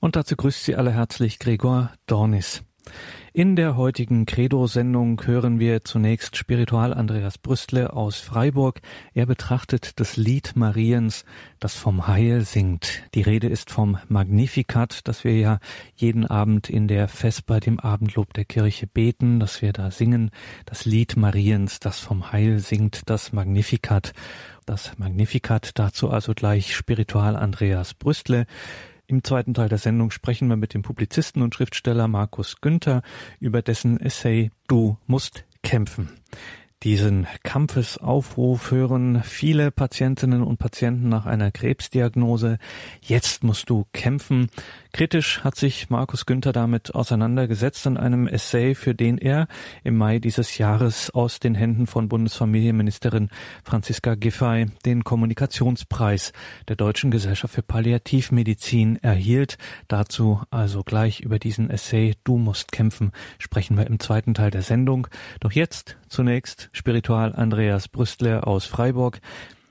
Und 0.00 0.14
dazu 0.14 0.36
grüßt 0.36 0.64
Sie 0.64 0.76
alle 0.76 0.92
herzlich 0.92 1.38
Gregor 1.38 1.90
Dornis. 2.06 2.62
In 3.32 3.56
der 3.56 3.76
heutigen 3.76 4.26
Credo-Sendung 4.26 5.20
hören 5.26 5.60
wir 5.60 5.84
zunächst 5.84 6.36
Spiritual 6.36 6.94
Andreas 6.94 7.36
Brüstle 7.36 7.92
aus 7.92 8.18
Freiburg. 8.18 8.80
Er 9.12 9.26
betrachtet 9.26 10.00
das 10.00 10.16
Lied 10.16 10.56
Mariens, 10.56 11.24
das 11.60 11.74
vom 11.74 12.06
Heil 12.06 12.42
singt. 12.42 13.02
Die 13.14 13.22
Rede 13.22 13.48
ist 13.48 13.70
vom 13.70 13.98
Magnificat, 14.08 15.00
das 15.04 15.24
wir 15.24 15.36
ja 15.36 15.58
jeden 15.94 16.26
Abend 16.26 16.70
in 16.70 16.88
der 16.88 17.06
Vesper, 17.08 17.60
dem 17.60 17.78
Abendlob 17.78 18.32
der 18.34 18.44
Kirche 18.44 18.86
beten, 18.86 19.40
dass 19.40 19.62
wir 19.62 19.72
da 19.72 19.90
singen. 19.90 20.30
Das 20.64 20.84
Lied 20.84 21.16
Mariens, 21.16 21.80
das 21.80 22.00
vom 22.00 22.32
Heil 22.32 22.60
singt, 22.60 23.02
das 23.10 23.32
Magnificat. 23.32 24.12
Das 24.64 24.96
Magnificat, 24.98 25.72
dazu 25.74 26.10
also 26.10 26.34
gleich 26.34 26.74
Spiritual 26.74 27.36
Andreas 27.36 27.94
Brüstle. 27.94 28.46
Im 29.10 29.24
zweiten 29.24 29.54
Teil 29.54 29.70
der 29.70 29.78
Sendung 29.78 30.10
sprechen 30.10 30.48
wir 30.48 30.56
mit 30.56 30.74
dem 30.74 30.82
Publizisten 30.82 31.40
und 31.40 31.54
Schriftsteller 31.54 32.08
Markus 32.08 32.60
Günther 32.60 33.00
über 33.40 33.62
dessen 33.62 33.98
Essay 33.98 34.50
Du 34.66 34.98
musst 35.06 35.46
kämpfen. 35.62 36.10
Diesen 36.84 37.26
Kampfesaufruf 37.42 38.70
hören 38.70 39.24
viele 39.24 39.72
Patientinnen 39.72 40.44
und 40.44 40.58
Patienten 40.58 41.08
nach 41.08 41.26
einer 41.26 41.50
Krebsdiagnose. 41.50 42.58
Jetzt 43.02 43.42
musst 43.42 43.68
du 43.68 43.86
kämpfen. 43.92 44.48
Kritisch 44.92 45.42
hat 45.42 45.56
sich 45.56 45.90
Markus 45.90 46.24
Günther 46.24 46.52
damit 46.52 46.94
auseinandergesetzt 46.94 47.84
in 47.86 47.96
einem 47.96 48.28
Essay, 48.28 48.76
für 48.76 48.94
den 48.94 49.18
er 49.18 49.48
im 49.82 49.96
Mai 49.96 50.20
dieses 50.20 50.56
Jahres 50.56 51.10
aus 51.10 51.40
den 51.40 51.56
Händen 51.56 51.88
von 51.88 52.08
Bundesfamilienministerin 52.08 53.28
Franziska 53.64 54.14
Giffey 54.14 54.66
den 54.86 55.02
Kommunikationspreis 55.02 56.32
der 56.68 56.76
Deutschen 56.76 57.10
Gesellschaft 57.10 57.54
für 57.54 57.62
Palliativmedizin 57.62 59.02
erhielt. 59.02 59.58
Dazu 59.88 60.42
also 60.50 60.84
gleich 60.84 61.20
über 61.20 61.40
diesen 61.40 61.70
Essay 61.70 62.14
Du 62.22 62.38
musst 62.38 62.70
kämpfen 62.70 63.10
sprechen 63.40 63.76
wir 63.76 63.88
im 63.88 63.98
zweiten 63.98 64.34
Teil 64.34 64.52
der 64.52 64.62
Sendung. 64.62 65.08
Doch 65.40 65.50
jetzt 65.52 65.97
zunächst 66.08 66.70
Spiritual 66.72 67.34
Andreas 67.34 67.88
Brüstler 67.88 68.46
aus 68.46 68.66
Freiburg 68.66 69.20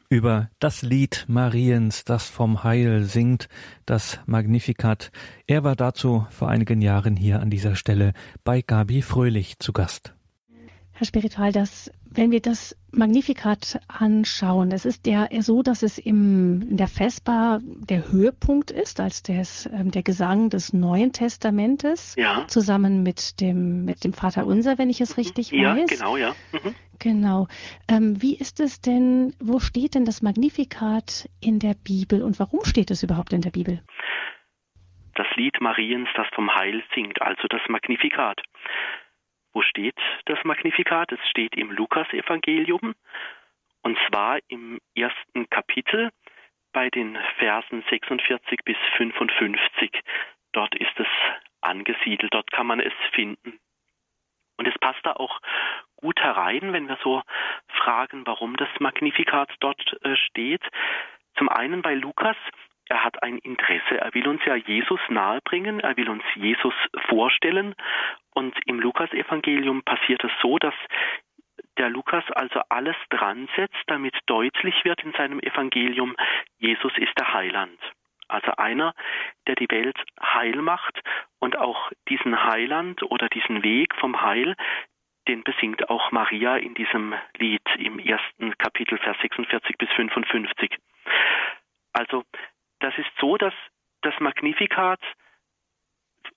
über 0.09 0.49
das 0.59 0.81
Lied 0.81 1.25
Mariens, 1.27 2.05
das 2.05 2.29
vom 2.29 2.63
Heil 2.63 3.03
singt, 3.03 3.49
das 3.85 4.19
Magnificat. 4.25 5.11
Er 5.47 5.63
war 5.63 5.75
dazu 5.75 6.25
vor 6.29 6.49
einigen 6.49 6.81
Jahren 6.81 7.15
hier 7.15 7.41
an 7.41 7.49
dieser 7.49 7.75
Stelle 7.75 8.13
bei 8.43 8.61
Gabi 8.61 9.01
Fröhlich 9.01 9.59
zu 9.59 9.73
Gast. 9.73 10.13
Herr 10.93 11.05
Spiritual, 11.05 11.51
das, 11.51 11.91
wenn 12.17 12.31
wir 12.31 12.41
das 12.41 12.75
Magnificat 12.91 13.79
anschauen, 13.87 14.71
es 14.71 14.85
ist 14.85 15.05
ja 15.05 15.27
so, 15.39 15.61
dass 15.61 15.83
es 15.83 15.99
im, 15.99 16.63
in 16.63 16.77
der 16.77 16.87
Vesper 16.87 17.59
der 17.63 18.11
Höhepunkt 18.11 18.71
ist, 18.71 18.99
als 18.99 19.21
des, 19.21 19.69
ähm, 19.71 19.91
der 19.91 20.01
Gesang 20.01 20.49
des 20.49 20.73
Neuen 20.73 21.13
Testamentes, 21.13 22.15
ja. 22.17 22.47
zusammen 22.47 23.03
mit 23.03 23.39
dem, 23.39 23.85
mit 23.85 24.03
dem 24.03 24.13
Vater 24.13 24.47
Unser, 24.47 24.79
wenn 24.79 24.89
ich 24.89 24.99
es 24.99 25.17
richtig 25.17 25.51
ja, 25.51 25.75
weiß. 25.75 25.91
Ja, 25.91 25.97
genau, 25.97 26.17
ja. 26.17 26.35
Mhm. 26.51 26.75
Genau. 26.97 27.47
Ähm, 27.87 28.19
wie 28.19 28.35
ist 28.35 28.59
es 28.59 28.81
denn, 28.81 29.35
wo 29.39 29.59
steht 29.59 29.93
denn 29.93 30.05
das 30.05 30.23
Magnificat 30.23 31.29
in 31.39 31.59
der 31.59 31.75
Bibel 31.75 32.23
und 32.23 32.39
warum 32.39 32.65
steht 32.65 32.89
es 32.89 33.03
überhaupt 33.03 33.31
in 33.31 33.41
der 33.41 33.51
Bibel? 33.51 33.83
Das 35.13 35.27
Lied 35.35 35.61
Mariens, 35.61 36.09
das 36.15 36.27
vom 36.33 36.53
Heil 36.53 36.83
singt, 36.95 37.21
also 37.21 37.47
das 37.47 37.61
Magnificat. 37.69 38.41
Wo 39.53 39.61
steht 39.61 39.95
das 40.25 40.43
Magnifikat? 40.43 41.11
Es 41.11 41.19
steht 41.29 41.55
im 41.55 41.71
Lukasevangelium 41.71 42.95
und 43.81 43.97
zwar 44.07 44.39
im 44.49 44.79
ersten 44.95 45.49
Kapitel 45.49 46.11
bei 46.73 46.89
den 46.89 47.17
Versen 47.37 47.83
46 47.89 48.59
bis 48.65 48.77
55. 48.97 50.01
Dort 50.51 50.75
ist 50.75 50.99
es 50.99 51.07
angesiedelt, 51.61 52.33
dort 52.33 52.51
kann 52.51 52.67
man 52.67 52.79
es 52.79 52.93
finden. 53.13 53.59
Und 54.57 54.67
es 54.67 54.77
passt 54.79 54.99
da 55.03 55.13
auch 55.13 55.39
gut 55.95 56.19
herein, 56.19 56.73
wenn 56.73 56.87
wir 56.87 56.97
so 57.03 57.21
fragen, 57.67 58.25
warum 58.25 58.57
das 58.57 58.69
Magnifikat 58.79 59.53
dort 59.59 59.97
äh, 60.03 60.15
steht. 60.15 60.63
Zum 61.37 61.49
einen 61.49 61.81
bei 61.81 61.93
Lukas, 61.93 62.35
er 62.89 63.03
hat 63.03 63.21
ein 63.23 63.37
Interesse, 63.39 63.99
er 63.99 64.13
will 64.13 64.27
uns 64.27 64.43
ja 64.45 64.55
Jesus 64.55 64.99
nahebringen, 65.09 65.79
er 65.79 65.97
will 65.97 66.09
uns 66.09 66.23
Jesus 66.35 66.73
vorstellen. 67.07 67.75
Und 68.33 68.55
im 68.65 68.79
Lukasevangelium 68.79 69.83
passiert 69.83 70.23
es 70.23 70.31
so, 70.41 70.57
dass 70.57 70.75
der 71.77 71.89
Lukas 71.89 72.23
also 72.31 72.61
alles 72.69 72.95
dran 73.09 73.47
setzt, 73.55 73.83
damit 73.87 74.15
deutlich 74.25 74.83
wird 74.83 75.03
in 75.03 75.13
seinem 75.13 75.39
Evangelium, 75.39 76.15
Jesus 76.57 76.91
ist 76.97 77.17
der 77.17 77.33
Heiland. 77.33 77.79
Also 78.27 78.51
einer, 78.57 78.93
der 79.47 79.55
die 79.55 79.69
Welt 79.69 79.97
heil 80.21 80.61
macht 80.61 80.99
und 81.39 81.57
auch 81.57 81.91
diesen 82.09 82.43
Heiland 82.43 83.03
oder 83.03 83.29
diesen 83.29 83.63
Weg 83.63 83.95
vom 83.95 84.21
Heil, 84.21 84.55
den 85.27 85.43
besingt 85.43 85.89
auch 85.89 86.11
Maria 86.11 86.57
in 86.57 86.73
diesem 86.73 87.13
Lied 87.37 87.63
im 87.77 87.99
ersten 87.99 88.57
Kapitel, 88.57 88.97
Vers 88.97 89.17
46 89.21 89.77
bis 89.77 89.89
55. 89.91 90.77
Also 91.93 92.23
das 92.79 92.97
ist 92.97 93.09
so, 93.19 93.37
dass 93.37 93.53
das 94.01 94.13
Magnifikat 94.19 94.99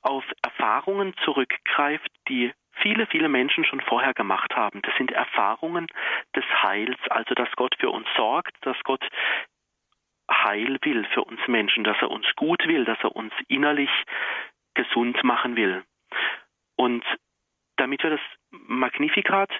auf 0.03 0.25
Erfahrungen 0.43 1.15
zurückgreift, 1.25 2.11
die 2.29 2.53
viele, 2.81 3.07
viele 3.07 3.29
Menschen 3.29 3.65
schon 3.65 3.81
vorher 3.81 4.15
gemacht 4.15 4.55
haben. 4.55 4.81
Das 4.83 4.95
sind 4.97 5.11
Erfahrungen 5.11 5.87
des 6.35 6.45
Heils, 6.63 6.99
also 7.11 7.35
dass 7.35 7.51
Gott 7.57 7.75
für 7.79 7.91
uns 7.91 8.07
sorgt, 8.17 8.55
dass 8.63 8.77
Gott 8.85 9.07
Heil 10.31 10.79
will 10.83 11.05
für 11.13 11.25
uns 11.25 11.41
Menschen, 11.49 11.85
dass 11.85 11.97
er 12.01 12.11
uns 12.11 12.27
gut 12.37 12.67
will, 12.67 12.85
dass 12.85 12.99
er 13.03 13.15
uns 13.15 13.33
innerlich 13.49 13.91
gesund 14.75 15.23
machen 15.25 15.57
will. 15.57 15.83
Und 16.77 17.05
damit 17.77 18.03
wir 18.03 18.11
das 18.11 18.21
Magnifikat 18.51 19.51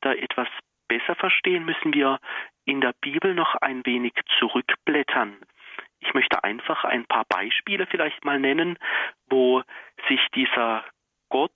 da 0.00 0.12
etwas 0.12 0.48
besser 0.88 1.14
verstehen, 1.16 1.64
müssen 1.64 1.92
wir 1.94 2.18
in 2.64 2.80
der 2.80 2.94
Bibel 3.00 3.34
noch 3.34 3.54
ein 3.56 3.84
wenig 3.84 4.12
zurückblättern. 4.38 5.36
Ich 6.00 6.14
möchte 6.14 6.42
einfach 6.44 6.84
ein 6.84 7.06
paar 7.06 7.24
Beispiele 7.28 7.86
vielleicht 7.86 8.24
mal 8.24 8.38
nennen, 8.38 8.78
wo 9.28 9.62
sich 10.08 10.20
dieser 10.34 10.84
Gott 11.28 11.52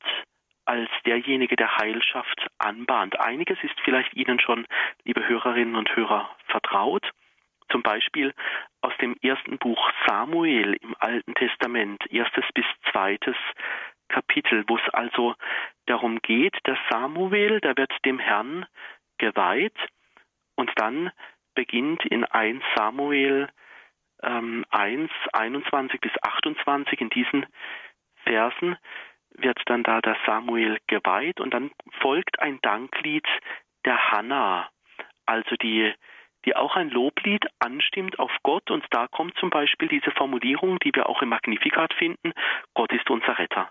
als 0.66 0.88
derjenige, 1.04 1.56
der 1.56 1.76
Heilschaft 1.76 2.46
anbahnt. 2.58 3.20
Einiges 3.20 3.58
ist 3.62 3.78
vielleicht 3.84 4.14
Ihnen 4.14 4.40
schon, 4.40 4.66
liebe 5.04 5.26
Hörerinnen 5.26 5.76
und 5.76 5.94
Hörer, 5.94 6.30
vertraut. 6.46 7.10
Zum 7.70 7.82
Beispiel 7.82 8.34
aus 8.80 8.92
dem 9.00 9.16
ersten 9.22 9.58
Buch 9.58 9.90
Samuel 10.06 10.74
im 10.74 10.94
Alten 10.98 11.34
Testament, 11.34 12.04
erstes 12.10 12.44
bis 12.54 12.66
zweites 12.90 13.36
Kapitel, 14.08 14.64
wo 14.68 14.76
es 14.76 14.88
also 14.92 15.34
darum 15.86 16.20
geht, 16.20 16.56
dass 16.64 16.78
Samuel, 16.90 17.60
der 17.60 17.76
wird 17.76 17.92
dem 18.04 18.18
Herrn 18.18 18.66
geweiht 19.18 19.76
und 20.56 20.70
dann 20.76 21.10
beginnt 21.54 22.04
in 22.06 22.24
1 22.24 22.62
Samuel 22.76 23.48
ähm, 24.24 24.64
1, 24.70 25.10
21 25.32 26.00
bis 26.00 26.12
28 26.22 27.00
in 27.00 27.10
diesen 27.10 27.46
Versen 28.24 28.76
wird 29.36 29.60
dann 29.66 29.82
da 29.82 30.00
der 30.00 30.16
Samuel 30.26 30.78
geweiht 30.86 31.40
und 31.40 31.52
dann 31.52 31.70
folgt 32.00 32.40
ein 32.40 32.60
Danklied 32.62 33.26
der 33.84 34.12
Hannah, 34.12 34.68
also 35.26 35.56
die 35.56 35.92
die 36.44 36.54
auch 36.54 36.76
ein 36.76 36.90
Loblied 36.90 37.46
anstimmt 37.58 38.18
auf 38.18 38.30
Gott. 38.42 38.70
Und 38.70 38.84
da 38.90 39.06
kommt 39.06 39.36
zum 39.38 39.50
Beispiel 39.50 39.88
diese 39.88 40.10
Formulierung, 40.10 40.78
die 40.80 40.94
wir 40.94 41.08
auch 41.08 41.22
im 41.22 41.30
Magnificat 41.30 41.94
finden, 41.94 42.32
Gott 42.74 42.92
ist 42.92 43.08
unser 43.10 43.38
Retter. 43.38 43.70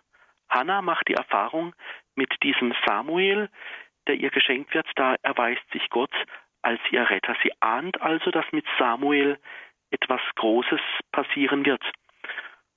Hannah 0.49 0.81
macht 0.81 1.07
die 1.07 1.13
Erfahrung 1.13 1.73
mit 2.15 2.31
diesem 2.43 2.73
Samuel, 2.85 3.49
der 4.07 4.15
ihr 4.15 4.29
geschenkt 4.29 4.73
wird, 4.73 4.87
da 4.95 5.15
erweist 5.21 5.63
sich 5.71 5.89
Gott 5.89 6.13
als 6.61 6.81
ihr 6.91 7.09
Retter. 7.09 7.35
Sie 7.43 7.51
ahnt 7.59 8.01
also, 8.01 8.31
dass 8.31 8.45
mit 8.51 8.65
Samuel 8.77 9.39
etwas 9.93 10.21
Großes 10.35 10.81
passieren 11.11 11.65
wird. 11.65 11.83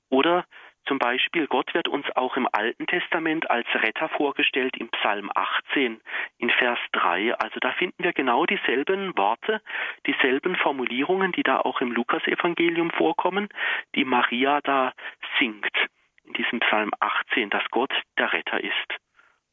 Oder 0.09 0.45
zum 0.87 0.99
Beispiel, 1.01 1.49
Gott 1.49 1.75
wird 1.75 1.89
uns 1.89 2.07
auch 2.15 2.37
im 2.37 2.49
Alten 2.53 2.87
Testament 2.87 3.51
als 3.51 3.67
Retter 3.75 4.09
vorgestellt 4.11 4.77
im 4.77 4.89
Psalm 4.91 5.31
18 5.35 6.01
in 6.39 6.51
Vers 6.51 6.79
3. 6.93 7.35
Also 7.35 7.59
da 7.61 7.73
finden 7.73 8.05
wir 8.05 8.13
genau 8.13 8.47
dieselben 8.47 9.17
Worte, 9.17 9.61
dieselben 10.07 10.55
Formulierungen, 10.55 11.33
die 11.33 11.43
da 11.43 11.59
auch 11.59 11.81
im 11.81 11.91
Lukasevangelium 11.91 12.91
vorkommen, 12.93 13.49
die 13.97 14.05
Maria 14.05 14.61
da 14.61 14.93
singt 15.41 15.77
in 16.25 16.35
diesem 16.35 16.61
Psalm 16.61 16.91
18, 17.01 17.51
dass 17.51 17.65
Gott 17.71 17.93
der 18.19 18.33
Retter 18.33 18.63
ist. 18.63 18.95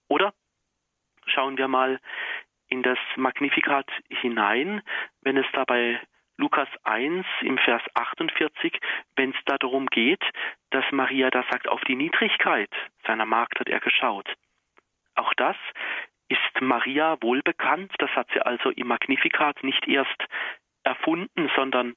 Oder 0.07 0.33
schauen 1.25 1.57
wir 1.57 1.67
mal 1.67 1.99
in 2.67 2.83
das 2.83 2.99
Magnificat 3.15 3.89
hinein, 4.09 4.81
wenn 5.21 5.37
es 5.37 5.45
dabei 5.53 5.99
Lukas 6.37 6.67
1 6.83 7.25
im 7.41 7.57
Vers 7.57 7.81
48, 7.93 8.79
wenn 9.15 9.31
es 9.31 9.35
da 9.45 9.57
darum 9.57 9.85
geht, 9.87 10.23
dass 10.71 10.83
Maria 10.91 11.29
da 11.29 11.43
sagt, 11.51 11.67
auf 11.67 11.81
die 11.81 11.95
Niedrigkeit 11.95 12.71
seiner 13.05 13.25
Magd 13.25 13.59
hat 13.59 13.69
er 13.69 13.79
geschaut. 13.79 14.27
Auch 15.15 15.33
das 15.35 15.55
ist 16.29 16.61
Maria 16.61 17.17
wohlbekannt, 17.21 17.93
das 17.99 18.09
hat 18.11 18.27
sie 18.33 18.41
also 18.41 18.71
im 18.71 18.87
Magnificat 18.87 19.63
nicht 19.63 19.87
erst 19.87 20.25
erfunden, 20.83 21.51
sondern 21.55 21.95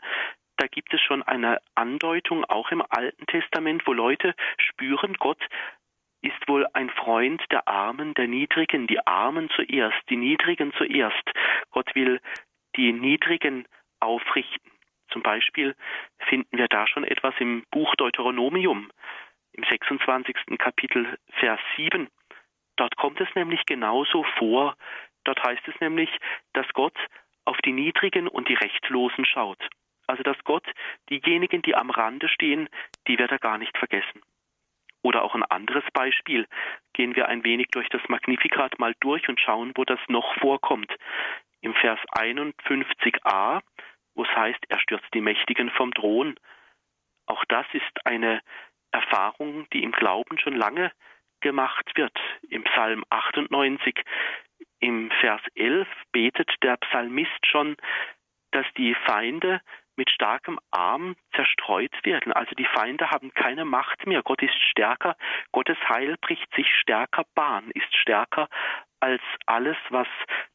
da 0.58 0.66
gibt 0.66 0.92
es 0.92 1.00
schon 1.00 1.22
eine 1.22 1.58
Andeutung, 1.74 2.44
auch 2.44 2.70
im 2.70 2.82
Alten 2.88 3.26
Testament, 3.26 3.86
wo 3.86 3.92
Leute 3.92 4.34
spüren, 4.58 5.14
Gott 5.14 5.42
ist 6.22 6.48
wohl 6.48 6.66
ein 6.72 6.90
Freund 6.90 7.42
der 7.50 7.68
Armen, 7.68 8.14
der 8.14 8.26
Niedrigen, 8.26 8.86
die 8.86 9.06
Armen 9.06 9.48
zuerst, 9.50 9.98
die 10.08 10.16
Niedrigen 10.16 10.72
zuerst. 10.74 11.30
Gott 11.70 11.94
will 11.94 12.20
die 12.76 12.92
Niedrigen 12.92 13.66
aufrichten. 14.00 14.70
Zum 15.10 15.22
Beispiel 15.22 15.74
finden 16.28 16.58
wir 16.58 16.68
da 16.68 16.86
schon 16.86 17.04
etwas 17.04 17.34
im 17.38 17.64
Buch 17.70 17.94
Deuteronomium, 17.96 18.90
im 19.52 19.64
26. 19.64 20.58
Kapitel, 20.58 21.18
Vers 21.38 21.60
7. 21.76 22.08
Dort 22.76 22.96
kommt 22.96 23.20
es 23.20 23.28
nämlich 23.34 23.64
genauso 23.66 24.24
vor. 24.38 24.76
Dort 25.24 25.42
heißt 25.42 25.66
es 25.68 25.80
nämlich, 25.80 26.10
dass 26.52 26.66
Gott 26.74 26.96
auf 27.44 27.56
die 27.64 27.72
Niedrigen 27.72 28.28
und 28.28 28.48
die 28.48 28.54
Rechtlosen 28.54 29.24
schaut. 29.24 29.68
Also 30.06 30.22
dass 30.22 30.36
Gott 30.44 30.66
diejenigen, 31.10 31.62
die 31.62 31.74
am 31.74 31.90
Rande 31.90 32.28
stehen, 32.28 32.68
die 33.08 33.18
wird 33.18 33.30
er 33.30 33.38
gar 33.38 33.58
nicht 33.58 33.76
vergessen. 33.78 34.20
Oder 35.02 35.22
auch 35.22 35.34
ein 35.34 35.44
anderes 35.44 35.84
Beispiel. 35.92 36.46
Gehen 36.92 37.14
wir 37.14 37.28
ein 37.28 37.44
wenig 37.44 37.68
durch 37.70 37.88
das 37.88 38.02
Magnifikat 38.08 38.78
mal 38.78 38.94
durch 39.00 39.28
und 39.28 39.40
schauen, 39.40 39.72
wo 39.76 39.84
das 39.84 40.00
noch 40.08 40.34
vorkommt. 40.38 40.92
Im 41.66 41.74
Vers 41.74 41.98
51a, 42.16 43.60
wo 44.14 44.22
es 44.22 44.36
heißt, 44.36 44.66
er 44.68 44.78
stürzt 44.78 45.12
die 45.12 45.20
Mächtigen 45.20 45.68
vom 45.70 45.92
Thron. 45.92 46.36
Auch 47.26 47.44
das 47.46 47.66
ist 47.72 48.06
eine 48.06 48.40
Erfahrung, 48.92 49.68
die 49.72 49.82
im 49.82 49.90
Glauben 49.90 50.38
schon 50.38 50.54
lange 50.54 50.92
gemacht 51.40 51.90
wird. 51.96 52.16
Im 52.50 52.62
Psalm 52.62 53.02
98, 53.10 54.00
im 54.78 55.10
Vers 55.20 55.40
11 55.56 55.88
betet 56.12 56.54
der 56.62 56.76
Psalmist 56.76 57.44
schon, 57.44 57.76
dass 58.52 58.66
die 58.76 58.94
Feinde 59.04 59.60
mit 59.96 60.08
starkem 60.10 60.60
Arm 60.70 61.16
zerstreut 61.34 62.04
werden. 62.04 62.32
Also 62.32 62.54
die 62.54 62.68
Feinde 62.76 63.10
haben 63.10 63.34
keine 63.34 63.64
Macht 63.64 64.06
mehr. 64.06 64.22
Gott 64.22 64.40
ist 64.40 64.54
stärker. 64.70 65.16
Gottes 65.50 65.78
Heil 65.88 66.16
bricht 66.20 66.54
sich 66.54 66.72
stärker 66.78 67.24
Bahn, 67.34 67.72
ist 67.72 67.92
stärker 67.96 68.48
als 69.00 69.22
alles, 69.46 69.76
was 69.90 70.08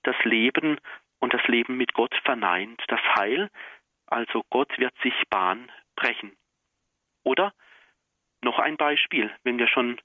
das 0.03 0.15
Leben 0.23 0.79
und 1.21 1.33
das 1.33 1.47
Leben 1.47 1.77
mit 1.77 1.93
Gott 1.93 2.13
verneint. 2.25 2.83
Das 2.87 2.99
Heil, 3.15 3.49
also 4.07 4.43
Gott 4.49 4.77
wird 4.77 4.93
sich 5.01 5.13
Bahn 5.29 5.71
brechen. 5.95 6.35
Oder 7.23 7.53
noch 8.41 8.59
ein 8.59 8.75
Beispiel, 8.75 9.31
wenn 9.43 9.57
wir 9.57 9.67
schon 9.67 10.01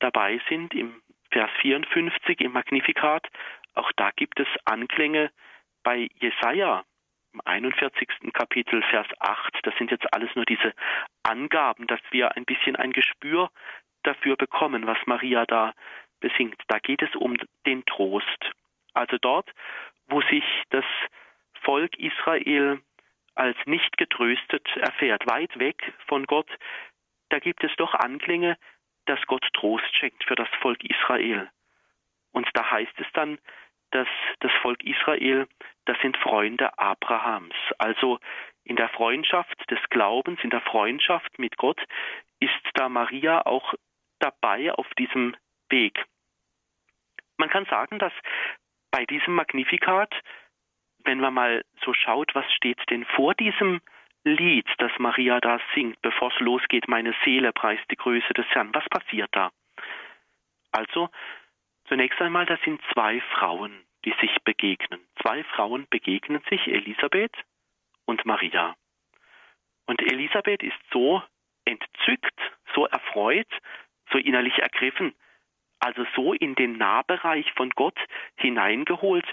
dabei 0.00 0.40
sind 0.48 0.74
im 0.74 1.00
Vers 1.30 1.50
54 1.62 2.40
im 2.40 2.52
Magnifikat, 2.52 3.26
auch 3.74 3.90
da 3.96 4.10
gibt 4.10 4.40
es 4.40 4.48
Anklänge 4.64 5.30
bei 5.82 6.08
Jesaja 6.14 6.84
im 7.32 7.40
41. 7.44 8.08
Kapitel, 8.32 8.82
Vers 8.90 9.06
8. 9.20 9.60
Das 9.62 9.74
sind 9.76 9.90
jetzt 9.90 10.12
alles 10.12 10.34
nur 10.34 10.44
diese 10.44 10.72
Angaben, 11.22 11.86
dass 11.86 12.00
wir 12.10 12.36
ein 12.36 12.44
bisschen 12.44 12.76
ein 12.76 12.92
Gespür 12.92 13.50
dafür 14.02 14.36
bekommen, 14.36 14.86
was 14.86 14.98
Maria 15.06 15.44
da 15.46 15.74
besingt. 16.20 16.60
Da 16.68 16.78
geht 16.78 17.02
es 17.02 17.14
um 17.14 17.36
den 17.66 17.84
Trost. 17.84 18.52
Also 18.94 19.18
dort, 19.20 19.50
wo 20.08 20.20
sich 20.22 20.44
das 20.70 20.84
Volk 21.62 21.98
Israel 21.98 22.80
als 23.34 23.56
nicht 23.66 23.96
getröstet 23.98 24.66
erfährt, 24.76 25.26
weit 25.28 25.58
weg 25.58 25.92
von 26.06 26.24
Gott, 26.24 26.48
da 27.28 27.38
gibt 27.38 27.62
es 27.64 27.74
doch 27.76 27.94
Anklänge, 27.94 28.56
dass 29.06 29.20
Gott 29.26 29.46
Trost 29.52 29.94
schenkt 29.96 30.24
für 30.24 30.34
das 30.34 30.48
Volk 30.60 30.82
Israel. 30.84 31.48
Und 32.32 32.48
da 32.54 32.70
heißt 32.70 32.98
es 32.98 33.06
dann, 33.12 33.38
dass 33.90 34.08
das 34.40 34.52
Volk 34.62 34.82
Israel, 34.84 35.46
das 35.84 35.96
sind 36.00 36.16
Freunde 36.18 36.78
Abrahams. 36.78 37.54
Also 37.78 38.18
in 38.64 38.76
der 38.76 38.88
Freundschaft 38.88 39.70
des 39.70 39.78
Glaubens, 39.90 40.40
in 40.42 40.50
der 40.50 40.60
Freundschaft 40.60 41.38
mit 41.38 41.56
Gott 41.56 41.80
ist 42.40 42.52
da 42.74 42.88
Maria 42.88 43.46
auch 43.46 43.74
dabei 44.18 44.72
auf 44.72 44.88
diesem 44.98 45.36
Weg. 45.68 46.04
Man 47.36 47.48
kann 47.48 47.66
sagen, 47.66 47.98
dass 47.98 48.12
bei 48.96 49.04
diesem 49.04 49.34
Magnifikat, 49.34 50.10
wenn 51.04 51.20
man 51.20 51.34
mal 51.34 51.64
so 51.84 51.92
schaut, 51.92 52.34
was 52.34 52.50
steht 52.54 52.78
denn 52.88 53.04
vor 53.04 53.34
diesem 53.34 53.82
Lied, 54.24 54.66
das 54.78 54.90
Maria 54.98 55.38
da 55.38 55.60
singt, 55.74 56.00
bevor 56.00 56.32
es 56.32 56.40
losgeht, 56.40 56.88
meine 56.88 57.14
Seele 57.22 57.52
preist 57.52 57.84
die 57.90 57.96
Größe 57.96 58.32
des 58.32 58.46
Herrn. 58.54 58.72
Was 58.72 58.88
passiert 58.88 59.28
da? 59.32 59.50
Also, 60.72 61.10
zunächst 61.88 62.18
einmal, 62.22 62.46
das 62.46 62.58
sind 62.62 62.80
zwei 62.94 63.20
Frauen, 63.34 63.84
die 64.06 64.14
sich 64.18 64.34
begegnen. 64.44 65.06
Zwei 65.20 65.44
Frauen 65.44 65.86
begegnen 65.90 66.42
sich, 66.48 66.66
Elisabeth 66.66 67.36
und 68.06 68.24
Maria. 68.24 68.76
Und 69.84 70.00
Elisabeth 70.00 70.62
ist 70.62 70.80
so 70.90 71.22
entzückt, 71.66 72.40
so 72.74 72.86
erfreut, 72.86 73.52
so 74.10 74.16
innerlich 74.16 74.58
ergriffen, 74.58 75.14
also 75.78 76.04
so 76.14 76.32
in 76.32 76.54
den 76.54 76.76
Nahbereich 76.78 77.52
von 77.52 77.70
Gott 77.70 77.98
hineingeholt, 78.36 79.26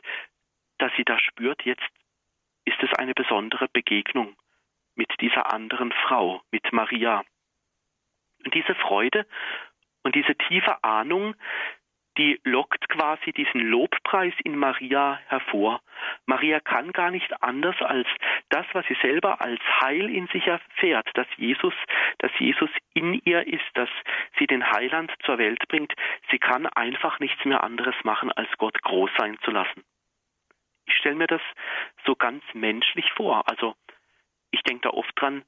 dass 0.78 0.92
sie 0.98 1.06
da 1.06 1.19
spürt, 1.19 1.63
jetzt 1.63 1.84
ist 2.66 2.81
es 2.81 2.94
eine 2.98 3.13
besondere 3.13 3.68
Begegnung 3.68 4.36
mit 4.95 5.10
dieser 5.22 5.54
anderen 5.54 5.92
Frau, 5.92 6.42
mit 6.51 6.72
Maria. 6.72 7.24
Und 8.44 8.54
diese 8.54 8.75
Freude 8.75 9.25
und 10.04 10.16
diese 10.16 10.36
tiefe 10.36 10.84
Ahnung, 10.84 11.36
die 12.18 12.39
lockt 12.44 12.88
quasi 12.89 13.31
diesen 13.31 13.62
Lobpreis 13.62 14.33
in 14.44 14.57
Maria 14.57 15.19
hervor. 15.27 15.81
Maria 16.25 16.60
kann 16.60 16.92
gar 16.92 17.12
nicht 17.12 17.42
anders 17.42 17.75
als 17.81 18.07
das, 18.50 18.65
was 18.74 18.86
sie 18.88 18.98
selber 19.01 19.42
als 19.42 19.62
Heil 19.81 20.10
in 20.10 20.27
sich 20.27 20.45
erfährt, 20.45 21.10
dass 21.15 21.27
Jesus, 21.38 21.74
dass 22.19 22.31
Jesus 22.38 22.69
in 22.94 23.19
ihr 23.25 23.48
ist, 23.48 23.65
dass 23.74 23.89
sie 24.38 24.48
den 24.48 24.69
Heiland 24.71 25.12
zur 25.25 25.38
Welt 25.38 25.68
bringt. 25.68 25.94
Sie 26.30 26.39
kann 26.39 26.68
einfach 26.68 27.19
nichts 27.19 27.44
mehr 27.45 27.63
anderes 27.63 27.95
machen, 28.04 28.31
als 28.31 28.50
Gott 28.57 28.80
groß 28.83 29.10
sein 29.18 29.38
zu 29.44 29.51
lassen. 29.51 29.83
Ich 30.86 30.95
stelle 30.98 31.15
mir 31.15 31.27
das 31.27 31.42
so 32.06 32.15
ganz 32.15 32.44
menschlich 32.54 33.12
vor. 33.13 33.44
Also 33.50 33.75
ich 34.51 34.62
denke 34.63 34.83
da 34.83 34.89
oft 34.92 35.12
dran, 35.15 35.44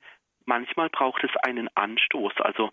manchmal 0.46 0.90
braucht 0.90 1.24
es 1.24 1.36
einen 1.38 1.70
Anstoß, 1.76 2.34
also 2.38 2.72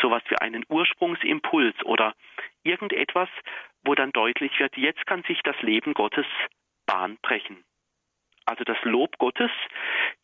sowas 0.00 0.22
wie 0.28 0.36
einen 0.38 0.64
Ursprungsimpuls 0.68 1.84
oder 1.84 2.14
irgendetwas, 2.62 3.28
wo 3.84 3.94
dann 3.94 4.12
deutlich 4.12 4.58
wird, 4.58 4.76
jetzt 4.76 5.06
kann 5.06 5.22
sich 5.24 5.40
das 5.42 5.60
Leben 5.62 5.94
Gottes 5.94 6.26
Bahn 6.86 7.18
brechen. 7.22 7.64
Also 8.46 8.64
das 8.64 8.76
Lob 8.82 9.16
Gottes 9.18 9.50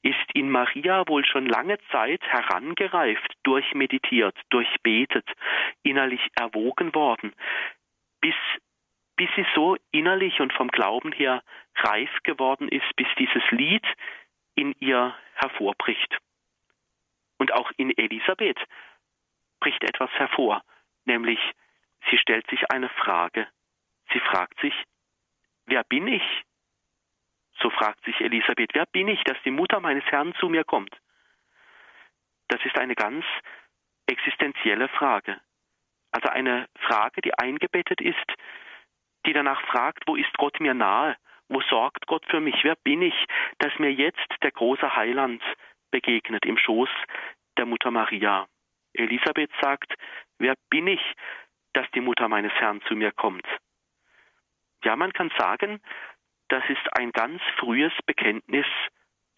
ist 0.02 0.16
in 0.34 0.50
Maria 0.50 1.06
wohl 1.08 1.24
schon 1.24 1.46
lange 1.46 1.78
Zeit 1.90 2.22
herangereift, 2.22 3.34
durchmeditiert, 3.44 4.36
durchbetet, 4.50 5.26
innerlich 5.82 6.20
erwogen 6.34 6.94
worden, 6.94 7.32
bis, 8.20 8.34
bis 9.16 9.28
sie 9.36 9.46
so 9.54 9.76
innerlich 9.90 10.40
und 10.40 10.52
vom 10.52 10.68
Glauben 10.68 11.12
her 11.12 11.42
reif 11.76 12.10
geworden 12.22 12.68
ist, 12.68 12.94
bis 12.96 13.06
dieses 13.18 13.42
Lied 13.50 13.86
in 14.54 14.74
ihr 14.80 15.14
hervorbricht. 15.34 16.18
Und 17.38 17.52
auch 17.52 17.70
in 17.78 17.96
Elisabeth 17.96 18.58
bricht 19.60 19.84
etwas 19.84 20.10
hervor, 20.12 20.62
nämlich 21.04 21.38
sie 22.10 22.18
stellt 22.18 22.48
sich 22.50 22.70
eine 22.70 22.88
Frage. 22.88 23.46
Sie 24.12 24.20
fragt 24.20 24.58
sich, 24.60 24.74
wer 25.66 25.84
bin 25.84 26.08
ich? 26.08 26.42
So 27.60 27.70
fragt 27.70 28.04
sich 28.04 28.20
Elisabeth, 28.20 28.70
wer 28.74 28.86
bin 28.86 29.08
ich, 29.08 29.22
dass 29.24 29.36
die 29.44 29.50
Mutter 29.50 29.80
meines 29.80 30.04
Herrn 30.06 30.34
zu 30.34 30.48
mir 30.48 30.64
kommt? 30.64 30.96
Das 32.48 32.64
ist 32.64 32.78
eine 32.78 32.94
ganz 32.94 33.24
existenzielle 34.06 34.88
Frage. 34.88 35.40
Also 36.10 36.28
eine 36.28 36.68
Frage, 36.80 37.20
die 37.20 37.38
eingebettet 37.38 38.00
ist, 38.00 38.26
die 39.26 39.32
danach 39.32 39.60
fragt, 39.66 40.04
wo 40.06 40.16
ist 40.16 40.32
Gott 40.38 40.58
mir 40.60 40.74
nahe? 40.74 41.16
Wo 41.48 41.60
sorgt 41.62 42.06
Gott 42.06 42.24
für 42.26 42.40
mich? 42.40 42.56
Wer 42.62 42.76
bin 42.76 43.02
ich, 43.02 43.14
dass 43.58 43.78
mir 43.78 43.92
jetzt 43.92 44.26
der 44.42 44.50
große 44.50 44.96
Heiland 44.96 45.42
begegnet 45.90 46.46
im 46.46 46.56
Schoß 46.56 46.88
der 47.58 47.66
Mutter 47.66 47.90
Maria? 47.90 48.46
Elisabeth 48.94 49.50
sagt, 49.60 49.94
wer 50.38 50.54
bin 50.68 50.86
ich, 50.86 51.00
dass 51.72 51.90
die 51.92 52.00
Mutter 52.00 52.28
meines 52.28 52.52
Herrn 52.54 52.82
zu 52.82 52.94
mir 52.96 53.12
kommt? 53.12 53.46
Ja, 54.84 54.96
man 54.96 55.12
kann 55.12 55.30
sagen, 55.38 55.80
das 56.48 56.64
ist 56.68 56.98
ein 56.98 57.12
ganz 57.12 57.40
frühes 57.58 57.92
Bekenntnis 58.06 58.66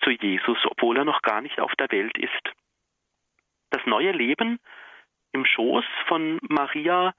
zu 0.03 0.11
Jesus, 0.11 0.59
obwohl 0.65 0.99
er 0.99 1.05
noch 1.05 1.23
gar 1.23 1.41
nicht 1.41 1.61
auf 1.61 1.73
der 1.77 1.91
Welt 1.91 2.17
ist. 2.19 2.53
Das 3.71 3.85
neue 3.87 4.13
Leben 4.13 4.59
im 5.33 5.45
Schoß 5.45 5.85
von 6.07 6.39
Maria, 6.43 7.15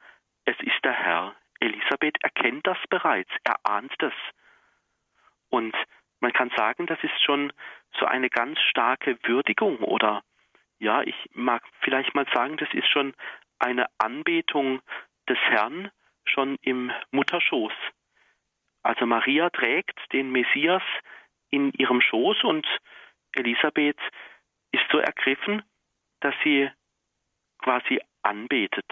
es 0.45 0.55
ist 0.59 0.83
der 0.83 0.93
Herr. 0.93 1.35
Elisabeth 1.59 2.17
erkennt 2.23 2.65
das 2.67 2.77
bereits, 2.89 3.31
er 3.43 3.55
ahnt 3.63 3.93
das. 3.99 4.13
Und 5.49 5.75
man 6.19 6.33
kann 6.33 6.51
sagen, 6.55 6.87
das 6.87 7.01
ist 7.03 7.23
schon 7.23 7.53
so 7.99 8.05
eine 8.05 8.29
ganz 8.29 8.59
starke 8.69 9.17
Würdigung 9.23 9.77
oder 9.79 10.23
ja, 10.83 11.01
ich 11.01 11.15
mag 11.31 11.63
vielleicht 11.79 12.13
mal 12.13 12.27
sagen, 12.33 12.57
das 12.57 12.67
ist 12.73 12.89
schon 12.89 13.13
eine 13.57 13.87
Anbetung 13.97 14.81
des 15.29 15.37
Herrn 15.39 15.89
schon 16.25 16.57
im 16.61 16.91
Mutterschoß. 17.11 17.73
Also 18.83 19.05
Maria 19.05 19.49
trägt 19.49 19.97
den 20.11 20.31
Messias 20.31 20.83
in 21.49 21.71
ihrem 21.71 22.01
Schoß 22.01 22.43
und 22.43 22.67
Elisabeth 23.33 23.99
ist 24.71 24.83
so 24.91 24.97
ergriffen, 24.97 25.63
dass 26.19 26.35
sie 26.43 26.69
quasi 27.59 28.01
anbetet. 28.21 28.85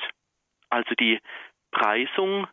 Also 0.70 0.96
die 0.96 1.20
Preisung 1.72 2.48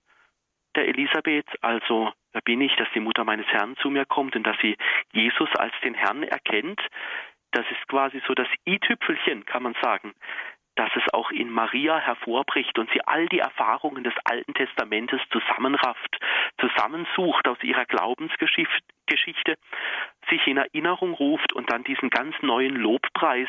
der 0.74 0.88
Elisabeth, 0.88 1.46
also 1.62 2.12
da 2.32 2.40
bin 2.40 2.60
ich, 2.60 2.74
dass 2.76 2.88
die 2.92 3.00
Mutter 3.00 3.24
meines 3.24 3.46
Herrn 3.46 3.76
zu 3.76 3.90
mir 3.90 4.04
kommt 4.04 4.34
und 4.34 4.42
dass 4.44 4.56
sie 4.60 4.76
Jesus 5.12 5.48
als 5.56 5.74
den 5.84 5.94
Herrn 5.94 6.24
erkennt, 6.24 6.80
das 7.52 7.64
ist 7.70 7.88
quasi 7.88 8.20
so 8.26 8.34
das 8.34 8.48
i-Tüpfelchen, 8.66 9.44
kann 9.44 9.62
man 9.62 9.74
sagen, 9.82 10.14
dass 10.78 10.90
es 10.94 11.12
auch 11.12 11.32
in 11.32 11.50
Maria 11.50 11.98
hervorbricht 11.98 12.78
und 12.78 12.88
sie 12.92 13.00
all 13.04 13.26
die 13.26 13.40
Erfahrungen 13.40 14.04
des 14.04 14.14
Alten 14.24 14.54
Testamentes 14.54 15.20
zusammenrafft, 15.30 16.18
zusammensucht 16.60 17.48
aus 17.48 17.58
ihrer 17.62 17.84
Glaubensgeschichte, 17.84 19.58
sich 20.30 20.46
in 20.46 20.56
Erinnerung 20.56 21.14
ruft 21.14 21.52
und 21.52 21.72
dann 21.72 21.82
diesen 21.82 22.10
ganz 22.10 22.36
neuen 22.42 22.76
Lobpreis 22.76 23.48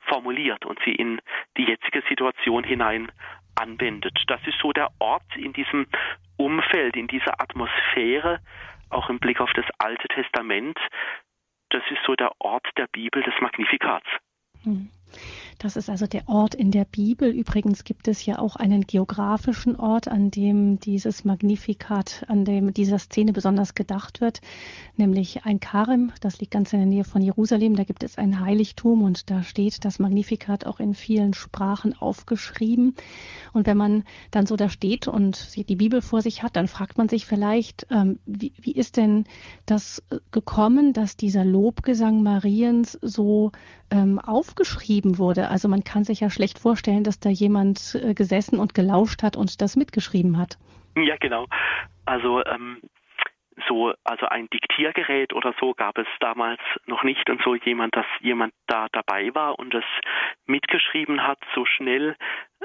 formuliert 0.00 0.66
und 0.66 0.78
sie 0.84 0.94
in 0.94 1.20
die 1.56 1.64
jetzige 1.64 2.02
Situation 2.06 2.64
hinein 2.64 3.10
anwendet. 3.54 4.22
Das 4.26 4.40
ist 4.46 4.58
so 4.60 4.72
der 4.72 4.88
Ort 4.98 5.36
in 5.36 5.54
diesem 5.54 5.86
Umfeld, 6.36 6.96
in 6.96 7.06
dieser 7.06 7.40
Atmosphäre, 7.40 8.40
auch 8.90 9.08
im 9.08 9.18
Blick 9.18 9.40
auf 9.40 9.52
das 9.54 9.66
Alte 9.78 10.08
Testament. 10.08 10.78
Das 11.70 11.82
ist 11.90 12.00
so 12.06 12.14
der 12.14 12.32
Ort 12.40 12.66
der 12.76 12.86
Bibel 12.86 13.22
des 13.22 13.34
Magnifikats. 13.40 14.06
Hm. 14.64 14.90
Das 15.58 15.76
ist 15.76 15.90
also 15.90 16.06
der 16.06 16.28
Ort 16.28 16.54
in 16.54 16.70
der 16.70 16.84
Bibel. 16.84 17.30
Übrigens 17.30 17.82
gibt 17.82 18.06
es 18.06 18.24
ja 18.24 18.38
auch 18.38 18.54
einen 18.54 18.86
geografischen 18.86 19.74
Ort, 19.74 20.06
an 20.06 20.30
dem 20.30 20.78
dieses 20.78 21.24
Magnifikat, 21.24 22.24
an 22.28 22.44
dem 22.44 22.72
dieser 22.72 23.00
Szene 23.00 23.32
besonders 23.32 23.74
gedacht 23.74 24.20
wird, 24.20 24.40
nämlich 24.96 25.44
ein 25.46 25.58
Karem. 25.58 26.12
Das 26.20 26.38
liegt 26.38 26.52
ganz 26.52 26.72
in 26.72 26.78
der 26.78 26.86
Nähe 26.86 27.02
von 27.02 27.22
Jerusalem. 27.22 27.74
Da 27.74 27.82
gibt 27.82 28.04
es 28.04 28.18
ein 28.18 28.38
Heiligtum 28.38 29.02
und 29.02 29.30
da 29.30 29.42
steht 29.42 29.84
das 29.84 29.98
Magnifikat 29.98 30.64
auch 30.64 30.78
in 30.78 30.94
vielen 30.94 31.34
Sprachen 31.34 31.92
aufgeschrieben. 31.92 32.94
Und 33.52 33.66
wenn 33.66 33.76
man 33.76 34.04
dann 34.30 34.46
so 34.46 34.54
da 34.54 34.68
steht 34.68 35.08
und 35.08 35.56
die 35.56 35.76
Bibel 35.76 36.02
vor 36.02 36.22
sich 36.22 36.44
hat, 36.44 36.54
dann 36.54 36.68
fragt 36.68 36.98
man 36.98 37.08
sich 37.08 37.26
vielleicht, 37.26 37.88
ähm, 37.90 38.20
wie, 38.26 38.52
wie 38.60 38.72
ist 38.72 38.96
denn 38.96 39.24
das 39.66 40.04
gekommen, 40.30 40.92
dass 40.92 41.16
dieser 41.16 41.44
Lobgesang 41.44 42.22
Mariens 42.22 42.96
so 43.02 43.50
ähm, 43.90 44.20
aufgeschrieben 44.20 45.18
wurde? 45.18 45.47
Also 45.48 45.68
man 45.68 45.84
kann 45.84 46.04
sich 46.04 46.20
ja 46.20 46.30
schlecht 46.30 46.58
vorstellen, 46.58 47.04
dass 47.04 47.20
da 47.20 47.30
jemand 47.30 47.98
äh, 48.02 48.14
gesessen 48.14 48.58
und 48.58 48.74
gelauscht 48.74 49.22
hat 49.22 49.36
und 49.36 49.60
das 49.60 49.76
mitgeschrieben 49.76 50.38
hat. 50.38 50.58
Ja, 50.96 51.16
genau. 51.16 51.46
Also 52.06 52.44
ähm, 52.44 52.80
so, 53.66 53.92
also 54.04 54.26
ein 54.26 54.48
Diktiergerät 54.50 55.32
oder 55.32 55.54
so 55.60 55.74
gab 55.74 55.98
es 55.98 56.06
damals 56.20 56.60
noch 56.86 57.02
nicht 57.02 57.28
und 57.30 57.42
so 57.42 57.54
jemand, 57.54 57.96
dass 57.96 58.06
jemand 58.20 58.52
da 58.66 58.86
dabei 58.92 59.34
war 59.34 59.58
und 59.58 59.74
das 59.74 59.84
mitgeschrieben 60.46 61.26
hat, 61.26 61.38
so 61.54 61.64
schnell, 61.64 62.16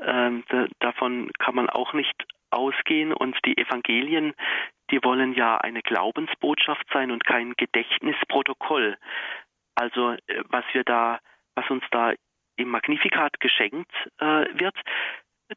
ähm, 0.02 0.44
davon 0.80 1.32
kann 1.40 1.56
man 1.56 1.70
auch 1.70 1.94
nicht 1.94 2.26
ausgehen 2.52 3.14
und 3.14 3.38
die 3.46 3.58
Evangelien, 3.58 4.34
die 4.92 5.04
wollen 5.04 5.34
ja 5.34 5.58
eine 5.58 5.82
Glaubensbotschaft 5.82 6.86
sein 6.94 7.12
und 7.12 7.26
kein 7.26 7.54
Gedächtnisprotokoll. 7.58 8.98
Also 9.76 10.12
äh, 10.12 10.44
was 10.50 10.66
wir 10.74 10.84
da, 10.84 11.20
was 11.56 11.70
uns 11.70 11.84
da 11.92 12.14
im 12.56 12.70
Magnifikat 12.70 13.40
geschenkt 13.40 13.92
äh, 14.20 14.46
wird, 14.54 14.76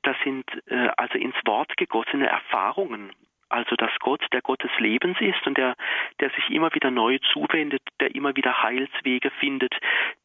das 0.03 0.17
sind 0.25 0.45
äh, 0.67 0.89
also 0.97 1.19
ins 1.19 1.37
Wort 1.45 1.77
gegossene 1.77 2.27
Erfahrungen. 2.27 3.13
Also 3.49 3.77
dass 3.77 3.93
Gott 4.01 4.25
der 4.33 4.43
Gott 4.43 4.63
des 4.65 4.77
Lebens 4.79 5.21
ist 5.21 5.47
und 5.47 5.57
der, 5.57 5.77
der 6.19 6.31
sich 6.31 6.51
immer 6.51 6.75
wieder 6.75 6.91
neu 6.91 7.19
zuwendet, 7.33 7.83
der 8.01 8.13
immer 8.15 8.35
wieder 8.35 8.63
Heilswege 8.63 9.31
findet, 9.39 9.73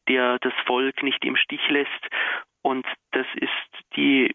der 0.08 0.38
das 0.40 0.52
Volk 0.66 1.04
nicht 1.04 1.24
im 1.24 1.36
Stich 1.36 1.66
lässt. 1.68 2.08
Und 2.62 2.84
das 3.12 3.26
ist 3.34 3.94
die 3.96 4.34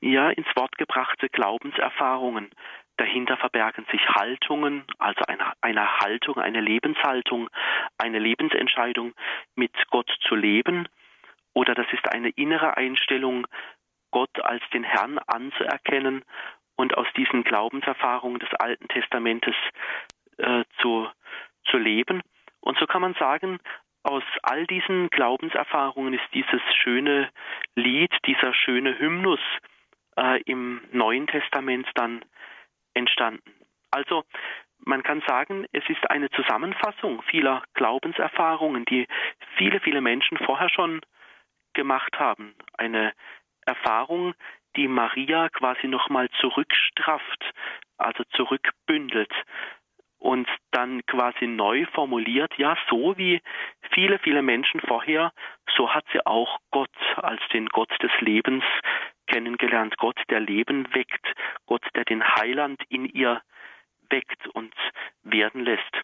ja 0.00 0.30
ins 0.30 0.46
Wort 0.54 0.78
gebrachte 0.78 1.28
Glaubenserfahrungen. 1.28 2.50
Dahinter 2.96 3.36
verbergen 3.36 3.86
sich 3.90 4.08
Haltungen, 4.08 4.84
also 4.98 5.20
eine, 5.26 5.52
eine 5.60 5.98
Haltung, 5.98 6.38
eine 6.38 6.60
Lebenshaltung, 6.60 7.48
eine 7.96 8.18
Lebensentscheidung, 8.18 9.14
mit 9.56 9.72
Gott 9.90 10.10
zu 10.28 10.34
leben 10.36 10.88
oder 11.58 11.74
das 11.74 11.92
ist 11.92 12.08
eine 12.12 12.28
innere 12.30 12.76
Einstellung, 12.76 13.44
Gott 14.12 14.30
als 14.44 14.62
den 14.72 14.84
Herrn 14.84 15.18
anzuerkennen 15.26 16.24
und 16.76 16.96
aus 16.96 17.08
diesen 17.16 17.42
Glaubenserfahrungen 17.42 18.38
des 18.38 18.54
Alten 18.54 18.86
Testamentes 18.86 19.56
äh, 20.36 20.62
zu, 20.80 21.08
zu 21.64 21.78
leben. 21.78 22.22
Und 22.60 22.78
so 22.78 22.86
kann 22.86 23.02
man 23.02 23.14
sagen, 23.14 23.58
aus 24.04 24.22
all 24.44 24.68
diesen 24.68 25.10
Glaubenserfahrungen 25.10 26.14
ist 26.14 26.28
dieses 26.32 26.62
schöne 26.80 27.28
Lied, 27.74 28.14
dieser 28.24 28.54
schöne 28.54 28.96
Hymnus 28.96 29.40
äh, 30.16 30.40
im 30.42 30.80
Neuen 30.92 31.26
Testament 31.26 31.88
dann 31.94 32.24
entstanden. 32.94 33.52
Also 33.90 34.22
man 34.78 35.02
kann 35.02 35.22
sagen, 35.26 35.66
es 35.72 35.82
ist 35.88 36.08
eine 36.08 36.30
Zusammenfassung 36.30 37.20
vieler 37.22 37.64
Glaubenserfahrungen, 37.74 38.84
die 38.84 39.08
viele, 39.56 39.80
viele 39.80 40.00
Menschen 40.00 40.38
vorher 40.38 40.68
schon 40.68 41.00
gemacht 41.78 42.18
haben. 42.18 42.56
Eine 42.76 43.12
Erfahrung, 43.64 44.34
die 44.74 44.88
Maria 44.88 45.48
quasi 45.48 45.86
nochmal 45.86 46.28
zurückstrafft, 46.40 47.52
also 47.98 48.24
zurückbündelt 48.34 49.32
und 50.18 50.48
dann 50.72 51.06
quasi 51.06 51.46
neu 51.46 51.86
formuliert, 51.94 52.52
ja, 52.58 52.76
so 52.90 53.16
wie 53.16 53.40
viele, 53.92 54.18
viele 54.18 54.42
Menschen 54.42 54.80
vorher, 54.80 55.32
so 55.76 55.94
hat 55.94 56.04
sie 56.12 56.26
auch 56.26 56.58
Gott 56.72 56.98
als 57.16 57.40
den 57.52 57.66
Gott 57.68 57.92
des 58.02 58.10
Lebens 58.18 58.64
kennengelernt. 59.28 59.96
Gott, 59.98 60.18
der 60.30 60.40
Leben 60.40 60.92
weckt, 60.94 61.26
Gott, 61.66 61.86
der 61.94 62.04
den 62.04 62.24
Heiland 62.24 62.82
in 62.88 63.04
ihr 63.04 63.40
weckt 64.10 64.48
und 64.48 64.74
werden 65.22 65.62
lässt. 65.62 65.94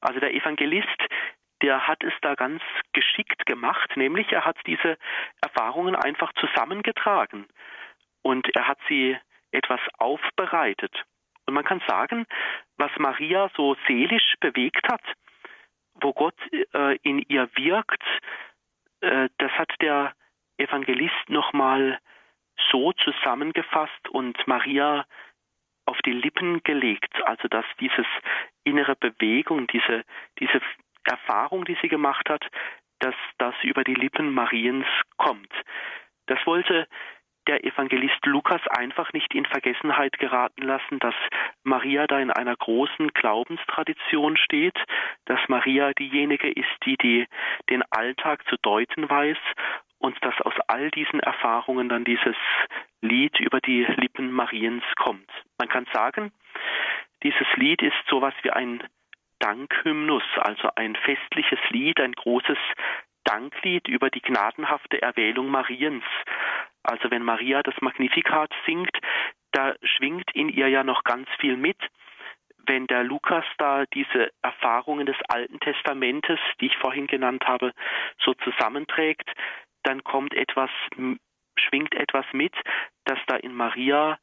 Also 0.00 0.18
der 0.18 0.34
Evangelist, 0.34 1.00
der 1.62 1.86
hat 1.86 2.02
es 2.02 2.12
da 2.22 2.34
ganz 2.34 2.62
geschickt 2.92 3.46
gemacht, 3.46 3.96
nämlich 3.96 4.32
er 4.32 4.44
hat 4.44 4.56
diese 4.66 4.96
Erfahrungen 5.40 5.94
einfach 5.94 6.32
zusammengetragen 6.34 7.46
und 8.22 8.48
er 8.54 8.66
hat 8.66 8.78
sie 8.88 9.16
etwas 9.52 9.80
aufbereitet. 9.98 11.04
Und 11.46 11.54
man 11.54 11.64
kann 11.64 11.82
sagen, 11.86 12.26
was 12.76 12.90
Maria 12.98 13.50
so 13.56 13.76
seelisch 13.86 14.34
bewegt 14.40 14.86
hat, 14.90 15.02
wo 15.94 16.12
Gott 16.12 16.36
äh, 16.52 16.96
in 17.02 17.18
ihr 17.28 17.48
wirkt, 17.56 18.02
äh, 19.00 19.28
das 19.38 19.50
hat 19.52 19.72
der 19.80 20.14
Evangelist 20.58 21.28
nochmal 21.28 21.98
so 22.70 22.92
zusammengefasst 22.92 24.08
und 24.10 24.46
Maria 24.46 25.04
auf 25.86 25.98
die 26.02 26.12
Lippen 26.12 26.62
gelegt, 26.62 27.14
also 27.24 27.48
dass 27.48 27.64
dieses 27.80 28.06
innere 28.64 28.94
Bewegung, 28.94 29.66
diese, 29.66 30.04
diese 30.38 30.60
Erfahrung, 31.04 31.64
die 31.64 31.76
sie 31.82 31.88
gemacht 31.88 32.28
hat, 32.28 32.44
dass 33.00 33.14
das 33.38 33.54
über 33.62 33.84
die 33.84 33.94
Lippen 33.94 34.32
Mariens 34.32 34.86
kommt. 35.16 35.52
Das 36.26 36.38
wollte 36.46 36.86
der 37.46 37.64
Evangelist 37.64 38.24
Lukas 38.26 38.60
einfach 38.68 39.12
nicht 39.12 39.34
in 39.34 39.46
Vergessenheit 39.46 40.18
geraten 40.18 40.62
lassen, 40.62 40.98
dass 40.98 41.14
Maria 41.64 42.06
da 42.06 42.20
in 42.20 42.30
einer 42.30 42.54
großen 42.54 43.08
Glaubenstradition 43.08 44.36
steht, 44.36 44.76
dass 45.24 45.40
Maria 45.48 45.92
diejenige 45.94 46.50
ist, 46.50 46.68
die, 46.84 46.96
die 46.96 47.26
den 47.68 47.82
Alltag 47.90 48.46
zu 48.48 48.56
deuten 48.62 49.08
weiß 49.08 49.38
und 49.98 50.16
dass 50.24 50.38
aus 50.42 50.54
all 50.68 50.90
diesen 50.90 51.20
Erfahrungen 51.20 51.88
dann 51.88 52.04
dieses 52.04 52.36
Lied 53.00 53.38
über 53.40 53.60
die 53.60 53.84
Lippen 53.84 54.30
Mariens 54.30 54.84
kommt. 54.96 55.30
Man 55.58 55.68
kann 55.68 55.86
sagen, 55.92 56.32
dieses 57.22 57.46
Lied 57.56 57.82
ist 57.82 57.96
sowas 58.08 58.34
wie 58.42 58.50
ein 58.50 58.82
Dankhymnus, 59.40 60.22
also 60.36 60.68
ein 60.76 60.94
festliches 60.96 61.58
Lied, 61.70 61.98
ein 62.00 62.12
großes 62.12 62.58
Danklied 63.24 63.88
über 63.88 64.10
die 64.10 64.22
gnadenhafte 64.22 65.02
Erwählung 65.02 65.48
Mariens. 65.48 66.04
Also 66.82 67.10
wenn 67.10 67.22
Maria 67.22 67.62
das 67.62 67.74
Magnifikat 67.80 68.52
singt, 68.66 68.96
da 69.52 69.74
schwingt 69.82 70.30
in 70.34 70.48
ihr 70.48 70.68
ja 70.68 70.84
noch 70.84 71.04
ganz 71.04 71.28
viel 71.38 71.56
mit. 71.56 71.78
Wenn 72.66 72.86
der 72.86 73.02
Lukas 73.02 73.44
da 73.58 73.84
diese 73.86 74.30
Erfahrungen 74.42 75.06
des 75.06 75.16
Alten 75.28 75.58
Testamentes, 75.60 76.38
die 76.60 76.66
ich 76.66 76.76
vorhin 76.76 77.06
genannt 77.06 77.44
habe, 77.46 77.72
so 78.18 78.34
zusammenträgt, 78.34 79.28
dann 79.82 80.04
kommt 80.04 80.34
etwas, 80.34 80.70
schwingt 81.56 81.94
etwas 81.94 82.26
mit, 82.32 82.54
dass 83.04 83.18
da 83.26 83.36
in 83.36 83.54
Maria 83.54 84.18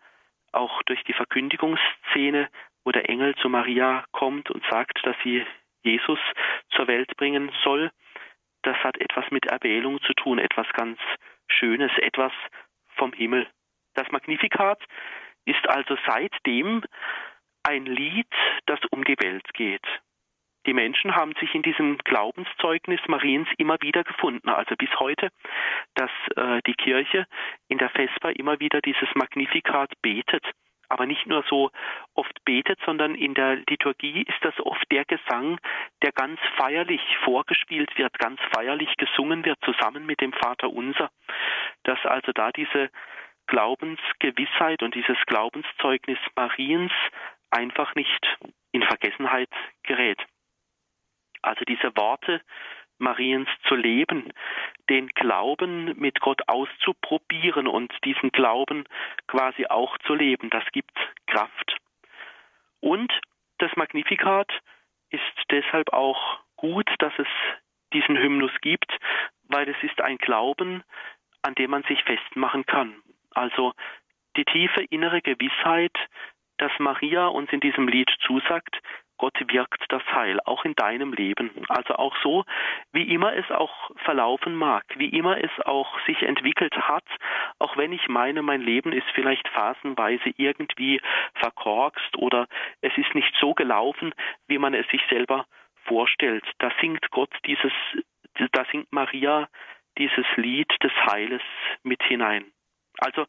auch 0.51 0.81
durch 0.83 1.03
die 1.03 1.13
Verkündigungsszene 1.13 2.49
wo 2.87 2.91
der 2.93 3.09
Engel 3.09 3.35
zu 3.35 3.49
Maria 3.49 4.05
kommt 4.13 4.49
und 4.49 4.63
sagt, 4.71 5.05
dass 5.05 5.17
sie 5.21 5.45
Jesus 5.83 6.19
zur 6.69 6.87
Welt 6.87 7.17
bringen 7.17 7.51
soll, 7.61 7.91
das 8.61 8.77
hat 8.77 8.97
etwas 9.01 9.29
mit 9.29 9.45
Erwählung 9.45 10.01
zu 10.03 10.13
tun, 10.13 10.39
etwas 10.39 10.67
ganz 10.71 10.97
Schönes, 11.49 11.91
etwas 11.97 12.31
vom 12.95 13.11
Himmel. 13.11 13.45
Das 13.95 14.09
Magnifikat 14.11 14.81
ist 15.43 15.67
also 15.67 15.97
seitdem 16.07 16.81
ein 17.63 17.85
Lied, 17.87 18.33
das 18.67 18.79
um 18.91 19.03
die 19.03 19.19
Welt 19.19 19.53
geht. 19.53 19.85
Die 20.65 20.73
Menschen 20.73 21.13
haben 21.13 21.33
sich 21.41 21.53
in 21.55 21.63
diesem 21.63 21.97
Glaubenszeugnis 21.97 23.01
Mariens 23.07 23.49
immer 23.57 23.81
wieder 23.81 24.05
gefunden, 24.05 24.47
also 24.47 24.75
bis 24.77 24.97
heute, 24.97 25.27
dass 25.95 26.11
äh, 26.37 26.61
die 26.65 26.75
Kirche 26.75 27.27
in 27.67 27.79
der 27.79 27.89
Vesper 27.89 28.33
immer 28.33 28.61
wieder 28.61 28.79
dieses 28.79 29.09
Magnifikat 29.13 29.91
betet. 30.01 30.45
Aber 30.89 31.05
nicht 31.05 31.27
nur 31.27 31.43
so 31.49 31.71
oft 32.13 32.43
betet, 32.45 32.79
sondern 32.85 33.15
in 33.15 33.33
der 33.33 33.57
Liturgie 33.69 34.21
ist 34.21 34.39
das 34.41 34.57
oft 34.59 34.89
der 34.91 35.05
Gesang, 35.05 35.59
der 36.01 36.11
ganz 36.11 36.39
feierlich 36.55 37.01
vorgespielt 37.23 37.97
wird, 37.97 38.17
ganz 38.19 38.39
feierlich 38.55 38.95
gesungen 38.97 39.43
wird, 39.43 39.59
zusammen 39.65 40.05
mit 40.05 40.21
dem 40.21 40.33
Vater 40.33 40.69
Unser. 40.69 41.09
Dass 41.83 41.99
also 42.05 42.31
da 42.31 42.51
diese 42.51 42.89
Glaubensgewissheit 43.47 44.83
und 44.83 44.95
dieses 44.95 45.17
Glaubenszeugnis 45.25 46.19
Mariens 46.35 46.91
einfach 47.49 47.95
nicht 47.95 48.37
in 48.71 48.83
Vergessenheit 48.83 49.49
gerät. 49.83 50.19
Also 51.41 51.63
diese 51.65 51.95
Worte 51.95 52.41
Mariens 52.99 53.49
zu 53.67 53.75
leben, 53.75 54.33
den 54.89 55.07
Glauben 55.09 55.97
mit 55.99 56.19
Gott 56.19 56.41
auszuprobieren 56.47 57.67
und 57.67 57.93
diesen 58.03 58.31
Glauben 58.31 58.85
quasi 59.27 59.67
auch 59.67 59.97
zu 59.99 60.15
leben, 60.15 60.49
das 60.49 60.63
gibt 60.71 60.97
Kraft. 61.27 61.77
Und 62.79 63.11
das 63.59 63.75
Magnificat 63.75 64.51
ist 65.09 65.21
deshalb 65.51 65.93
auch 65.93 66.39
gut, 66.55 66.89
dass 66.99 67.13
es 67.17 67.27
diesen 67.93 68.17
Hymnus 68.17 68.51
gibt, 68.61 68.91
weil 69.43 69.69
es 69.69 69.81
ist 69.83 70.01
ein 70.01 70.17
Glauben, 70.17 70.83
an 71.41 71.55
dem 71.55 71.71
man 71.71 71.83
sich 71.83 72.03
festmachen 72.03 72.65
kann. 72.65 72.95
Also 73.31 73.73
die 74.35 74.45
tiefe 74.45 74.83
innere 74.89 75.21
Gewissheit, 75.21 75.95
dass 76.57 76.71
Maria 76.79 77.27
uns 77.27 77.51
in 77.51 77.59
diesem 77.59 77.87
Lied 77.87 78.09
zusagt, 78.25 78.81
Gott 79.17 79.37
wirkt 79.51 79.83
das 79.89 80.03
Heil, 80.11 80.39
auch 80.45 80.65
in 80.65 80.75
deinem 80.75 81.13
Leben. 81.13 81.49
Also 81.69 81.95
auch 81.95 82.15
so, 82.21 82.45
wie 82.91 83.13
immer 83.13 83.35
es 83.35 83.49
auch 83.51 83.91
verlaufen 84.03 84.55
mag, 84.55 84.83
wie 84.95 85.09
immer 85.09 85.43
es 85.43 85.51
auch 85.65 85.99
sich 86.05 86.21
entwickelt 86.23 86.75
hat, 86.75 87.05
auch 87.59 87.77
wenn 87.77 87.91
ich 87.91 88.07
meine, 88.07 88.41
mein 88.41 88.61
Leben 88.61 88.91
ist 88.93 89.07
vielleicht 89.13 89.47
phasenweise 89.49 90.29
irgendwie 90.37 91.01
verkorkst 91.35 92.17
oder 92.17 92.47
es 92.81 92.97
ist 92.97 93.13
nicht 93.15 93.33
so 93.39 93.53
gelaufen, 93.53 94.13
wie 94.47 94.57
man 94.57 94.73
es 94.73 94.87
sich 94.89 95.01
selber 95.09 95.45
vorstellt. 95.85 96.45
Da 96.59 96.71
singt 96.81 97.09
Gott 97.11 97.33
dieses, 97.45 97.73
da 98.51 98.65
singt 98.71 98.91
Maria 98.91 99.47
dieses 99.97 100.25
Lied 100.35 100.71
des 100.83 100.91
Heiles 101.09 101.41
mit 101.83 102.01
hinein. 102.03 102.45
Also, 102.99 103.25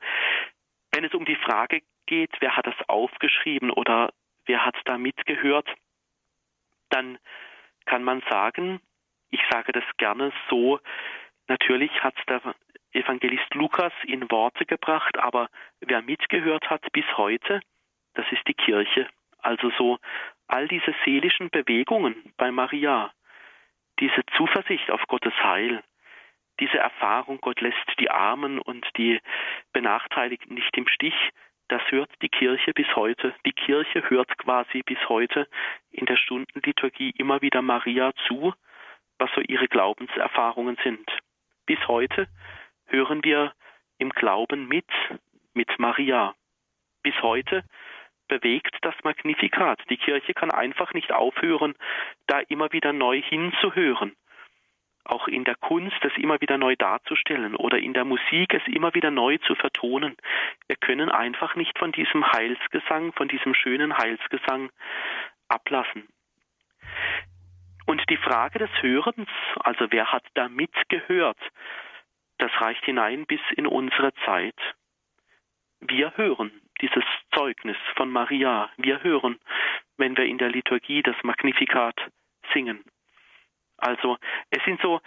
wenn 0.93 1.05
es 1.05 1.15
um 1.15 1.25
die 1.25 1.37
Frage 1.37 1.81
geht, 2.07 2.31
wer 2.41 2.57
hat 2.57 2.67
das 2.67 2.89
aufgeschrieben 2.89 3.71
oder 3.71 4.11
wer 4.49 4.65
hat 4.65 4.77
da 4.87 4.99
mitgehört, 4.99 5.69
dann 6.89 7.19
kann 7.85 8.03
man 8.03 8.23
sagen, 8.29 8.81
ich 9.31 9.41
sage 9.51 9.73
das 9.73 9.85
gerne 9.99 10.33
so, 10.51 10.81
natürlich 11.47 11.93
hat 12.03 12.15
der 12.29 12.55
Evangelist 12.93 13.55
Lukas 13.55 13.93
in 14.05 14.31
Worte 14.31 14.65
gebracht, 14.65 15.19
aber 15.19 15.49
wer 15.81 16.03
mitgehört 16.03 16.69
hat 16.71 16.91
bis 16.93 17.05
heute, 17.17 17.61
das 18.15 18.27
ist 18.33 18.47
die 18.49 18.55
Kirche. 18.55 19.09
Also 19.39 19.71
so 19.77 19.99
all 20.49 20.67
diese 20.67 20.95
seelischen 21.05 21.51
Bewegungen 21.51 22.33
bei 22.39 22.51
Maria, 22.51 23.13
diese 24.01 24.25
Zuversicht 24.37 24.91
auf 24.91 25.03
Gottes 25.07 25.35
Heil, 25.43 25.83
diese 26.59 26.79
Erfahrung, 26.79 27.41
Gott 27.41 27.61
lässt 27.61 27.77
die 28.01 28.11
Armen 28.11 28.59
und 28.59 28.87
die 28.97 29.21
Benachteiligten 29.73 30.55
nicht 30.55 30.77
im 30.77 30.89
Stich, 30.89 31.15
das 31.69 31.83
hört 31.91 32.11
die 32.23 32.29
Kirche 32.29 32.73
bis 32.73 32.87
heute. 32.97 33.35
Die 33.45 33.53
Kirche 33.53 34.09
hört 34.09 34.37
quasi 34.39 34.83
bis 34.83 34.99
heute 35.09 35.47
in 35.91 36.07
der 36.07 36.17
Stundenliturgie 36.17 37.11
immer 37.17 37.43
wieder 37.43 37.63
Maria 37.63 38.13
zu, 38.27 38.55
was 39.19 39.31
so 39.35 39.41
ihre 39.43 39.69
Glaubenserfahrungen 39.69 40.77
sind. 40.83 41.09
Bis 41.67 41.79
heute 41.87 42.29
hören 42.87 43.23
wir 43.23 43.53
im 43.99 44.11
Glauben 44.11 44.67
mit, 44.69 44.87
mit 45.53 45.79
Maria. 45.79 46.35
Bis 47.03 47.15
heute 47.23 47.65
bewegt 48.29 48.77
das 48.83 48.95
Magnifikat. 49.05 49.81
Die 49.91 49.97
Kirche 49.97 50.35
kann 50.35 50.51
einfach 50.51 50.95
nicht 50.95 51.13
aufhören, 51.13 51.75
da 52.27 52.41
immer 52.41 52.73
wieder 52.73 52.93
neu 52.93 53.21
hinzuhören 53.21 54.17
auch 55.09 55.27
in 55.27 55.45
der 55.45 55.57
Kunst 55.57 55.97
es 56.05 56.17
immer 56.17 56.41
wieder 56.41 56.59
neu 56.59 56.77
darzustellen 56.77 57.57
oder 57.57 57.79
in 57.79 57.95
der 57.95 58.05
Musik 58.05 58.55
es 58.55 58.63
immer 58.67 58.95
wieder 58.95 59.11
neu 59.11 59.39
zu 59.39 59.55
vertonen. 59.55 60.17
Wir 60.67 60.77
können 60.77 61.11
einfach 61.11 61.55
nicht 61.55 61.79
von 61.79 61.93
diesem 61.93 62.31
Heilsgesang, 62.33 63.13
von 63.15 63.29
diesem 63.29 63.55
schönen 63.55 63.97
Heilsgesang 63.97 64.71
ablassen. 65.49 66.09
Und 67.87 68.03
die 68.11 68.19
Frage 68.19 68.59
des 68.59 68.71
Hörens, 68.83 69.31
also 69.61 69.87
wer 69.91 70.13
hat 70.13 70.25
da 70.35 70.49
mitgehört, 70.49 71.39
das 72.37 72.51
reicht 72.61 72.85
hinein 72.85 73.25
bis 73.27 73.41
in 73.57 73.67
unsere 73.67 74.13
Zeit. 74.27 74.59
Wir 75.81 76.17
hören 76.17 76.53
dieses 76.81 77.05
Zeugnis 77.35 77.77
von 77.97 78.11
Maria. 78.11 78.71
Wir 78.77 79.03
hören, 79.03 79.39
wenn 79.97 80.17
wir 80.17 80.25
in 80.25 80.39
der 80.39 80.51
Liturgie 80.51 81.03
das 81.03 81.17
Magnifikat 81.23 81.97
singen. 82.53 82.85
Also 83.79 84.19
es 84.51 84.63
sind 84.65 84.81
so 84.83 85.01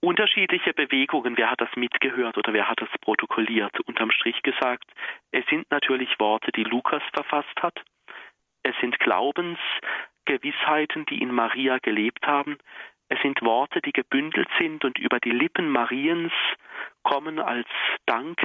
unterschiedliche 0.00 0.72
Bewegungen. 0.72 1.36
Wer 1.36 1.50
hat 1.50 1.60
das 1.60 1.74
mitgehört 1.76 2.38
oder 2.38 2.52
wer 2.52 2.68
hat 2.68 2.80
das 2.80 2.88
protokolliert? 3.00 3.80
Unterm 3.80 4.12
Strich 4.12 4.40
gesagt, 4.42 4.84
es 5.32 5.44
sind 5.46 5.68
natürlich 5.70 6.08
Worte, 6.18 6.52
die 6.52 6.64
Lukas 6.64 7.02
verfasst 7.12 7.60
hat. 7.60 7.80
Es 8.62 8.74
sind 8.80 8.98
Glaubensgewissheiten, 9.00 11.04
die 11.06 11.20
in 11.20 11.32
Maria 11.32 11.78
gelebt 11.78 12.26
haben. 12.26 12.58
Es 13.08 13.20
sind 13.22 13.42
Worte, 13.42 13.80
die 13.80 13.92
gebündelt 13.92 14.48
sind 14.58 14.84
und 14.84 14.98
über 14.98 15.18
die 15.18 15.30
Lippen 15.30 15.70
Mariens 15.70 16.32
kommen 17.02 17.38
als 17.38 17.68
Dank. 18.06 18.38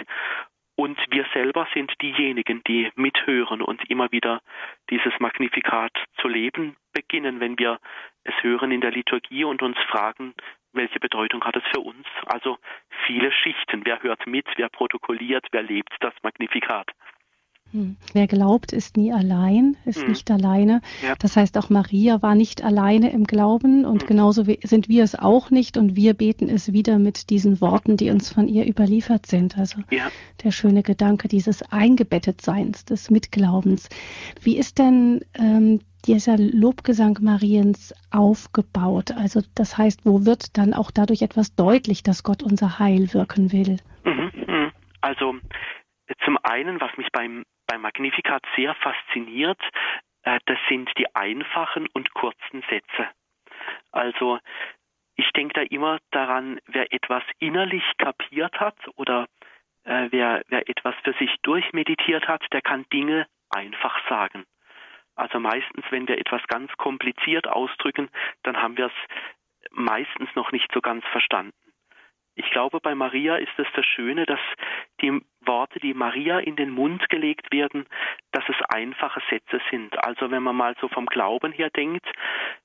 Und 0.75 0.97
wir 1.11 1.25
selber 1.33 1.67
sind 1.73 1.91
diejenigen, 2.01 2.63
die 2.67 2.91
mithören 2.95 3.61
und 3.61 3.89
immer 3.89 4.11
wieder 4.11 4.41
dieses 4.89 5.13
Magnifikat 5.19 5.91
zu 6.19 6.27
leben 6.27 6.75
beginnen, 6.93 7.39
wenn 7.39 7.59
wir 7.59 7.79
es 8.23 8.33
hören 8.41 8.71
in 8.71 8.81
der 8.81 8.91
Liturgie 8.91 9.43
und 9.43 9.61
uns 9.61 9.77
fragen, 9.89 10.33
welche 10.71 10.99
Bedeutung 10.99 11.43
hat 11.43 11.55
es 11.55 11.63
für 11.71 11.81
uns? 11.81 12.07
Also 12.25 12.57
viele 13.05 13.31
Schichten. 13.31 13.85
Wer 13.85 14.01
hört 14.01 14.25
mit? 14.25 14.47
Wer 14.55 14.69
protokolliert? 14.69 15.45
Wer 15.51 15.61
lebt 15.61 15.95
das 15.99 16.13
Magnifikat? 16.23 16.89
Hm. 17.73 17.97
Wer 18.13 18.27
glaubt, 18.27 18.71
ist 18.71 18.97
nie 18.97 19.11
allein, 19.11 19.75
ist 19.83 20.01
hm. 20.01 20.09
nicht 20.09 20.29
alleine. 20.29 20.81
Ja. 21.01 21.15
Das 21.17 21.35
heißt, 21.35 21.57
auch 21.57 21.71
Maria 21.71 22.21
war 22.21 22.35
nicht 22.35 22.63
alleine 22.63 23.11
im 23.11 23.23
Glauben 23.23 23.83
und 23.83 24.03
hm. 24.03 24.07
genauso 24.07 24.43
sind 24.63 24.89
wir 24.89 25.03
es 25.03 25.15
auch 25.15 25.49
nicht 25.49 25.75
und 25.75 25.95
wir 25.95 26.13
beten 26.13 26.49
es 26.49 26.71
wieder 26.71 26.99
mit 26.99 27.31
diesen 27.31 27.61
Worten, 27.61 27.97
die 27.97 28.11
uns 28.11 28.31
von 28.31 28.47
ihr 28.47 28.67
überliefert 28.67 29.25
sind. 29.25 29.57
Also 29.57 29.81
ja. 29.89 30.09
der 30.43 30.51
schöne 30.51 30.83
Gedanke 30.83 31.27
dieses 31.27 31.63
Eingebettetseins, 31.71 32.85
des 32.85 33.09
Mitglaubens. 33.09 33.89
Wie 34.41 34.57
ist 34.57 34.77
denn 34.77 35.21
ähm, 35.33 35.79
dieser 36.05 36.37
Lobgesang 36.37 37.17
Mariens 37.21 37.93
aufgebaut? 38.11 39.11
Also 39.11 39.41
das 39.55 39.77
heißt, 39.77 40.05
wo 40.05 40.25
wird 40.25 40.57
dann 40.57 40.75
auch 40.75 40.91
dadurch 40.91 41.23
etwas 41.23 41.55
deutlich, 41.55 42.03
dass 42.03 42.23
Gott 42.23 42.43
unser 42.43 42.77
Heil 42.77 43.13
wirken 43.13 43.51
will? 43.51 43.77
Mhm, 44.03 44.31
mhm. 44.35 44.71
Also 45.01 45.33
zum 46.23 46.37
einen, 46.43 46.79
was 46.79 46.95
mich 46.97 47.07
beim 47.11 47.43
beim 47.73 47.81
Magnificat 47.81 48.43
sehr 48.55 48.75
fasziniert, 48.75 49.59
äh, 50.23 50.39
das 50.45 50.59
sind 50.69 50.91
die 50.97 51.13
einfachen 51.15 51.87
und 51.93 52.13
kurzen 52.13 52.63
Sätze. 52.69 53.09
Also 53.91 54.39
ich 55.15 55.31
denke 55.31 55.53
da 55.55 55.61
immer 55.61 55.97
daran, 56.11 56.59
wer 56.67 56.93
etwas 56.93 57.23
innerlich 57.39 57.83
kapiert 57.97 58.59
hat 58.59 58.77
oder 58.95 59.27
äh, 59.85 60.07
wer, 60.11 60.43
wer 60.49 60.69
etwas 60.69 60.93
für 61.03 61.13
sich 61.13 61.35
durchmeditiert 61.41 62.27
hat, 62.27 62.43
der 62.51 62.61
kann 62.61 62.85
Dinge 62.93 63.25
einfach 63.49 63.97
sagen. 64.07 64.45
Also 65.15 65.39
meistens, 65.39 65.83
wenn 65.89 66.07
wir 66.07 66.19
etwas 66.19 66.41
ganz 66.47 66.71
kompliziert 66.77 67.47
ausdrücken, 67.47 68.09
dann 68.43 68.57
haben 68.57 68.77
wir 68.77 68.87
es 68.87 69.69
meistens 69.71 70.29
noch 70.35 70.51
nicht 70.51 70.71
so 70.73 70.81
ganz 70.81 71.03
verstanden. 71.05 71.53
Ich 72.35 72.49
glaube, 72.49 72.79
bei 72.79 72.95
Maria 72.95 73.35
ist 73.35 73.57
es 73.57 73.67
das 73.75 73.85
Schöne, 73.85 74.25
dass 74.25 74.39
die 75.01 75.21
Worte, 75.41 75.79
die 75.79 75.93
Maria 75.93 76.39
in 76.39 76.55
den 76.55 76.71
Mund 76.71 77.07
gelegt 77.09 77.51
werden, 77.51 77.85
dass 78.31 78.43
es 78.49 78.55
einfache 78.69 79.21
Sätze 79.29 79.61
sind. 79.69 79.97
Also 80.03 80.31
wenn 80.31 80.41
man 80.41 80.55
mal 80.55 80.75
so 80.81 80.87
vom 80.87 81.05
Glauben 81.05 81.51
her 81.51 81.69
denkt, 81.69 82.05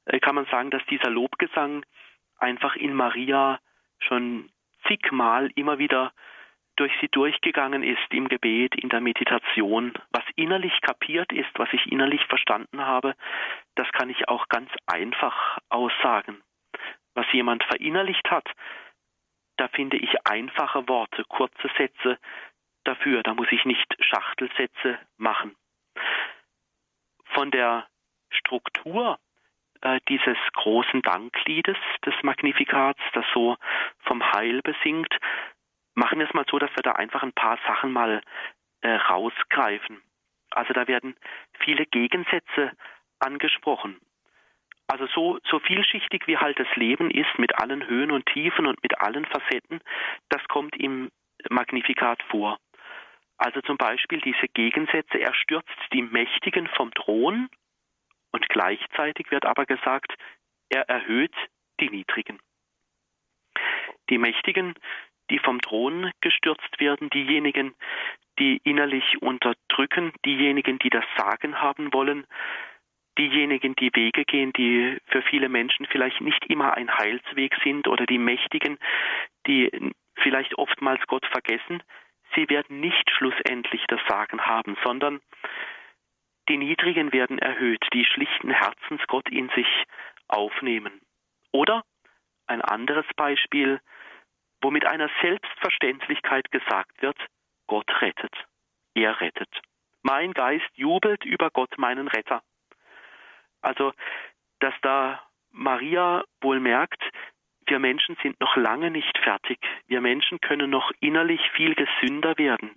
äh, 0.06 0.20
kann 0.20 0.34
man 0.34 0.46
sagen, 0.46 0.70
dass 0.70 0.84
dieser 0.86 1.10
Lobgesang 1.10 1.84
einfach 2.38 2.76
in 2.76 2.94
Maria 2.94 3.58
schon 3.98 4.48
zigmal 4.86 5.50
immer 5.54 5.78
wieder 5.78 6.12
durch 6.76 6.92
sie 7.00 7.08
durchgegangen 7.08 7.82
ist 7.82 7.98
im 8.10 8.28
Gebet, 8.28 8.76
in 8.76 8.88
der 8.88 9.00
Meditation. 9.00 9.92
Was 10.12 10.22
innerlich 10.36 10.80
kapiert 10.80 11.32
ist, 11.32 11.50
was 11.56 11.68
ich 11.72 11.90
innerlich 11.90 12.24
verstanden 12.26 12.86
habe, 12.86 13.14
das 13.74 13.90
kann 13.92 14.08
ich 14.10 14.28
auch 14.28 14.48
ganz 14.48 14.70
einfach 14.86 15.58
aussagen. 15.68 16.40
Was 17.14 17.26
jemand 17.32 17.64
verinnerlicht 17.64 18.30
hat, 18.30 18.48
da 19.58 19.68
finde 19.68 19.96
ich 19.98 20.26
einfache 20.26 20.88
Worte, 20.88 21.24
kurze 21.24 21.68
Sätze 21.76 22.18
dafür. 22.84 23.22
Da 23.22 23.34
muss 23.34 23.48
ich 23.50 23.64
nicht 23.64 23.94
Schachtelsätze 24.00 24.98
machen. 25.16 25.54
Von 27.34 27.50
der 27.50 27.86
Struktur 28.30 29.18
äh, 29.82 30.00
dieses 30.08 30.38
großen 30.54 31.02
Dankliedes 31.02 31.76
des 32.04 32.14
Magnifikats, 32.22 33.00
das 33.12 33.24
so 33.34 33.56
vom 34.00 34.22
Heil 34.32 34.62
besingt. 34.62 35.14
Machen 35.94 36.18
wir 36.18 36.26
es 36.26 36.34
mal 36.34 36.46
so, 36.50 36.58
dass 36.58 36.70
wir 36.76 36.82
da 36.82 36.92
einfach 36.92 37.22
ein 37.22 37.32
paar 37.32 37.58
Sachen 37.66 37.92
mal 37.92 38.22
äh, 38.80 38.94
rausgreifen. 38.94 40.00
Also 40.50 40.72
da 40.72 40.88
werden 40.88 41.16
viele 41.60 41.84
Gegensätze 41.86 42.72
angesprochen. 43.18 44.00
Also 44.88 45.06
so, 45.06 45.38
so 45.48 45.58
vielschichtig 45.58 46.26
wie 46.26 46.38
halt 46.38 46.58
das 46.58 46.74
Leben 46.74 47.10
ist, 47.10 47.38
mit 47.38 47.58
allen 47.60 47.86
Höhen 47.86 48.10
und 48.10 48.24
Tiefen 48.26 48.66
und 48.66 48.82
mit 48.82 48.98
allen 49.00 49.26
Facetten, 49.26 49.80
das 50.30 50.42
kommt 50.48 50.74
im 50.76 51.10
Magnifikat 51.50 52.22
vor. 52.30 52.58
Also 53.36 53.60
zum 53.60 53.76
Beispiel 53.76 54.20
diese 54.20 54.48
Gegensätze, 54.48 55.18
er 55.18 55.34
stürzt 55.34 55.78
die 55.92 56.02
Mächtigen 56.02 56.66
vom 56.68 56.92
Thron 56.94 57.48
und 58.32 58.48
gleichzeitig 58.48 59.30
wird 59.30 59.44
aber 59.44 59.66
gesagt, 59.66 60.14
er 60.70 60.88
erhöht 60.88 61.34
die 61.80 61.90
Niedrigen. 61.90 62.40
Die 64.08 64.18
Mächtigen, 64.18 64.74
die 65.30 65.38
vom 65.38 65.60
Thron 65.60 66.10
gestürzt 66.22 66.80
werden, 66.80 67.10
diejenigen, 67.10 67.74
die 68.38 68.60
innerlich 68.64 69.20
unterdrücken, 69.20 70.12
diejenigen, 70.24 70.78
die 70.78 70.90
das 70.90 71.04
Sagen 71.16 71.60
haben 71.60 71.92
wollen, 71.92 72.26
diejenigen, 73.18 73.74
die 73.74 73.90
Wege 73.94 74.24
gehen, 74.24 74.52
die 74.52 74.98
für 75.06 75.22
viele 75.22 75.48
Menschen 75.48 75.86
vielleicht 75.86 76.20
nicht 76.20 76.44
immer 76.46 76.74
ein 76.74 76.90
Heilsweg 76.90 77.54
sind 77.62 77.88
oder 77.88 78.06
die 78.06 78.18
Mächtigen, 78.18 78.78
die 79.46 79.92
vielleicht 80.16 80.56
oftmals 80.56 81.04
Gott 81.06 81.26
vergessen, 81.26 81.82
sie 82.34 82.48
werden 82.48 82.80
nicht 82.80 83.10
schlussendlich 83.10 83.84
das 83.88 84.00
Sagen 84.08 84.40
haben, 84.40 84.76
sondern 84.84 85.20
die 86.48 86.56
Niedrigen 86.56 87.12
werden 87.12 87.38
erhöht, 87.38 87.84
die 87.92 88.04
schlichten 88.04 88.50
Herzens 88.50 89.02
Gott 89.06 89.28
in 89.28 89.48
sich 89.50 89.66
aufnehmen. 90.28 91.00
Oder 91.52 91.84
ein 92.46 92.62
anderes 92.62 93.06
Beispiel, 93.16 93.80
wo 94.62 94.70
mit 94.70 94.86
einer 94.86 95.10
Selbstverständlichkeit 95.20 96.50
gesagt 96.50 97.02
wird, 97.02 97.18
Gott 97.66 97.90
rettet, 98.00 98.34
er 98.94 99.20
rettet. 99.20 99.60
Mein 100.02 100.32
Geist 100.32 100.70
jubelt 100.74 101.24
über 101.24 101.50
Gott, 101.50 101.76
meinen 101.76 102.08
Retter. 102.08 102.42
Also, 103.60 103.92
dass 104.60 104.74
da 104.82 105.22
Maria 105.50 106.24
wohl 106.40 106.60
merkt, 106.60 107.02
wir 107.66 107.78
Menschen 107.78 108.16
sind 108.22 108.40
noch 108.40 108.56
lange 108.56 108.90
nicht 108.90 109.18
fertig. 109.18 109.58
Wir 109.86 110.00
Menschen 110.00 110.40
können 110.40 110.70
noch 110.70 110.90
innerlich 111.00 111.40
viel 111.50 111.74
gesünder 111.74 112.38
werden. 112.38 112.70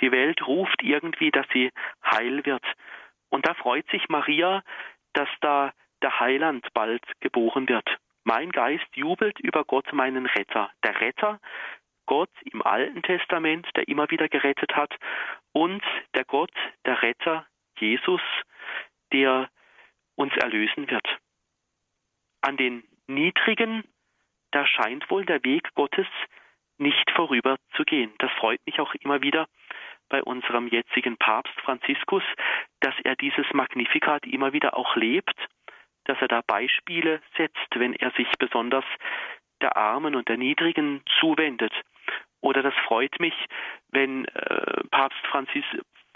Die 0.00 0.12
Welt 0.12 0.46
ruft 0.46 0.82
irgendwie, 0.82 1.30
dass 1.30 1.46
sie 1.52 1.70
heil 2.04 2.44
wird. 2.44 2.64
Und 3.30 3.46
da 3.46 3.54
freut 3.54 3.88
sich 3.90 4.08
Maria, 4.08 4.62
dass 5.14 5.28
da 5.40 5.72
der 6.02 6.20
Heiland 6.20 6.66
bald 6.74 7.02
geboren 7.20 7.68
wird. 7.68 7.88
Mein 8.24 8.50
Geist 8.50 8.86
jubelt 8.94 9.40
über 9.40 9.64
Gott, 9.64 9.92
meinen 9.92 10.26
Retter. 10.26 10.70
Der 10.84 11.00
Retter, 11.00 11.40
Gott 12.06 12.30
im 12.44 12.62
Alten 12.62 13.02
Testament, 13.02 13.66
der 13.76 13.88
immer 13.88 14.10
wieder 14.10 14.28
gerettet 14.28 14.76
hat, 14.76 14.94
und 15.52 15.82
der 16.14 16.24
Gott, 16.24 16.52
der 16.84 17.02
Retter, 17.02 17.46
Jesus, 17.78 18.20
der 19.12 19.48
uns 20.18 20.36
erlösen 20.36 20.90
wird. 20.90 21.06
An 22.42 22.56
den 22.56 22.82
Niedrigen, 23.06 23.84
da 24.50 24.66
scheint 24.66 25.08
wohl 25.10 25.24
der 25.24 25.42
Weg 25.44 25.74
Gottes 25.74 26.06
nicht 26.76 27.10
vorüberzugehen. 27.12 28.12
Das 28.18 28.30
freut 28.32 28.60
mich 28.66 28.80
auch 28.80 28.94
immer 28.94 29.22
wieder 29.22 29.46
bei 30.08 30.22
unserem 30.22 30.68
jetzigen 30.68 31.16
Papst 31.16 31.54
Franziskus, 31.60 32.22
dass 32.80 32.94
er 33.04 33.16
dieses 33.16 33.46
Magnifikat 33.52 34.26
immer 34.26 34.52
wieder 34.52 34.76
auch 34.76 34.96
lebt, 34.96 35.34
dass 36.04 36.18
er 36.20 36.28
da 36.28 36.42
Beispiele 36.46 37.20
setzt, 37.36 37.68
wenn 37.74 37.94
er 37.94 38.10
sich 38.12 38.28
besonders 38.38 38.84
der 39.60 39.76
Armen 39.76 40.14
und 40.14 40.28
der 40.28 40.36
Niedrigen 40.36 41.02
zuwendet. 41.20 41.72
Oder 42.40 42.62
das 42.62 42.74
freut 42.86 43.18
mich, 43.20 43.34
wenn 43.90 44.24
äh, 44.26 44.84
Papst 44.90 45.18
Franzis, 45.26 45.64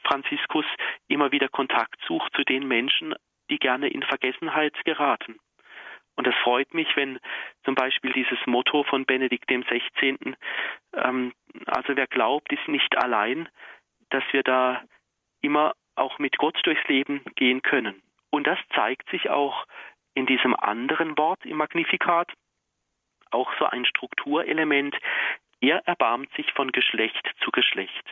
Franziskus 0.05 0.65
immer 1.09 1.33
wieder 1.33 1.49
Kontakt 1.49 2.01
sucht 2.07 2.33
zu 2.35 2.45
den 2.45 2.67
Menschen, 2.67 3.15
die 3.53 3.59
gerne 3.59 3.89
in 3.89 4.03
Vergessenheit 4.03 4.75
geraten. 4.85 5.39
Und 6.17 6.27
es 6.27 6.35
freut 6.43 6.73
mich, 6.75 6.89
wenn 6.97 7.19
zum 7.65 7.75
Beispiel 7.75 8.13
dieses 8.13 8.39
Motto 8.47 8.83
von 8.85 9.05
Benedikt 9.05 9.49
dem 9.51 9.63
16., 9.63 10.37
ähm, 10.95 11.33
also 11.67 11.97
wer 11.97 12.07
glaubt, 12.07 12.53
ist 12.53 12.67
nicht 12.69 12.97
allein, 12.99 13.49
dass 14.11 14.25
wir 14.33 14.43
da 14.43 14.83
immer 15.43 15.75
auch 15.95 16.19
mit 16.19 16.39
Gott 16.39 16.59
durchs 16.65 16.87
Leben 16.89 17.23
gehen 17.35 17.63
können. 17.63 18.03
Und 18.31 18.47
das 18.47 18.59
zeigt 18.75 19.09
sich 19.11 19.29
auch 19.29 19.67
in 20.15 20.27
diesem 20.27 20.55
anderen 20.55 21.17
Wort 21.19 21.45
im 21.45 21.59
Magnifikat, 21.59 22.33
auch 23.31 23.51
so 23.59 23.67
ein 23.67 23.85
Strukturelement. 23.85 24.97
Er 25.61 25.87
erbarmt 25.87 26.33
sich 26.35 26.51
von 26.53 26.73
Geschlecht 26.73 27.31
zu 27.43 27.51
Geschlecht. 27.51 28.05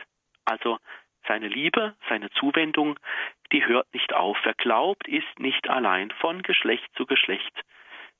Also 0.45 0.79
seine 1.27 1.47
Liebe, 1.47 1.95
seine 2.09 2.29
Zuwendung, 2.31 2.99
die 3.51 3.65
hört 3.65 3.93
nicht 3.93 4.13
auf. 4.13 4.37
Wer 4.43 4.53
glaubt, 4.53 5.07
ist 5.07 5.39
nicht 5.39 5.69
allein 5.69 6.11
von 6.19 6.41
Geschlecht 6.41 6.87
zu 6.95 7.05
Geschlecht. 7.05 7.53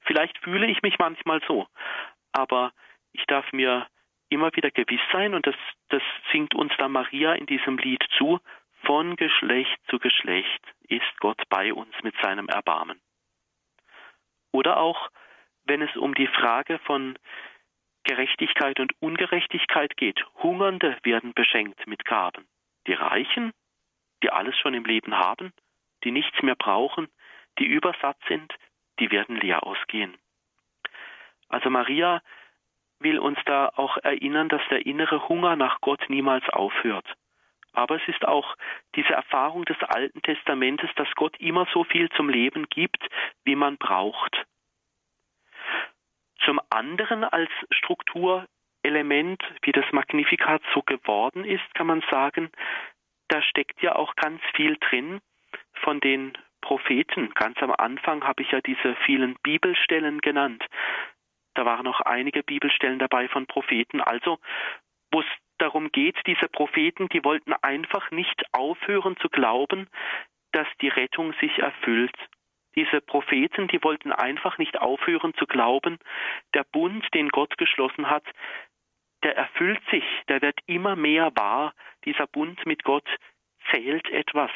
Vielleicht 0.01 0.37
fühle 0.39 0.67
ich 0.67 0.81
mich 0.81 0.97
manchmal 0.99 1.41
so, 1.47 1.67
aber 2.31 2.73
ich 3.13 3.25
darf 3.25 3.51
mir 3.51 3.87
immer 4.29 4.55
wieder 4.55 4.71
gewiss 4.71 5.01
sein, 5.11 5.33
und 5.33 5.45
das, 5.45 5.55
das 5.89 6.01
singt 6.31 6.55
uns 6.55 6.73
da 6.77 6.87
Maria 6.87 7.33
in 7.33 7.45
diesem 7.45 7.77
Lied 7.77 8.03
zu, 8.17 8.39
von 8.83 9.15
Geschlecht 9.15 9.77
zu 9.89 9.99
Geschlecht 9.99 10.61
ist 10.87 11.19
Gott 11.19 11.41
bei 11.49 11.73
uns 11.73 11.93
mit 12.03 12.15
seinem 12.21 12.47
Erbarmen. 12.47 12.99
Oder 14.51 14.77
auch, 14.77 15.09
wenn 15.65 15.81
es 15.81 15.95
um 15.95 16.15
die 16.15 16.27
Frage 16.27 16.79
von 16.79 17.17
Gerechtigkeit 18.03 18.79
und 18.79 18.93
Ungerechtigkeit 18.99 19.95
geht. 19.95 20.25
Hungernde 20.41 20.97
werden 21.03 21.33
beschenkt 21.33 21.85
mit 21.87 22.03
Gaben. 22.05 22.47
Die 22.87 22.93
Reichen, 22.93 23.51
die 24.23 24.29
alles 24.31 24.57
schon 24.57 24.73
im 24.73 24.85
Leben 24.85 25.15
haben, 25.15 25.53
die 26.03 26.11
nichts 26.11 26.41
mehr 26.41 26.55
brauchen, 26.55 27.07
die 27.59 27.65
übersatt 27.65 28.17
sind, 28.27 28.53
die 28.99 29.11
werden 29.11 29.35
leer 29.35 29.63
ausgehen. 29.63 30.17
Also 31.49 31.69
Maria 31.69 32.21
will 32.99 33.19
uns 33.19 33.39
da 33.45 33.71
auch 33.75 33.97
erinnern, 33.97 34.49
dass 34.49 34.61
der 34.69 34.85
innere 34.85 35.27
Hunger 35.27 35.55
nach 35.55 35.81
Gott 35.81 36.09
niemals 36.09 36.47
aufhört. 36.49 37.05
Aber 37.73 37.95
es 37.95 38.07
ist 38.07 38.25
auch 38.25 38.55
diese 38.95 39.13
Erfahrung 39.13 39.65
des 39.65 39.81
Alten 39.81 40.21
Testamentes, 40.21 40.89
dass 40.95 41.09
Gott 41.15 41.37
immer 41.39 41.67
so 41.73 41.83
viel 41.83 42.09
zum 42.11 42.29
Leben 42.29 42.67
gibt, 42.69 43.03
wie 43.43 43.55
man 43.55 43.77
braucht. 43.77 44.45
Zum 46.43 46.59
anderen 46.69 47.23
als 47.23 47.49
Strukturelement, 48.81 49.43
wie 49.61 49.71
das 49.71 49.85
Magnifikat 49.91 50.61
so 50.73 50.81
geworden 50.81 51.45
ist, 51.45 51.63
kann 51.75 51.87
man 51.87 52.03
sagen, 52.09 52.49
da 53.27 53.41
steckt 53.43 53.81
ja 53.81 53.95
auch 53.95 54.15
ganz 54.15 54.41
viel 54.55 54.75
drin 54.77 55.21
von 55.73 55.99
den 55.99 56.33
Propheten. 56.61 57.29
Ganz 57.35 57.61
am 57.61 57.71
Anfang 57.71 58.23
habe 58.23 58.41
ich 58.41 58.51
ja 58.51 58.59
diese 58.61 58.95
vielen 59.05 59.35
Bibelstellen 59.43 60.19
genannt. 60.19 60.65
Da 61.53 61.65
waren 61.65 61.85
noch 61.85 62.01
einige 62.01 62.43
Bibelstellen 62.43 62.97
dabei 62.97 63.27
von 63.27 63.45
Propheten. 63.45 64.01
Also, 64.01 64.39
wo 65.11 65.19
es 65.19 65.27
darum 65.59 65.91
geht, 65.91 66.17
diese 66.25 66.47
Propheten, 66.47 67.07
die 67.09 67.23
wollten 67.23 67.53
einfach 67.53 68.09
nicht 68.09 68.43
aufhören 68.51 69.15
zu 69.17 69.29
glauben, 69.29 69.87
dass 70.53 70.67
die 70.81 70.89
Rettung 70.89 71.33
sich 71.39 71.59
erfüllt. 71.59 72.15
Diese 72.75 73.01
Propheten, 73.01 73.67
die 73.67 73.83
wollten 73.83 74.11
einfach 74.11 74.57
nicht 74.57 74.79
aufhören 74.79 75.33
zu 75.35 75.45
glauben, 75.45 75.99
der 76.53 76.63
Bund, 76.63 77.05
den 77.13 77.29
Gott 77.29 77.57
geschlossen 77.57 78.09
hat, 78.09 78.23
der 79.23 79.35
erfüllt 79.35 79.81
sich, 79.91 80.03
der 80.27 80.41
wird 80.41 80.59
immer 80.65 80.95
mehr 80.95 81.31
wahr, 81.35 81.73
dieser 82.05 82.27
Bund 82.27 82.65
mit 82.65 82.83
Gott 82.83 83.07
zählt 83.71 84.09
etwas. 84.09 84.51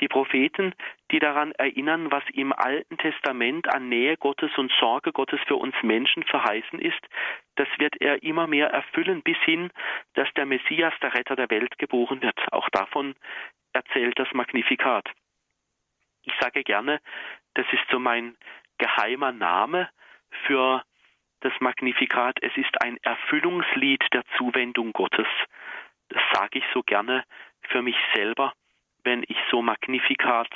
Die 0.00 0.08
Propheten, 0.08 0.74
die 1.12 1.20
daran 1.20 1.52
erinnern, 1.52 2.10
was 2.10 2.24
im 2.32 2.52
Alten 2.52 2.98
Testament 2.98 3.72
an 3.72 3.88
Nähe 3.88 4.16
Gottes 4.16 4.50
und 4.58 4.72
Sorge 4.80 5.12
Gottes 5.12 5.40
für 5.46 5.54
uns 5.54 5.74
Menschen 5.82 6.24
verheißen 6.24 6.80
ist, 6.80 7.00
das 7.54 7.68
wird 7.78 8.00
er 8.00 8.22
immer 8.24 8.48
mehr 8.48 8.70
erfüllen, 8.70 9.22
bis 9.22 9.36
hin, 9.44 9.70
dass 10.14 10.32
der 10.34 10.46
Messias, 10.46 10.92
der 11.00 11.14
Retter 11.14 11.36
der 11.36 11.50
Welt, 11.50 11.78
geboren 11.78 12.22
wird. 12.22 12.40
Auch 12.52 12.68
davon 12.70 13.14
erzählt 13.72 14.18
das 14.18 14.32
Magnifikat. 14.32 15.08
Ich 16.24 16.32
sage 16.40 16.64
gerne, 16.64 17.00
das 17.54 17.66
ist 17.72 17.84
so 17.90 18.00
mein 18.00 18.36
geheimer 18.78 19.30
Name 19.30 19.88
für 20.46 20.82
das 21.44 21.52
Magnifikat. 21.60 22.38
Es 22.42 22.56
ist 22.56 22.82
ein 22.82 22.98
Erfüllungslied 23.02 24.02
der 24.12 24.24
Zuwendung 24.36 24.92
Gottes. 24.92 25.28
Das 26.08 26.22
sage 26.32 26.58
ich 26.58 26.64
so 26.74 26.82
gerne 26.82 27.24
für 27.68 27.82
mich 27.82 27.96
selber 28.14 28.52
wenn 29.04 29.22
ich 29.28 29.36
so 29.50 29.62
Magnifikat 29.62 30.50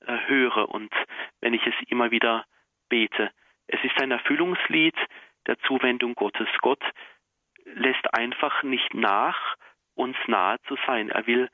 äh, 0.00 0.18
höre 0.26 0.68
und 0.68 0.92
wenn 1.40 1.54
ich 1.54 1.64
es 1.66 1.74
immer 1.88 2.10
wieder 2.10 2.44
bete. 2.88 3.30
Es 3.68 3.82
ist 3.84 4.00
ein 4.00 4.10
Erfüllungslied 4.10 4.96
der 5.46 5.58
Zuwendung 5.60 6.14
Gottes. 6.14 6.48
Gott 6.60 6.82
lässt 7.64 8.14
einfach 8.14 8.62
nicht 8.62 8.94
nach, 8.94 9.56
uns 9.94 10.16
nahe 10.26 10.60
zu 10.62 10.76
sein. 10.86 11.10
Er 11.10 11.26
will, 11.26 11.50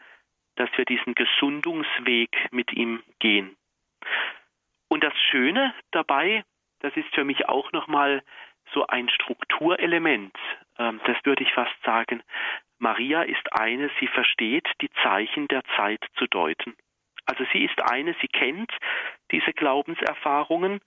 dass 0.57 0.71
wir 0.77 0.85
diesen 0.85 1.15
Gesundungsweg 1.15 2.31
mit 2.51 2.73
ihm 2.73 3.03
gehen. 3.19 3.57
Und 4.89 5.03
das 5.03 5.15
Schöne 5.31 5.75
dabei, 5.91 6.45
das 6.81 6.95
ist 6.97 7.15
für 7.15 7.25
mich 7.25 7.49
auch 7.49 7.73
nochmal 7.73 8.23
so 8.73 8.87
ein 8.87 9.09
Strukturelement, 9.09 10.37
ähm, 10.79 11.01
das 11.07 11.17
würde 11.25 11.43
ich 11.43 11.53
fast 11.53 11.75
sagen. 11.85 12.23
Maria 12.79 13.23
ist 13.23 13.53
eine, 13.53 13.91
sie 14.01 14.09
versteht 14.09 14.69
die 14.81 14.91
Zeichen 15.03 15.49
der 15.49 15.63
Zeit 15.77 16.05
zu 16.17 16.27
deuten. 16.27 16.75
Also 17.27 17.45
sie 17.53 17.65
ist 17.65 17.81
eine, 17.81 18.15
sie 18.21 18.29
kennt 18.29 18.73
diese 19.31 19.53
Glaubenserfahrungen. 19.53 20.81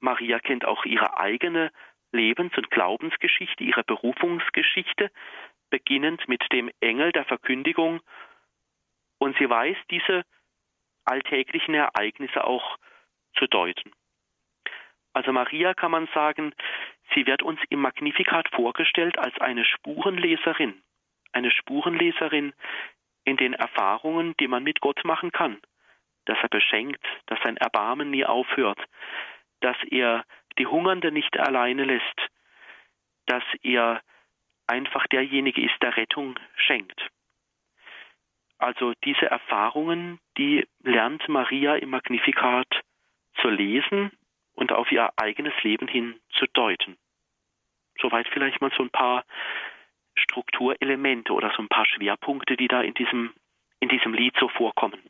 Maria 0.00 0.38
kennt 0.38 0.66
auch 0.66 0.84
ihre 0.84 1.18
eigene 1.18 1.70
Lebens- 2.12 2.56
und 2.56 2.70
Glaubensgeschichte, 2.70 3.64
ihre 3.64 3.84
Berufungsgeschichte, 3.84 5.10
beginnend 5.70 6.28
mit 6.28 6.44
dem 6.52 6.70
Engel 6.80 7.10
der 7.12 7.24
Verkündigung. 7.24 8.00
Und 9.18 9.36
sie 9.38 9.48
weiß 9.48 9.76
diese 9.90 10.24
alltäglichen 11.04 11.74
Ereignisse 11.74 12.44
auch 12.44 12.78
zu 13.36 13.46
deuten. 13.46 13.92
Also 15.14 15.32
Maria 15.32 15.74
kann 15.74 15.92
man 15.92 16.08
sagen, 16.12 16.52
sie 17.14 17.26
wird 17.26 17.42
uns 17.42 17.60
im 17.70 17.80
Magnificat 17.80 18.48
vorgestellt 18.48 19.16
als 19.18 19.38
eine 19.40 19.64
Spurenleserin, 19.64 20.82
eine 21.32 21.52
Spurenleserin 21.52 22.52
in 23.24 23.36
den 23.36 23.54
Erfahrungen, 23.54 24.34
die 24.40 24.48
man 24.48 24.64
mit 24.64 24.80
Gott 24.80 25.04
machen 25.04 25.30
kann, 25.30 25.60
dass 26.26 26.36
er 26.42 26.48
beschenkt, 26.48 27.02
dass 27.26 27.38
sein 27.44 27.56
Erbarmen 27.56 28.10
nie 28.10 28.24
aufhört, 28.24 28.80
dass 29.60 29.76
er 29.90 30.24
die 30.58 30.66
Hungernde 30.66 31.12
nicht 31.12 31.38
alleine 31.38 31.84
lässt, 31.84 32.28
dass 33.26 33.44
er 33.62 34.02
einfach 34.66 35.06
derjenige 35.06 35.62
ist, 35.62 35.80
der 35.80 35.96
Rettung 35.96 36.38
schenkt. 36.56 37.08
Also 38.58 38.94
diese 39.04 39.26
Erfahrungen, 39.26 40.18
die 40.38 40.66
lernt 40.82 41.28
Maria 41.28 41.76
im 41.76 41.90
Magnificat 41.90 42.68
zu 43.40 43.48
lesen 43.48 44.10
und 44.54 44.72
auf 44.72 44.90
ihr 44.90 45.10
eigenes 45.16 45.54
Leben 45.62 45.88
hin 45.88 46.20
zu 46.38 46.46
deuten. 46.52 46.96
Soweit 48.00 48.28
vielleicht 48.28 48.60
mal 48.60 48.72
so 48.76 48.82
ein 48.82 48.90
paar 48.90 49.24
Strukturelemente 50.16 51.32
oder 51.32 51.52
so 51.56 51.62
ein 51.62 51.68
paar 51.68 51.86
Schwerpunkte, 51.86 52.56
die 52.56 52.68
da 52.68 52.80
in 52.80 52.94
diesem, 52.94 53.32
in 53.80 53.88
diesem 53.88 54.14
Lied 54.14 54.34
so 54.38 54.48
vorkommen. 54.48 55.00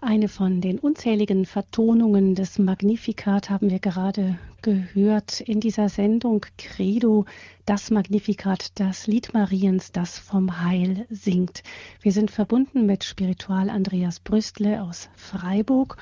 Eine 0.00 0.28
von 0.28 0.60
den 0.60 0.78
unzähligen 0.78 1.44
Vertonungen 1.44 2.36
des 2.36 2.60
Magnificat 2.60 3.50
haben 3.50 3.68
wir 3.68 3.80
gerade 3.80 4.38
gehört 4.62 5.40
in 5.40 5.58
dieser 5.58 5.88
Sendung 5.88 6.46
Credo, 6.56 7.24
das 7.66 7.90
Magnificat, 7.90 8.78
das 8.78 9.08
Lied 9.08 9.34
Mariens, 9.34 9.90
das 9.90 10.16
vom 10.16 10.62
Heil 10.62 11.06
singt. 11.10 11.64
Wir 12.00 12.12
sind 12.12 12.30
verbunden 12.30 12.86
mit 12.86 13.02
Spiritual 13.02 13.70
Andreas 13.70 14.20
Brüstle 14.20 14.84
aus 14.84 15.08
Freiburg. 15.16 15.96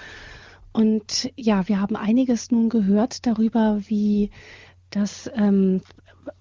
Und 0.72 1.32
ja, 1.34 1.66
wir 1.66 1.80
haben 1.80 1.96
einiges 1.96 2.50
nun 2.50 2.68
gehört 2.68 3.24
darüber, 3.24 3.80
wie 3.86 4.30
das, 4.90 5.30
ähm, 5.34 5.80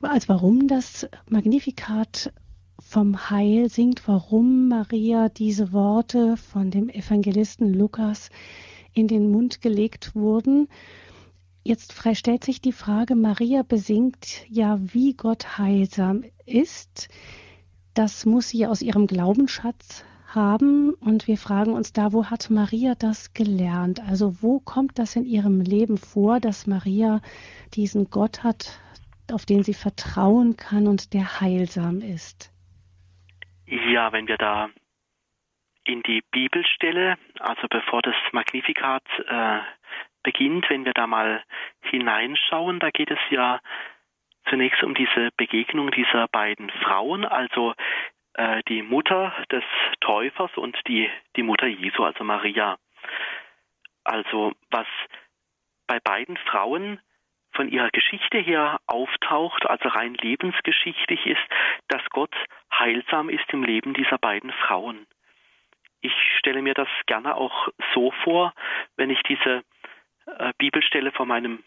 als 0.01 0.27
warum 0.27 0.67
das 0.67 1.07
Magnificat 1.29 2.33
vom 2.79 3.29
Heil 3.29 3.69
singt, 3.69 4.07
warum 4.07 4.67
Maria 4.67 5.29
diese 5.29 5.71
Worte 5.71 6.37
von 6.37 6.71
dem 6.71 6.89
Evangelisten 6.89 7.73
Lukas 7.73 8.29
in 8.93 9.07
den 9.07 9.31
Mund 9.31 9.61
gelegt 9.61 10.15
wurden. 10.15 10.67
Jetzt 11.63 11.93
stellt 12.13 12.43
sich 12.43 12.61
die 12.61 12.71
Frage, 12.71 13.15
Maria 13.15 13.63
besingt 13.63 14.45
ja, 14.49 14.79
wie 14.81 15.13
Gott 15.13 15.57
heilsam 15.57 16.23
ist. 16.45 17.09
Das 17.93 18.25
muss 18.25 18.49
sie 18.49 18.67
aus 18.67 18.81
ihrem 18.81 19.07
Glaubensschatz 19.07 20.03
haben 20.27 20.93
und 20.93 21.27
wir 21.27 21.37
fragen 21.37 21.73
uns 21.73 21.93
da, 21.93 22.11
wo 22.13 22.25
hat 22.25 22.49
Maria 22.49 22.93
das 22.93 23.33
gelernt? 23.33 24.01
Also 24.01 24.41
wo 24.41 24.59
kommt 24.59 24.99
das 24.99 25.15
in 25.15 25.25
ihrem 25.25 25.61
Leben 25.61 25.97
vor, 25.97 26.39
dass 26.39 26.67
Maria 26.67 27.21
diesen 27.73 28.09
Gott 28.09 28.43
hat, 28.43 28.79
auf 29.31 29.45
den 29.45 29.63
sie 29.63 29.73
vertrauen 29.73 30.57
kann 30.57 30.87
und 30.87 31.13
der 31.13 31.39
heilsam 31.39 32.01
ist? 32.01 32.51
Ja, 33.67 34.11
wenn 34.11 34.27
wir 34.27 34.37
da 34.37 34.69
in 35.85 36.03
die 36.03 36.21
Bibelstelle, 36.31 37.17
also 37.39 37.67
bevor 37.69 38.01
das 38.01 38.15
Magnifikat 38.31 39.03
äh, 39.27 39.59
beginnt, 40.23 40.69
wenn 40.69 40.85
wir 40.85 40.93
da 40.93 41.07
mal 41.07 41.43
hineinschauen, 41.81 42.79
da 42.79 42.89
geht 42.91 43.11
es 43.11 43.19
ja 43.29 43.59
zunächst 44.49 44.83
um 44.83 44.93
diese 44.93 45.31
Begegnung 45.37 45.91
dieser 45.91 46.27
beiden 46.27 46.69
Frauen, 46.83 47.25
also 47.25 47.73
äh, 48.33 48.61
die 48.67 48.81
Mutter 48.83 49.33
des 49.51 49.63
Täufers 49.99 50.51
und 50.57 50.77
die, 50.87 51.09
die 51.35 51.43
Mutter 51.43 51.67
Jesu, 51.67 52.03
also 52.03 52.23
Maria. 52.23 52.77
Also 54.03 54.53
was 54.69 54.87
bei 55.87 55.99
beiden 55.99 56.37
Frauen 56.37 56.99
von 57.53 57.69
ihrer 57.69 57.89
Geschichte 57.89 58.37
her 58.37 58.79
auftaucht, 58.85 59.65
also 59.65 59.89
rein 59.89 60.13
lebensgeschichtlich 60.15 61.25
ist, 61.25 61.41
dass 61.87 62.03
Gott 62.09 62.35
heilsam 62.79 63.29
ist 63.29 63.51
im 63.51 63.63
Leben 63.63 63.93
dieser 63.93 64.17
beiden 64.17 64.51
Frauen. 64.51 65.05
Ich 66.01 66.13
stelle 66.37 66.61
mir 66.61 66.73
das 66.73 66.87
gerne 67.07 67.35
auch 67.35 67.69
so 67.93 68.11
vor, 68.23 68.53
wenn 68.95 69.09
ich 69.09 69.21
diese 69.23 69.63
äh, 70.25 70.53
Bibelstelle 70.57 71.11
vor 71.11 71.25
meinem 71.25 71.63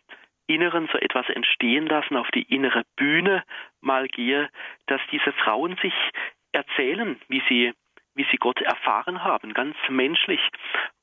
Inneren 0.47 0.89
so 0.93 0.99
etwas 0.99 1.29
entstehen 1.29 1.87
lassen, 1.87 2.17
auf 2.17 2.31
die 2.31 2.43
innere 2.43 2.85
Bühne 2.97 3.45
mal 3.81 4.09
gehe, 4.09 4.49
dass 4.87 5.01
diese 5.11 5.33
Frauen 5.33 5.77
sich 5.83 5.95
erzählen, 6.53 7.21
wie 7.29 7.43
sie, 7.49 7.75
wie 8.15 8.27
sie 8.31 8.39
Gott 8.39 8.61
erfahren 8.63 9.25
haben, 9.25 9.53
ganz 9.53 9.77
menschlich. 9.89 10.41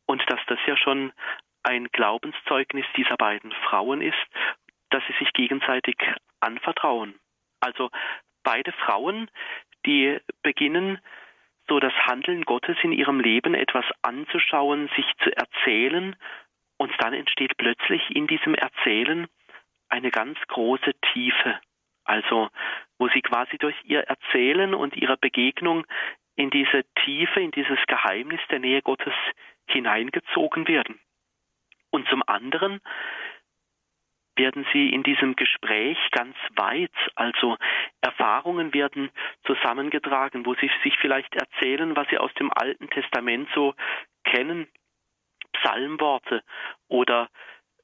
Und 0.07 0.23
dass 0.31 0.39
das 0.47 0.59
ja 0.65 0.77
schon 0.77 1.11
ein 1.63 1.87
Glaubenszeugnis 1.91 2.85
dieser 2.95 3.17
beiden 3.17 3.51
Frauen 3.51 4.01
ist 4.01 4.27
dass 4.95 5.03
sie 5.07 5.23
sich 5.23 5.33
gegenseitig 5.33 5.95
anvertrauen. 6.39 7.15
Also 7.59 7.89
beide 8.43 8.71
Frauen, 8.71 9.29
die 9.85 10.19
beginnen 10.41 10.99
so 11.67 11.79
das 11.79 11.93
Handeln 11.93 12.43
Gottes 12.43 12.77
in 12.83 12.91
ihrem 12.91 13.19
Leben 13.19 13.55
etwas 13.55 13.85
anzuschauen, 14.01 14.89
sich 14.95 15.05
zu 15.23 15.35
erzählen, 15.35 16.15
und 16.77 16.91
dann 16.99 17.13
entsteht 17.13 17.55
plötzlich 17.57 18.01
in 18.15 18.27
diesem 18.27 18.53
Erzählen 18.53 19.27
eine 19.89 20.11
ganz 20.11 20.37
große 20.47 20.93
Tiefe. 21.13 21.59
Also, 22.03 22.49
wo 22.97 23.07
sie 23.09 23.21
quasi 23.21 23.57
durch 23.57 23.75
ihr 23.83 24.01
Erzählen 24.01 24.73
und 24.73 24.95
ihre 24.95 25.17
Begegnung 25.17 25.85
in 26.35 26.49
diese 26.49 26.83
Tiefe, 27.03 27.39
in 27.39 27.51
dieses 27.51 27.79
Geheimnis 27.87 28.41
der 28.49 28.59
Nähe 28.59 28.81
Gottes 28.81 29.13
hineingezogen 29.67 30.67
werden. 30.67 30.99
Und 31.91 32.07
zum 32.09 32.23
anderen 32.27 32.81
werden 34.35 34.65
sie 34.73 34.89
in 34.89 35.03
diesem 35.03 35.35
Gespräch 35.35 35.97
ganz 36.11 36.35
weit, 36.55 36.91
also 37.15 37.57
Erfahrungen 38.01 38.73
werden 38.73 39.09
zusammengetragen, 39.45 40.45
wo 40.45 40.55
sie 40.55 40.69
sich 40.83 40.97
vielleicht 40.99 41.35
erzählen, 41.35 41.95
was 41.95 42.07
sie 42.09 42.17
aus 42.17 42.33
dem 42.35 42.51
Alten 42.53 42.89
Testament 42.89 43.49
so 43.55 43.73
kennen, 44.23 44.67
Psalmworte 45.53 46.43
oder 46.87 47.29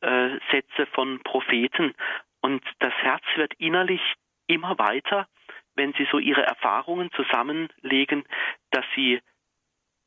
äh, 0.01 0.37
Sätze 0.51 0.85
von 0.93 1.21
Propheten. 1.23 1.93
Und 2.41 2.63
das 2.79 2.93
Herz 2.95 3.23
wird 3.35 3.53
innerlich 3.55 4.01
immer 4.47 4.77
weiter, 4.77 5.27
wenn 5.75 5.93
sie 5.93 6.07
so 6.11 6.19
ihre 6.19 6.43
Erfahrungen 6.43 7.11
zusammenlegen, 7.11 8.25
dass 8.71 8.85
sie 8.95 9.21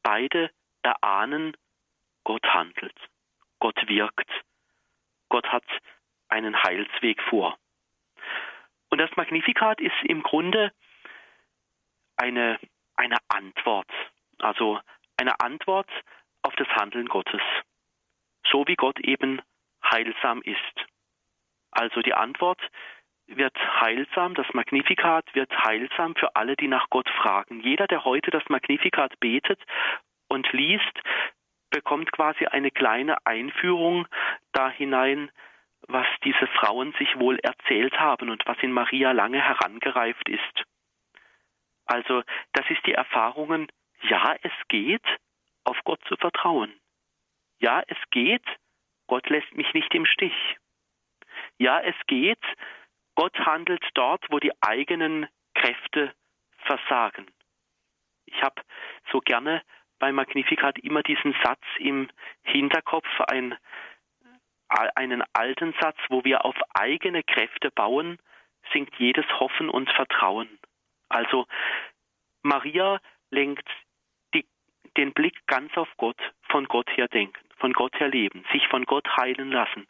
beide 0.02 0.50
erahnen, 0.82 1.56
Gott 2.24 2.44
handelt, 2.46 2.96
Gott 3.58 3.76
wirkt, 3.88 4.30
Gott 5.28 5.46
hat 5.46 5.64
einen 6.28 6.62
Heilsweg 6.62 7.22
vor. 7.22 7.56
Und 8.90 8.98
das 8.98 9.10
Magnificat 9.16 9.80
ist 9.80 9.94
im 10.04 10.22
Grunde 10.22 10.72
eine, 12.16 12.58
eine 12.96 13.16
Antwort, 13.28 13.90
also 14.38 14.80
eine 15.16 15.40
Antwort 15.40 15.90
auf 16.42 16.54
das 16.56 16.68
Handeln 16.68 17.08
Gottes, 17.08 17.42
so 18.50 18.66
wie 18.66 18.76
Gott 18.76 19.00
eben 19.00 19.40
heilsam 19.82 20.42
ist. 20.42 20.86
Also 21.70 22.02
die 22.02 22.14
Antwort 22.14 22.60
wird 23.26 23.56
heilsam, 23.80 24.34
das 24.34 24.46
Magnifikat 24.52 25.34
wird 25.34 25.50
heilsam 25.64 26.14
für 26.14 26.36
alle, 26.36 26.56
die 26.56 26.68
nach 26.68 26.88
Gott 26.90 27.08
fragen. 27.08 27.60
Jeder, 27.60 27.86
der 27.86 28.04
heute 28.04 28.30
das 28.30 28.44
Magnifikat 28.48 29.18
betet 29.18 29.60
und 30.28 30.52
liest, 30.52 31.00
bekommt 31.70 32.12
quasi 32.12 32.46
eine 32.46 32.70
kleine 32.70 33.16
Einführung 33.26 34.06
da 34.52 34.70
hinein, 34.70 35.30
was 35.88 36.06
diese 36.24 36.46
Frauen 36.46 36.92
sich 36.98 37.18
wohl 37.18 37.38
erzählt 37.40 37.98
haben 37.98 38.30
und 38.30 38.44
was 38.46 38.58
in 38.62 38.72
Maria 38.72 39.12
lange 39.12 39.40
herangereift 39.40 40.28
ist. 40.28 40.64
Also 41.86 42.22
das 42.52 42.68
ist 42.70 42.84
die 42.86 42.94
Erfahrungen, 42.94 43.68
ja, 44.02 44.36
es 44.42 44.52
geht, 44.68 45.04
auf 45.64 45.78
Gott 45.84 46.00
zu 46.08 46.16
vertrauen. 46.16 46.72
Ja, 47.58 47.82
es 47.86 47.98
geht, 48.10 48.44
Gott 49.06 49.28
lässt 49.28 49.54
mich 49.54 49.72
nicht 49.74 49.94
im 49.94 50.06
Stich. 50.06 50.56
Ja, 51.58 51.80
es 51.80 51.94
geht, 52.06 52.42
Gott 53.14 53.38
handelt 53.38 53.84
dort, 53.94 54.24
wo 54.30 54.38
die 54.38 54.52
eigenen 54.60 55.28
Kräfte 55.54 56.14
versagen. 56.58 57.26
Ich 58.26 58.42
habe 58.42 58.60
so 59.12 59.20
gerne 59.20 59.62
bei 59.98 60.10
Magnificat 60.12 60.78
immer 60.78 61.02
diesen 61.02 61.34
Satz 61.44 61.62
im 61.78 62.08
Hinterkopf, 62.42 63.08
ein, 63.28 63.56
einen 64.68 65.22
alten 65.32 65.74
Satz, 65.80 65.98
wo 66.08 66.24
wir 66.24 66.44
auf 66.44 66.56
eigene 66.74 67.22
Kräfte 67.22 67.70
bauen, 67.70 68.18
sinkt 68.72 68.94
jedes 68.96 69.26
Hoffen 69.38 69.68
und 69.68 69.90
Vertrauen. 69.90 70.48
Also 71.08 71.46
Maria 72.42 73.00
lenkt 73.30 73.68
die, 74.34 74.46
den 74.96 75.12
Blick 75.12 75.46
ganz 75.46 75.76
auf 75.76 75.88
Gott, 75.96 76.18
von 76.48 76.66
Gott 76.66 76.88
her 76.96 77.08
denken, 77.08 77.40
von 77.56 77.72
Gott 77.72 77.98
her 78.00 78.08
leben, 78.08 78.44
sich 78.52 78.66
von 78.68 78.84
Gott 78.84 79.06
heilen 79.16 79.50
lassen. 79.50 79.86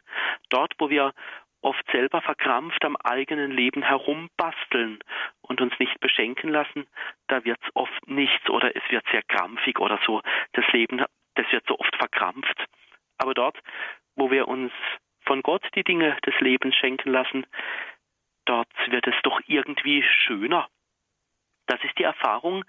Dort, 0.49 0.73
wo 0.77 0.89
wir 0.89 1.13
oft 1.61 1.83
selber 1.91 2.21
verkrampft 2.21 2.85
am 2.85 2.95
eigenen 2.97 3.51
Leben 3.51 3.81
herumbasteln 3.81 4.99
und 5.41 5.61
uns 5.61 5.73
nicht 5.79 5.99
beschenken 5.99 6.49
lassen, 6.49 6.87
da 7.27 7.43
wird 7.43 7.59
es 7.63 7.75
oft 7.75 8.07
nichts 8.07 8.49
oder 8.49 8.75
es 8.75 8.83
wird 8.89 9.03
sehr 9.11 9.23
krampfig 9.23 9.79
oder 9.79 9.99
so. 10.05 10.21
Das 10.53 10.65
Leben, 10.71 11.03
das 11.33 11.51
wird 11.51 11.65
so 11.67 11.79
oft 11.79 11.95
verkrampft. 11.95 12.65
Aber 13.17 13.33
dort, 13.33 13.57
wo 14.15 14.31
wir 14.31 14.47
uns 14.47 14.71
von 15.25 15.41
Gott 15.41 15.63
die 15.75 15.83
Dinge 15.83 16.17
des 16.25 16.39
Lebens 16.39 16.75
schenken 16.75 17.11
lassen, 17.11 17.45
dort 18.45 18.69
wird 18.87 19.07
es 19.07 19.15
doch 19.23 19.41
irgendwie 19.47 20.03
schöner. 20.03 20.67
Das 21.67 21.83
ist 21.83 21.97
die 21.97 22.03
Erfahrung, 22.03 22.63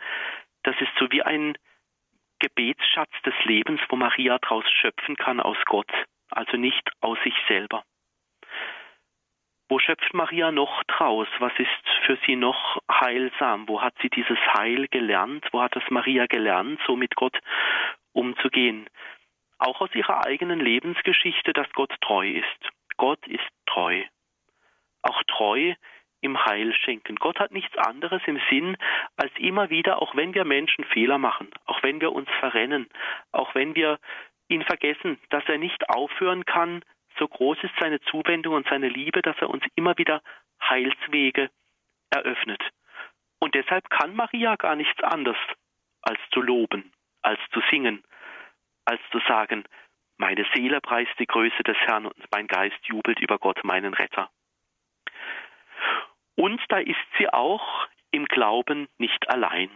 das 0.63 0.75
ist 0.81 0.93
so 0.99 1.11
wie 1.11 1.23
ein 1.23 1.57
Gebetsschatz 2.39 3.11
des 3.25 3.35
Lebens, 3.45 3.81
wo 3.89 3.97
Maria 3.97 4.39
daraus 4.39 4.65
schöpfen 4.71 5.17
kann 5.17 5.41
aus 5.41 5.59
Gott, 5.67 5.91
also 6.31 6.57
nicht 6.57 6.91
aus 7.01 7.19
sich 7.25 7.35
selber. 7.49 7.85
Wo 9.69 9.81
schöpft 9.81 10.15
Maria 10.15 10.53
noch 10.53 10.85
draus? 10.85 11.27
Was 11.41 11.53
ist 11.59 11.69
für 12.05 12.17
sie 12.25 12.37
noch 12.37 12.81
heilsam? 12.91 13.69
Wo 13.69 13.83
hat 13.83 13.95
sie 14.01 14.09
dieses 14.09 14.39
Heil 14.55 14.87
gelernt? 14.89 15.45
Wo 15.51 15.61
hat 15.61 15.75
das 15.75 15.83
Maria 15.91 16.27
gelernt, 16.27 16.81
so 16.87 16.95
mit 16.95 17.17
Gott 17.17 17.37
umzugehen? 18.13 18.89
Auch 19.59 19.81
aus 19.81 19.95
ihrer 19.95 20.27
eigenen 20.27 20.61
Lebensgeschichte, 20.61 21.53
dass 21.53 21.71
Gott 21.73 21.92
treu 22.01 22.29
ist. 22.29 22.71
Gott 22.97 23.27
ist 23.27 23.47
treu. 23.66 24.03
Auch 25.03 25.23
treu 25.25 25.75
im 26.21 26.45
Heil 26.45 26.75
schenken. 26.75 27.16
Gott 27.16 27.38
hat 27.38 27.53
nichts 27.53 27.77
anderes 27.79 28.23
im 28.27 28.40
Sinn, 28.51 28.77
als 29.16 29.33
immer 29.38 29.71
wieder, 29.71 30.03
auch 30.03 30.14
wenn 30.16 30.35
wir 30.35 30.45
Menschen 30.45 30.85
Fehler 30.85 31.19
machen, 31.19 31.51
auch 31.66 31.83
wenn 31.83 32.01
wir 32.01 32.12
uns 32.12 32.29
verrennen, 32.40 32.88
auch 33.33 33.55
wenn 33.55 33.75
wir 33.75 33.99
ihn 34.49 34.64
vergessen, 34.64 35.19
dass 35.31 35.45
er 35.47 35.59
nicht 35.59 35.88
aufhören 35.88 36.45
kann, 36.45 36.83
so 37.19 37.29
groß 37.29 37.59
ist 37.62 37.75
seine 37.81 38.01
Zuwendung 38.01 38.55
und 38.55 38.69
seine 38.69 38.88
Liebe, 38.88 39.23
dass 39.23 39.37
er 39.38 39.51
uns 39.51 39.64
immer 39.75 39.97
wieder 39.99 40.23
Heilswege 40.62 41.51
eröffnet. 42.11 42.62
Und 43.38 43.55
deshalb 43.55 43.88
kann 43.90 44.14
Maria 44.14 44.57
gar 44.57 44.77
nichts 44.77 45.03
anderes 45.03 45.38
als 46.03 46.19
zu 46.33 46.40
loben, 46.40 46.92
als 47.23 47.40
zu 47.53 47.61
singen, 47.71 48.03
als 48.87 49.01
zu 49.11 49.20
sagen, 49.29 49.64
meine 50.18 50.46
Seele 50.55 50.81
preist 50.81 51.12
die 51.18 51.27
Größe 51.27 51.62
des 51.62 51.77
Herrn 51.79 52.07
und 52.07 52.25
mein 52.31 52.46
Geist 52.46 52.79
jubelt 52.85 53.20
über 53.20 53.38
Gott, 53.38 53.62
meinen 53.64 53.92
Retter. 53.92 54.31
Und 56.37 56.61
da 56.68 56.79
ist 56.79 56.96
sie 57.18 57.29
auch 57.29 57.87
im 58.11 58.25
Glauben 58.27 58.88
nicht 58.99 59.29
allein. 59.29 59.70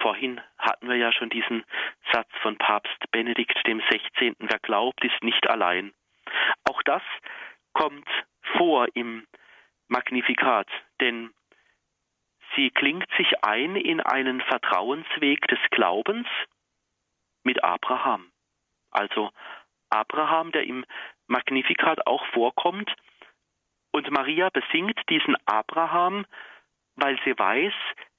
Vorhin 0.00 0.40
hatten 0.58 0.88
wir 0.88 0.96
ja 0.96 1.12
schon 1.12 1.30
diesen 1.30 1.64
Satz 2.12 2.30
von 2.42 2.56
Papst 2.58 3.10
Benedikt 3.12 3.58
dem 3.66 3.82
16. 3.90 4.36
Wer 4.38 4.58
glaubt, 4.58 5.04
ist 5.04 5.22
nicht 5.22 5.48
allein. 5.48 5.92
Auch 6.64 6.82
das 6.82 7.02
kommt 7.72 8.08
vor 8.56 8.88
im 8.94 9.26
Magnifikat, 9.88 10.68
denn 11.00 11.32
sie 12.54 12.70
klingt 12.70 13.08
sich 13.16 13.44
ein 13.44 13.76
in 13.76 14.00
einen 14.00 14.40
Vertrauensweg 14.40 15.46
des 15.48 15.58
Glaubens 15.70 16.26
mit 17.44 17.62
Abraham. 17.62 18.30
Also 18.96 19.30
Abraham, 19.90 20.52
der 20.52 20.64
im 20.64 20.84
Magnifikat 21.26 22.06
auch 22.06 22.24
vorkommt, 22.26 22.90
und 23.92 24.10
Maria 24.10 24.50
besingt 24.50 25.00
diesen 25.08 25.36
Abraham, 25.46 26.26
weil 26.96 27.18
sie 27.24 27.38
weiß, 27.38 27.72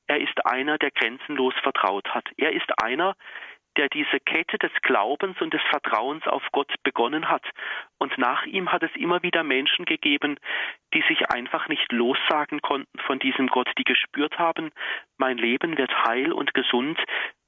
er 0.08 0.20
ist 0.20 0.46
einer, 0.46 0.78
der 0.78 0.92
grenzenlos 0.92 1.54
vertraut 1.62 2.08
hat. 2.16 2.28
Er 2.38 2.52
ist 2.54 2.68
einer, 2.82 3.16
der 3.78 3.90
diese 3.90 4.20
Kette 4.20 4.58
des 4.58 4.72
Glaubens 4.82 5.40
und 5.40 5.54
des 5.54 5.62
Vertrauens 5.70 6.26
auf 6.26 6.42
Gott 6.52 6.74
begonnen 6.82 7.30
hat. 7.30 7.44
Und 8.00 8.18
nach 8.18 8.46
ihm 8.46 8.72
hat 8.72 8.82
es 8.82 8.96
immer 8.96 9.22
wieder 9.22 9.44
Menschen 9.44 9.86
gegeben, 9.86 10.40
die 10.96 11.04
sich 11.08 11.30
einfach 11.30 11.68
nicht 11.68 11.92
lossagen 11.92 12.62
konnten 12.62 12.98
von 13.00 13.20
diesem 13.20 13.48
Gott, 13.48 13.70
die 13.78 13.84
gespürt 13.84 14.40
haben, 14.40 14.72
mein 15.18 15.38
Leben 15.38 15.78
wird 15.78 15.94
heil 16.08 16.32
und 16.32 16.56
gesund, 16.56 17.00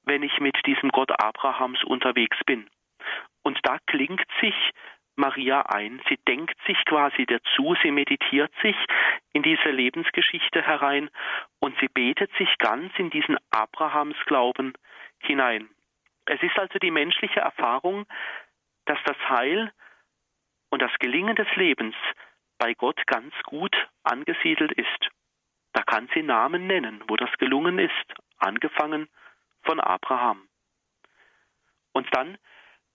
wenn 0.04 0.22
ich 0.22 0.38
mit 0.38 0.56
diesem 0.66 0.90
Gott 0.90 1.10
Abrahams 1.20 1.82
unterwegs 1.82 2.38
bin. 2.46 2.68
Und 3.42 3.58
da 3.62 3.78
klingt 3.86 4.26
sich 4.40 4.54
Maria 5.16 5.62
ein. 5.62 6.00
Sie 6.08 6.16
denkt 6.28 6.56
sich 6.66 6.82
quasi 6.86 7.26
dazu, 7.26 7.76
sie 7.82 7.90
meditiert 7.90 8.52
sich 8.62 8.76
in 9.32 9.42
diese 9.42 9.70
Lebensgeschichte 9.70 10.62
herein 10.62 11.10
und 11.60 11.78
sie 11.80 11.88
betet 11.88 12.30
sich 12.38 12.48
ganz 12.58 12.92
in 12.98 13.10
diesen 13.10 13.36
Abrahamsglauben 13.50 14.72
hinein. 15.20 15.68
Es 16.26 16.42
ist 16.42 16.58
also 16.58 16.78
die 16.78 16.90
menschliche 16.90 17.40
Erfahrung, 17.40 18.06
dass 18.86 18.98
das 19.04 19.16
Heil 19.28 19.72
und 20.70 20.80
das 20.82 20.92
Gelingen 20.98 21.36
des 21.36 21.48
Lebens 21.56 21.94
bei 22.58 22.74
Gott 22.74 23.00
ganz 23.06 23.34
gut 23.44 23.74
angesiedelt 24.02 24.72
ist. 24.72 25.08
Da 25.72 25.82
kann 25.82 26.08
sie 26.14 26.22
Namen 26.22 26.66
nennen, 26.66 27.02
wo 27.08 27.16
das 27.16 27.30
gelungen 27.38 27.78
ist, 27.78 28.14
angefangen 28.38 29.08
von 29.62 29.80
Abraham. 29.80 30.48
Und 31.92 32.08
dann 32.14 32.38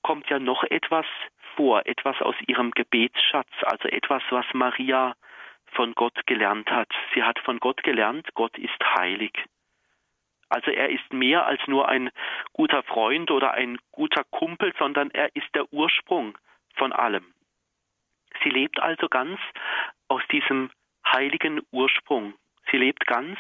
kommt 0.06 0.30
ja 0.30 0.38
noch 0.38 0.64
etwas 0.66 1.08
vor, 1.56 1.88
etwas 1.88 2.22
aus 2.22 2.36
ihrem 2.46 2.70
Gebetsschatz, 2.70 3.50
also 3.64 3.88
etwas, 3.88 4.22
was 4.30 4.46
Maria 4.54 5.16
von 5.72 5.96
Gott 5.96 6.28
gelernt 6.28 6.70
hat. 6.70 6.90
Sie 7.16 7.24
hat 7.24 7.40
von 7.40 7.60
Gott 7.60 7.82
gelernt, 7.82 8.28
Gott 8.36 8.56
ist 8.60 8.80
heilig. 9.00 9.34
Also 10.48 10.70
er 10.70 10.90
ist 10.90 11.12
mehr 11.12 11.48
als 11.48 11.60
nur 11.66 11.90
ein 11.90 12.12
guter 12.54 12.84
Freund 12.84 13.32
oder 13.32 13.56
ein 13.56 13.80
guter 13.92 14.24
Kumpel, 14.26 14.76
sondern 14.78 15.10
er 15.10 15.36
ist 15.36 15.48
der 15.56 15.74
Ursprung 15.74 16.38
von 16.76 16.94
allem. 16.94 17.26
Sie 18.44 18.50
lebt 18.52 18.80
also 18.80 19.10
ganz 19.10 19.40
aus 20.08 20.22
diesem 20.32 20.70
heiligen 21.12 21.64
Ursprung. 21.72 22.36
Sie 22.70 22.78
lebt 22.78 23.08
ganz 23.08 23.40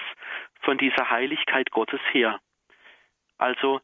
von 0.61 0.79
dieser 0.79 1.11
Heiligkeit 1.11 1.69
Gottes 1.69 2.01
her. 2.11 2.39
Also 3.37 3.81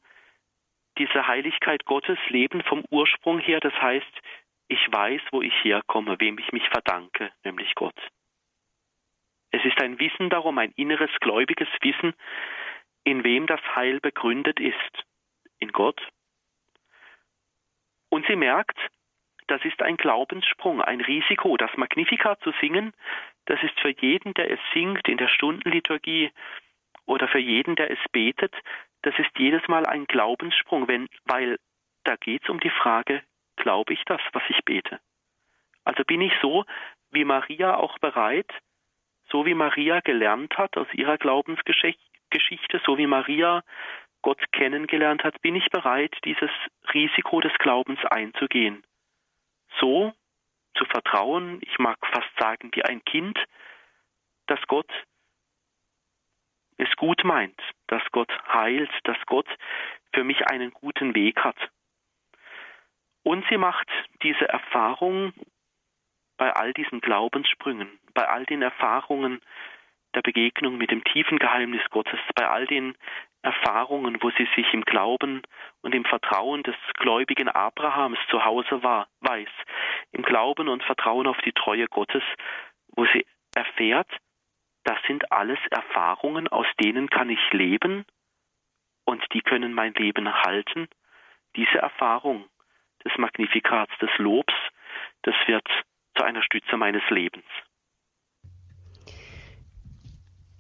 diese 0.97 1.27
Heiligkeit 1.27 1.85
Gottes 1.85 2.17
leben 2.27 2.63
vom 2.63 2.83
Ursprung 2.89 3.39
her, 3.39 3.59
das 3.59 3.73
heißt, 3.73 4.21
ich 4.67 4.91
weiß, 4.91 5.21
wo 5.31 5.41
ich 5.41 5.53
herkomme, 5.63 6.19
wem 6.19 6.37
ich 6.37 6.51
mich 6.51 6.67
verdanke, 6.69 7.31
nämlich 7.43 7.75
Gott. 7.75 7.95
Es 9.51 9.63
ist 9.65 9.81
ein 9.81 9.99
Wissen 9.99 10.29
darum, 10.29 10.57
ein 10.57 10.71
inneres 10.75 11.11
gläubiges 11.19 11.67
Wissen, 11.81 12.13
in 13.03 13.23
wem 13.23 13.47
das 13.47 13.61
Heil 13.75 13.99
begründet 13.99 14.59
ist, 14.59 15.05
in 15.59 15.71
Gott. 15.71 16.01
Und 18.09 18.25
sie 18.27 18.35
merkt, 18.35 18.77
das 19.47 19.63
ist 19.65 19.81
ein 19.81 19.97
Glaubenssprung, 19.97 20.81
ein 20.81 21.01
Risiko. 21.01 21.57
Das 21.57 21.75
Magnificat 21.75 22.41
zu 22.41 22.53
singen, 22.61 22.93
das 23.45 23.61
ist 23.63 23.77
für 23.81 23.89
jeden, 23.89 24.33
der 24.35 24.49
es 24.49 24.59
singt 24.73 25.07
in 25.09 25.17
der 25.17 25.27
Stundenliturgie 25.27 26.31
oder 27.05 27.27
für 27.27 27.39
jeden, 27.39 27.75
der 27.75 27.91
es 27.91 27.99
betet, 28.11 28.55
das 29.03 29.17
ist 29.17 29.31
jedes 29.37 29.67
Mal 29.67 29.85
ein 29.85 30.05
Glaubenssprung, 30.05 30.87
wenn, 30.87 31.07
weil 31.25 31.57
da 32.03 32.15
geht 32.15 32.43
es 32.43 32.49
um 32.49 32.59
die 32.59 32.69
Frage, 32.69 33.23
glaube 33.55 33.93
ich 33.93 34.03
das, 34.05 34.21
was 34.33 34.43
ich 34.49 34.63
bete? 34.65 34.99
Also 35.83 36.03
bin 36.03 36.21
ich 36.21 36.33
so 36.41 36.65
wie 37.11 37.25
Maria 37.25 37.75
auch 37.75 37.97
bereit, 37.99 38.51
so 39.29 39.45
wie 39.45 39.53
Maria 39.53 39.99
gelernt 40.01 40.57
hat 40.57 40.77
aus 40.77 40.87
ihrer 40.93 41.17
Glaubensgeschichte, 41.17 42.81
so 42.85 42.97
wie 42.97 43.07
Maria 43.07 43.63
Gott 44.21 44.39
kennengelernt 44.51 45.23
hat, 45.23 45.41
bin 45.41 45.55
ich 45.55 45.69
bereit, 45.69 46.15
dieses 46.25 46.51
Risiko 46.93 47.41
des 47.41 47.53
Glaubens 47.57 47.99
einzugehen. 48.05 48.83
So 49.79 50.13
zu 50.75 50.85
vertrauen, 50.85 51.59
ich 51.61 51.79
mag 51.79 51.97
fast 52.05 52.29
sagen, 52.39 52.69
wie 52.73 52.83
ein 52.83 53.03
Kind, 53.03 53.37
dass 54.47 54.59
Gott 54.67 54.91
gut 57.01 57.23
meint, 57.23 57.59
dass 57.87 58.03
Gott 58.11 58.31
heilt, 58.53 58.91
dass 59.05 59.17
Gott 59.25 59.47
für 60.13 60.23
mich 60.23 60.47
einen 60.51 60.69
guten 60.69 61.15
Weg 61.15 61.43
hat. 61.43 61.57
Und 63.23 63.43
sie 63.49 63.57
macht 63.57 63.89
diese 64.21 64.47
Erfahrung 64.47 65.33
bei 66.37 66.53
all 66.53 66.73
diesen 66.73 67.01
Glaubenssprüngen, 67.01 67.89
bei 68.13 68.27
all 68.27 68.45
den 68.45 68.61
Erfahrungen 68.61 69.41
der 70.13 70.21
Begegnung 70.21 70.77
mit 70.77 70.91
dem 70.91 71.03
tiefen 71.03 71.39
Geheimnis 71.39 71.81
Gottes, 71.89 72.19
bei 72.35 72.47
all 72.47 72.67
den 72.67 72.95
Erfahrungen, 73.41 74.21
wo 74.21 74.29
sie 74.37 74.47
sich 74.55 74.71
im 74.71 74.83
Glauben 74.83 75.41
und 75.81 75.95
im 75.95 76.05
Vertrauen 76.05 76.61
des 76.61 76.75
gläubigen 76.99 77.49
Abrahams 77.49 78.19
zu 78.29 78.45
Hause 78.45 78.83
war, 78.83 79.07
weiß, 79.21 79.49
im 80.11 80.21
Glauben 80.21 80.67
und 80.67 80.83
Vertrauen 80.83 81.25
auf 81.25 81.37
die 81.43 81.53
Treue 81.53 81.87
Gottes, 81.87 82.23
wo 82.95 83.07
sie 83.07 83.25
erfährt, 83.55 84.09
das 84.83 84.97
sind 85.07 85.31
alles 85.31 85.59
Erfahrungen, 85.69 86.47
aus 86.47 86.67
denen 86.79 87.09
kann 87.09 87.29
ich 87.29 87.51
leben 87.51 88.05
und 89.05 89.23
die 89.33 89.41
können 89.41 89.73
mein 89.73 89.93
Leben 89.93 90.31
halten. 90.33 90.87
Diese 91.55 91.77
Erfahrung 91.77 92.47
des 93.03 93.17
Magnifikats, 93.17 93.91
des 93.99 94.09
Lobs, 94.17 94.53
das 95.23 95.35
wird 95.45 95.67
zu 96.17 96.23
einer 96.23 96.43
Stütze 96.43 96.77
meines 96.77 97.07
Lebens. 97.09 97.45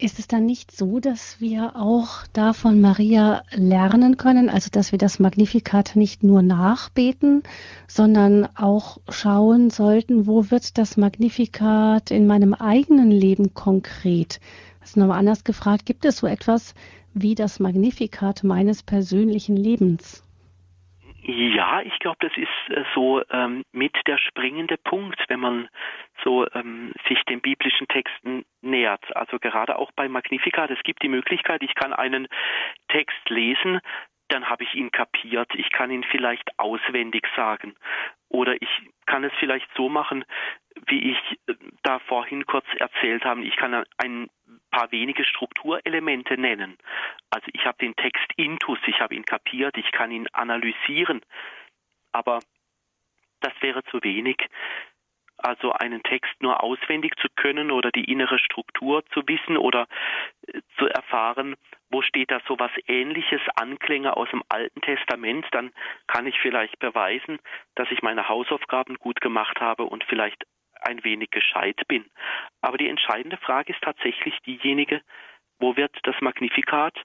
Ist 0.01 0.17
es 0.17 0.27
dann 0.27 0.47
nicht 0.47 0.75
so, 0.75 0.99
dass 0.99 1.39
wir 1.39 1.75
auch 1.75 2.25
da 2.33 2.53
von 2.53 2.81
Maria 2.81 3.43
lernen 3.51 4.17
können, 4.17 4.49
also 4.49 4.69
dass 4.71 4.91
wir 4.91 4.97
das 4.97 5.19
Magnificat 5.19 5.95
nicht 5.95 6.23
nur 6.23 6.41
nachbeten, 6.41 7.43
sondern 7.87 8.47
auch 8.55 8.97
schauen 9.09 9.69
sollten, 9.69 10.25
wo 10.25 10.49
wird 10.49 10.79
das 10.79 10.97
Magnifikat 10.97 12.09
in 12.09 12.25
meinem 12.25 12.55
eigenen 12.55 13.11
Leben 13.11 13.53
konkret? 13.53 14.39
Also 14.79 14.99
nochmal 14.99 15.19
anders 15.19 15.43
gefragt, 15.43 15.85
gibt 15.85 16.03
es 16.03 16.17
so 16.17 16.25
etwas 16.25 16.73
wie 17.13 17.35
das 17.35 17.59
Magnificat 17.59 18.43
meines 18.43 18.81
persönlichen 18.81 19.55
Lebens? 19.55 20.23
Ja, 21.23 21.81
ich 21.81 21.97
glaube, 21.99 22.17
das 22.19 22.35
ist 22.35 22.75
äh, 22.75 22.83
so 22.95 23.21
ähm, 23.29 23.63
mit 23.71 23.95
der 24.07 24.17
springende 24.17 24.77
Punkt, 24.77 25.23
wenn 25.27 25.39
man 25.39 25.69
so 26.23 26.47
ähm, 26.53 26.93
sich 27.07 27.21
den 27.25 27.41
biblischen 27.41 27.87
Texten 27.87 28.43
nähert. 28.61 29.15
Also 29.15 29.37
gerade 29.37 29.77
auch 29.77 29.91
bei 29.91 30.09
Magnificat, 30.09 30.71
es 30.71 30.81
gibt 30.83 31.03
die 31.03 31.09
Möglichkeit, 31.09 31.61
ich 31.61 31.75
kann 31.75 31.93
einen 31.93 32.27
Text 32.87 33.29
lesen, 33.29 33.81
dann 34.29 34.49
habe 34.49 34.63
ich 34.63 34.73
ihn 34.73 34.91
kapiert. 34.91 35.49
Ich 35.55 35.71
kann 35.71 35.91
ihn 35.91 36.03
vielleicht 36.05 36.57
auswendig 36.57 37.27
sagen. 37.35 37.75
Oder 38.31 38.61
ich 38.61 38.69
kann 39.05 39.23
es 39.23 39.33
vielleicht 39.39 39.67
so 39.75 39.89
machen, 39.89 40.23
wie 40.87 41.11
ich 41.11 41.39
äh, 41.47 41.55
da 41.83 41.99
vorhin 41.99 42.45
kurz 42.45 42.65
erzählt 42.77 43.25
habe. 43.25 43.43
Ich 43.43 43.55
kann 43.57 43.83
ein 43.97 44.29
paar 44.71 44.91
wenige 44.91 45.25
Strukturelemente 45.25 46.37
nennen. 46.37 46.77
Also 47.29 47.47
ich 47.53 47.65
habe 47.65 47.77
den 47.79 47.95
Text 47.95 48.25
intus, 48.37 48.79
ich 48.87 48.99
habe 49.01 49.15
ihn 49.15 49.25
kapiert, 49.25 49.77
ich 49.77 49.91
kann 49.91 50.11
ihn 50.11 50.27
analysieren. 50.31 51.21
Aber 52.13 52.39
das 53.41 53.53
wäre 53.59 53.83
zu 53.85 54.01
wenig. 54.03 54.37
Also 55.43 55.71
einen 55.71 56.03
Text 56.03 56.33
nur 56.39 56.63
auswendig 56.63 57.15
zu 57.17 57.27
können 57.35 57.71
oder 57.71 57.91
die 57.91 58.05
innere 58.05 58.39
Struktur 58.39 59.03
zu 59.07 59.21
wissen 59.27 59.57
oder 59.57 59.87
äh, 60.47 60.61
zu 60.77 60.87
erfahren, 60.87 61.55
wo 61.89 62.01
steht 62.01 62.31
da 62.31 62.39
so 62.47 62.57
was 62.59 62.71
ähnliches, 62.87 63.41
Anklänge 63.55 64.15
aus 64.15 64.29
dem 64.29 64.43
Alten 64.49 64.81
Testament, 64.81 65.45
dann 65.51 65.71
kann 66.07 66.27
ich 66.27 66.39
vielleicht 66.39 66.79
beweisen, 66.79 67.39
dass 67.75 67.91
ich 67.91 68.01
meine 68.01 68.29
Hausaufgaben 68.29 68.95
gut 68.95 69.19
gemacht 69.21 69.59
habe 69.59 69.83
und 69.83 70.03
vielleicht 70.05 70.45
ein 70.81 71.03
wenig 71.03 71.29
gescheit 71.31 71.79
bin. 71.87 72.05
Aber 72.61 72.77
die 72.77 72.89
entscheidende 72.89 73.37
Frage 73.37 73.73
ist 73.73 73.81
tatsächlich 73.81 74.39
diejenige, 74.41 75.01
wo 75.59 75.75
wird 75.75 75.95
das 76.03 76.15
Magnifikat 76.21 76.97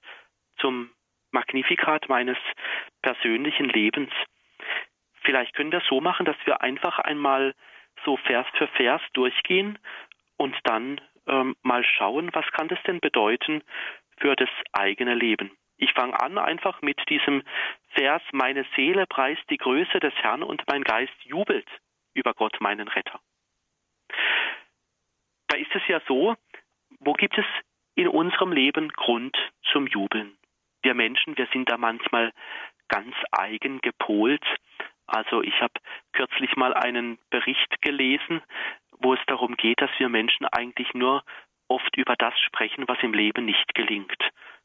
zum 0.57 0.89
Magnifikat 1.31 2.09
meines 2.09 2.37
persönlichen 3.01 3.69
Lebens? 3.69 4.11
Vielleicht 5.21 5.53
können 5.55 5.71
wir 5.71 5.81
so 5.87 6.01
machen, 6.01 6.25
dass 6.25 6.37
wir 6.45 6.61
einfach 6.61 6.99
einmal 6.99 7.53
so 8.05 8.17
Vers 8.17 8.47
für 8.57 8.67
Vers 8.67 9.01
durchgehen 9.13 9.77
und 10.37 10.55
dann 10.63 11.01
ähm, 11.27 11.55
mal 11.61 11.83
schauen, 11.83 12.29
was 12.33 12.45
kann 12.51 12.67
das 12.67 12.81
denn 12.83 12.99
bedeuten 12.99 13.63
für 14.17 14.35
das 14.35 14.49
eigene 14.71 15.13
Leben. 15.15 15.51
Ich 15.77 15.93
fange 15.93 16.19
an 16.19 16.37
einfach 16.37 16.81
mit 16.81 16.99
diesem 17.09 17.43
Vers, 17.89 18.21
meine 18.31 18.65
Seele 18.75 19.05
preist 19.05 19.43
die 19.49 19.57
Größe 19.57 19.99
des 19.99 20.13
Herrn 20.15 20.43
und 20.43 20.63
mein 20.67 20.83
Geist 20.83 21.13
jubelt 21.23 21.67
über 22.13 22.33
Gott, 22.33 22.59
meinen 22.59 22.87
Retter. 22.87 23.19
Da 25.47 25.57
ist 25.57 25.73
es 25.75 25.87
ja 25.87 26.01
so, 26.07 26.35
wo 26.99 27.13
gibt 27.13 27.37
es 27.37 27.45
in 27.95 28.07
unserem 28.07 28.51
Leben 28.51 28.89
Grund 28.89 29.37
zum 29.71 29.87
Jubeln? 29.87 30.35
Wir 30.81 30.93
Menschen, 30.93 31.37
wir 31.37 31.47
sind 31.53 31.69
da 31.69 31.77
manchmal 31.77 32.33
ganz 32.87 33.15
eigen 33.31 33.79
gepolt. 33.81 34.43
Also 35.07 35.41
ich 35.41 35.59
habe 35.61 35.73
kürzlich 36.13 36.55
mal 36.55 36.73
einen 36.73 37.17
Bericht 37.29 37.81
gelesen, 37.81 38.41
wo 38.99 39.13
es 39.13 39.19
darum 39.27 39.55
geht, 39.55 39.81
dass 39.81 39.91
wir 39.97 40.09
Menschen 40.09 40.45
eigentlich 40.45 40.93
nur 40.93 41.23
oft 41.69 41.95
über 41.97 42.15
das 42.15 42.37
sprechen, 42.41 42.87
was 42.87 42.97
im 43.01 43.13
Leben 43.13 43.45
nicht 43.45 43.73
gelingt. 43.73 44.21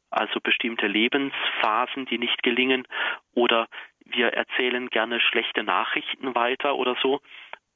Also 0.09 0.39
bestimmte 0.41 0.87
Lebensphasen, 0.87 2.05
die 2.05 2.17
nicht 2.17 2.43
gelingen, 2.43 2.87
oder 3.33 3.67
wir 4.05 4.33
erzählen 4.33 4.89
gerne 4.89 5.19
schlechte 5.19 5.63
Nachrichten 5.63 6.35
weiter 6.35 6.75
oder 6.75 6.95
so. 7.01 7.21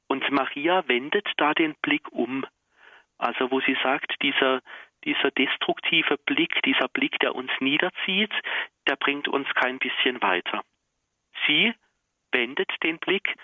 Und 0.06 0.30
Maria 0.30 0.86
wendet 0.86 1.28
da 1.36 1.52
den 1.52 1.74
Blick 1.82 2.12
um. 2.12 2.46
Also 3.18 3.50
wo 3.50 3.60
sie 3.60 3.76
sagt, 3.82 4.14
dieser, 4.22 4.62
dieser 5.04 5.30
destruktive 5.32 6.16
Blick, 6.18 6.62
dieser 6.62 6.88
Blick, 6.88 7.18
der 7.20 7.34
uns 7.34 7.50
niederzieht, 7.60 8.32
der 8.86 8.96
bringt 8.96 9.26
uns 9.26 9.48
kein 9.54 9.78
bisschen 9.78 10.22
weiter. 10.22 10.62
Sie 11.46 11.74
wendet 12.32 12.70
den 12.82 12.98
Blick 12.98 13.34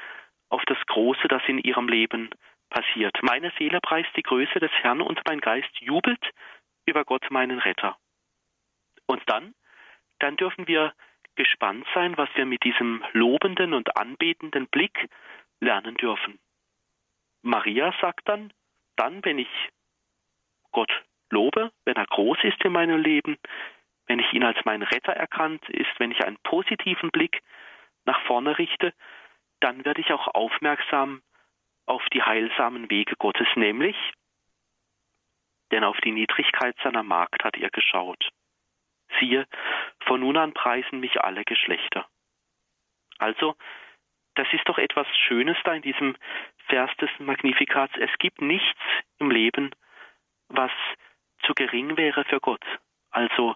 auf 0.49 0.63
das 0.67 0.79
Große, 0.87 1.29
das 1.29 1.43
in 1.47 1.59
ihrem 1.59 1.89
Leben 1.89 2.31
passiert. 2.71 3.17
Meine 3.23 3.53
Seele 3.59 3.81
preist 3.81 4.11
die 4.17 4.23
Größe 4.23 4.61
des 4.61 4.71
Herrn 4.83 5.01
und 5.01 5.21
mein 5.27 5.41
Geist 5.41 5.71
jubelt 5.81 6.25
über 6.87 7.05
Gott, 7.05 7.31
meinen 7.31 7.59
Retter. 7.59 7.97
Und 9.07 9.23
dann, 9.27 9.55
dann 10.19 10.37
dürfen 10.37 10.67
wir 10.67 10.93
gespannt 11.37 11.87
sein, 11.95 12.17
was 12.17 12.29
wir 12.35 12.47
mit 12.47 12.63
diesem 12.65 13.05
lobenden 13.13 13.75
und 13.75 13.97
anbetenden 13.97 14.69
Blick 14.69 15.09
lernen 15.61 15.97
dürfen. 15.97 16.39
Maria 17.43 17.93
sagt 18.01 18.29
dann, 18.29 18.53
dann, 18.97 19.25
wenn 19.25 19.39
ich 19.39 19.49
Gott 20.73 20.91
lobe, 21.31 21.73
wenn 21.85 21.97
er 21.97 22.07
groß 22.07 22.39
ist 22.45 22.63
in 22.65 22.73
meinem 22.73 23.01
Leben, 23.01 23.37
wenn 24.07 24.19
ich 24.19 24.33
ihn 24.33 24.45
als 24.45 24.63
meinen 24.65 24.83
Retter 24.83 25.13
erkannt 25.13 25.69
ist, 25.69 25.91
wenn 25.99 26.11
ich 26.11 26.25
einen 26.25 26.39
positiven 26.43 27.11
Blick 27.11 27.43
nach 28.05 28.21
vorne 28.27 28.59
richte, 28.59 28.93
dann 29.61 29.85
werde 29.85 30.01
ich 30.01 30.13
auch 30.13 30.29
aufmerksam 30.29 31.23
auf 31.87 32.03
die 32.13 32.23
heilsamen 32.23 32.91
Wege 32.91 33.17
Gottes, 33.17 33.49
nämlich, 33.57 33.97
denn 35.71 35.85
auf 35.85 35.99
die 36.01 36.13
Niedrigkeit 36.13 36.77
seiner 36.83 37.03
Magd 37.03 37.45
hat 37.45 37.57
er 37.57 37.71
geschaut. 37.71 38.31
Siehe, 39.19 39.47
von 40.07 40.21
nun 40.21 40.37
an 40.37 40.53
preisen 40.55 41.01
mich 41.01 41.21
alle 41.21 41.45
Geschlechter. 41.45 42.07
Also, 43.19 43.57
das 44.35 44.49
ist 44.53 44.69
doch 44.69 44.79
etwas 44.79 45.07
Schönes 45.17 45.57
da 45.65 45.75
in 45.75 45.83
diesem 45.83 46.17
Vers 46.67 46.91
des 46.97 47.11
Magnifikats. 47.19 47.95
Es 47.99 48.11
gibt 48.19 48.41
nichts 48.41 48.81
im 49.19 49.31
Leben, 49.31 49.71
was 50.49 50.73
zu 51.45 51.55
gering 51.55 51.97
wäre 51.97 52.25
für 52.25 52.41
Gott. 52.41 52.65
Also 53.11 53.55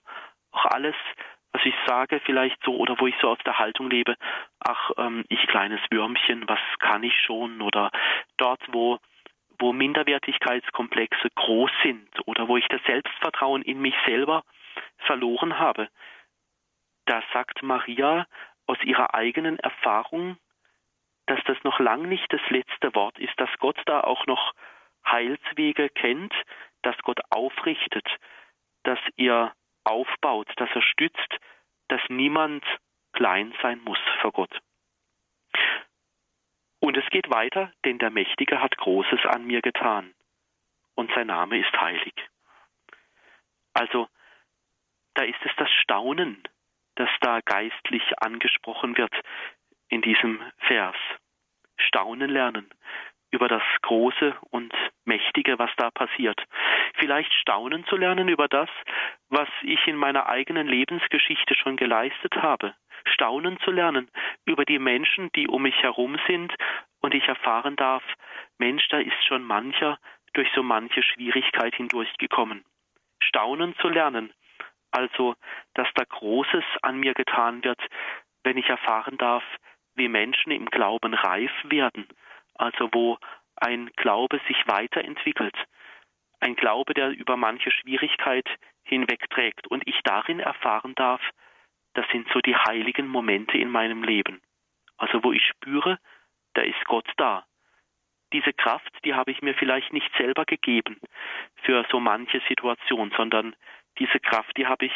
auch 0.52 0.64
alles, 0.66 0.94
was 1.52 1.64
ich 1.64 1.74
sage, 1.86 2.20
vielleicht 2.24 2.62
so, 2.64 2.76
oder 2.76 2.98
wo 3.00 3.06
ich 3.06 3.14
so 3.20 3.30
aus 3.30 3.38
der 3.44 3.58
Haltung 3.58 3.90
lebe, 3.90 4.16
ach, 4.60 4.90
ähm, 4.98 5.24
ich 5.28 5.46
kleines 5.46 5.80
Würmchen, 5.90 6.48
was 6.48 6.60
kann 6.78 7.02
ich 7.02 7.14
schon? 7.24 7.62
Oder 7.62 7.90
dort, 8.36 8.60
wo, 8.72 8.98
wo 9.58 9.72
Minderwertigkeitskomplexe 9.72 11.30
groß 11.34 11.70
sind 11.82 12.08
oder 12.26 12.48
wo 12.48 12.56
ich 12.56 12.66
das 12.68 12.82
Selbstvertrauen 12.84 13.62
in 13.62 13.80
mich 13.80 13.94
selber 14.06 14.44
verloren 14.98 15.58
habe. 15.58 15.88
Da 17.06 17.22
sagt 17.32 17.62
Maria 17.62 18.26
aus 18.66 18.78
ihrer 18.82 19.14
eigenen 19.14 19.58
Erfahrung, 19.58 20.36
dass 21.26 21.42
das 21.44 21.56
noch 21.64 21.78
lang 21.80 22.08
nicht 22.08 22.32
das 22.32 22.40
letzte 22.50 22.94
Wort 22.94 23.18
ist, 23.18 23.38
dass 23.38 23.50
Gott 23.58 23.80
da 23.86 24.00
auch 24.00 24.26
noch 24.26 24.54
Heilswege 25.06 25.88
kennt, 25.88 26.34
dass 26.82 26.96
Gott 26.98 27.20
aufrichtet, 27.30 28.06
dass 28.84 28.98
er 29.16 29.52
aufbaut, 29.88 30.48
dass 30.56 30.70
er 30.74 30.82
stützt, 30.82 31.38
dass 31.88 32.00
niemand 32.08 32.64
klein 33.12 33.54
sein 33.62 33.80
muss 33.84 33.98
vor 34.20 34.32
Gott. 34.32 34.60
Und 36.80 36.96
es 36.96 37.08
geht 37.10 37.30
weiter, 37.30 37.72
denn 37.84 37.98
der 37.98 38.10
Mächtige 38.10 38.60
hat 38.60 38.76
Großes 38.76 39.24
an 39.26 39.46
mir 39.46 39.62
getan 39.62 40.14
und 40.94 41.10
sein 41.14 41.26
Name 41.26 41.58
ist 41.58 41.80
heilig. 41.80 42.14
Also, 43.72 44.08
da 45.14 45.24
ist 45.24 45.40
es 45.44 45.52
das 45.56 45.70
Staunen, 45.82 46.42
das 46.94 47.10
da 47.20 47.40
geistlich 47.40 48.02
angesprochen 48.20 48.96
wird, 48.96 49.14
in 49.88 50.02
diesem 50.02 50.40
Vers. 50.58 50.96
Staunen 51.76 52.30
lernen 52.30 52.70
über 53.30 53.48
das 53.48 53.62
Große 53.82 54.34
und 54.50 54.72
Mächtige, 55.04 55.58
was 55.58 55.70
da 55.76 55.90
passiert. 55.90 56.42
Vielleicht 56.94 57.32
staunen 57.34 57.84
zu 57.86 57.96
lernen 57.96 58.28
über 58.28 58.48
das, 58.48 58.68
was 59.28 59.48
ich 59.62 59.86
in 59.86 59.96
meiner 59.96 60.28
eigenen 60.28 60.66
Lebensgeschichte 60.66 61.54
schon 61.54 61.76
geleistet 61.76 62.36
habe. 62.36 62.74
Staunen 63.06 63.58
zu 63.60 63.70
lernen 63.70 64.10
über 64.44 64.64
die 64.64 64.78
Menschen, 64.78 65.30
die 65.34 65.48
um 65.48 65.62
mich 65.62 65.82
herum 65.82 66.18
sind 66.26 66.54
und 67.00 67.14
ich 67.14 67.26
erfahren 67.28 67.76
darf, 67.76 68.02
Mensch, 68.58 68.86
da 68.88 68.98
ist 68.98 69.24
schon 69.26 69.42
mancher 69.42 69.98
durch 70.34 70.48
so 70.54 70.62
manche 70.62 71.02
Schwierigkeit 71.02 71.74
hindurchgekommen. 71.74 72.64
Staunen 73.20 73.74
zu 73.76 73.88
lernen 73.88 74.32
Also, 74.90 75.34
dass 75.74 75.88
da 75.94 76.04
Großes 76.04 76.64
an 76.82 76.98
mir 76.98 77.14
getan 77.14 77.62
wird, 77.62 77.80
wenn 78.42 78.56
ich 78.56 78.68
erfahren 78.68 79.18
darf, 79.18 79.44
wie 79.94 80.08
Menschen 80.08 80.52
im 80.52 80.66
Glauben 80.66 81.12
reif 81.12 81.52
werden, 81.64 82.08
also 82.58 82.88
wo 82.92 83.18
ein 83.56 83.90
Glaube 83.96 84.40
sich 84.46 84.56
weiterentwickelt, 84.66 85.56
ein 86.40 86.54
Glaube, 86.54 86.94
der 86.94 87.10
über 87.10 87.36
manche 87.36 87.70
Schwierigkeit 87.70 88.48
hinwegträgt 88.82 89.66
und 89.66 89.86
ich 89.86 90.00
darin 90.04 90.40
erfahren 90.40 90.94
darf, 90.94 91.20
das 91.94 92.06
sind 92.12 92.28
so 92.32 92.40
die 92.40 92.56
heiligen 92.56 93.08
Momente 93.08 93.58
in 93.58 93.70
meinem 93.70 94.02
Leben. 94.02 94.40
Also 94.96 95.22
wo 95.24 95.32
ich 95.32 95.44
spüre, 95.44 95.98
da 96.54 96.62
ist 96.62 96.84
Gott 96.84 97.08
da. 97.16 97.44
Diese 98.32 98.52
Kraft, 98.52 98.92
die 99.04 99.14
habe 99.14 99.30
ich 99.30 99.42
mir 99.42 99.54
vielleicht 99.54 99.92
nicht 99.92 100.10
selber 100.16 100.44
gegeben 100.44 101.00
für 101.62 101.86
so 101.90 101.98
manche 101.98 102.40
Situation, 102.48 103.12
sondern 103.16 103.56
diese 103.98 104.20
Kraft, 104.20 104.56
die 104.56 104.66
habe 104.66 104.86
ich 104.86 104.92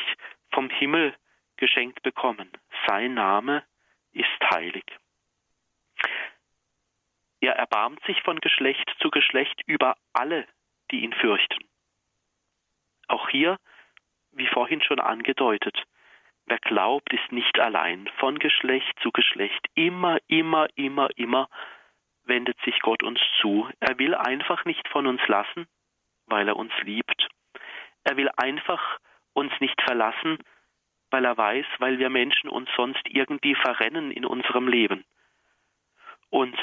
vom 0.53 0.69
Himmel 0.71 1.15
geschenkt 1.57 2.03
bekommen. 2.03 2.51
Sein 2.87 3.15
Name 3.15 3.65
ist 4.13 4.29
heilig. 4.55 4.85
Er 7.43 7.57
erbarmt 7.57 8.01
sich 8.05 8.23
von 8.23 8.39
Geschlecht 8.41 8.89
zu 9.01 9.11
Geschlecht 9.11 9.61
über 9.67 9.97
alle, 10.13 10.47
die 10.93 11.01
ihn 11.01 11.13
fürchten. 11.13 11.65
Auch 13.09 13.29
hier, 13.29 13.59
wie 14.31 14.47
vorhin 14.47 14.81
schon 14.81 15.01
angedeutet, 15.01 15.77
wer 16.47 16.59
glaubt, 16.59 17.13
ist 17.13 17.33
nicht 17.33 17.59
allein. 17.59 18.09
Von 18.19 18.39
Geschlecht 18.39 18.97
zu 19.01 19.11
Geschlecht, 19.11 19.67
immer, 19.75 20.19
immer, 20.29 20.69
immer, 20.77 21.09
immer 21.17 21.49
wendet 22.23 22.57
sich 22.65 22.79
Gott 22.79 23.03
uns 23.03 23.19
zu. 23.41 23.69
Er 23.81 23.99
will 23.99 24.15
einfach 24.15 24.65
nicht 24.65 24.87
von 24.87 25.09
uns 25.09 25.21
lassen, 25.27 25.67
weil 26.27 26.47
er 26.47 26.55
uns 26.55 26.73
liebt. 26.83 27.27
Er 28.05 28.17
will 28.17 28.31
einfach 28.37 29.01
uns 29.33 29.53
nicht 29.59 29.83
verlassen, 29.83 30.39
weil 31.11 31.25
er 31.25 31.37
weiß, 31.37 31.67
weil 31.79 31.99
wir 31.99 32.09
Menschen 32.09 32.49
uns 32.49 32.71
sonst 32.77 33.03
irgendwie 33.09 33.57
verrennen 33.57 34.13
in 34.13 34.25
unserem 34.25 34.69
Leben. 34.69 35.05
Und 36.31 36.57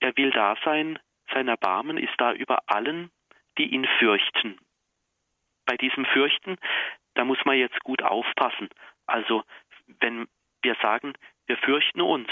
er 0.00 0.16
will 0.16 0.30
da 0.30 0.56
sein, 0.64 0.98
sein 1.32 1.48
Erbarmen 1.48 1.98
ist 1.98 2.14
da 2.18 2.32
über 2.32 2.58
allen, 2.66 3.10
die 3.58 3.66
ihn 3.74 3.86
fürchten. 3.98 4.58
Bei 5.64 5.76
diesem 5.76 6.04
Fürchten, 6.06 6.56
da 7.14 7.24
muss 7.24 7.44
man 7.44 7.56
jetzt 7.56 7.80
gut 7.80 8.02
aufpassen. 8.02 8.68
Also, 9.06 9.42
wenn 10.00 10.28
wir 10.62 10.76
sagen, 10.82 11.14
wir 11.46 11.56
fürchten 11.58 12.00
uns, 12.00 12.28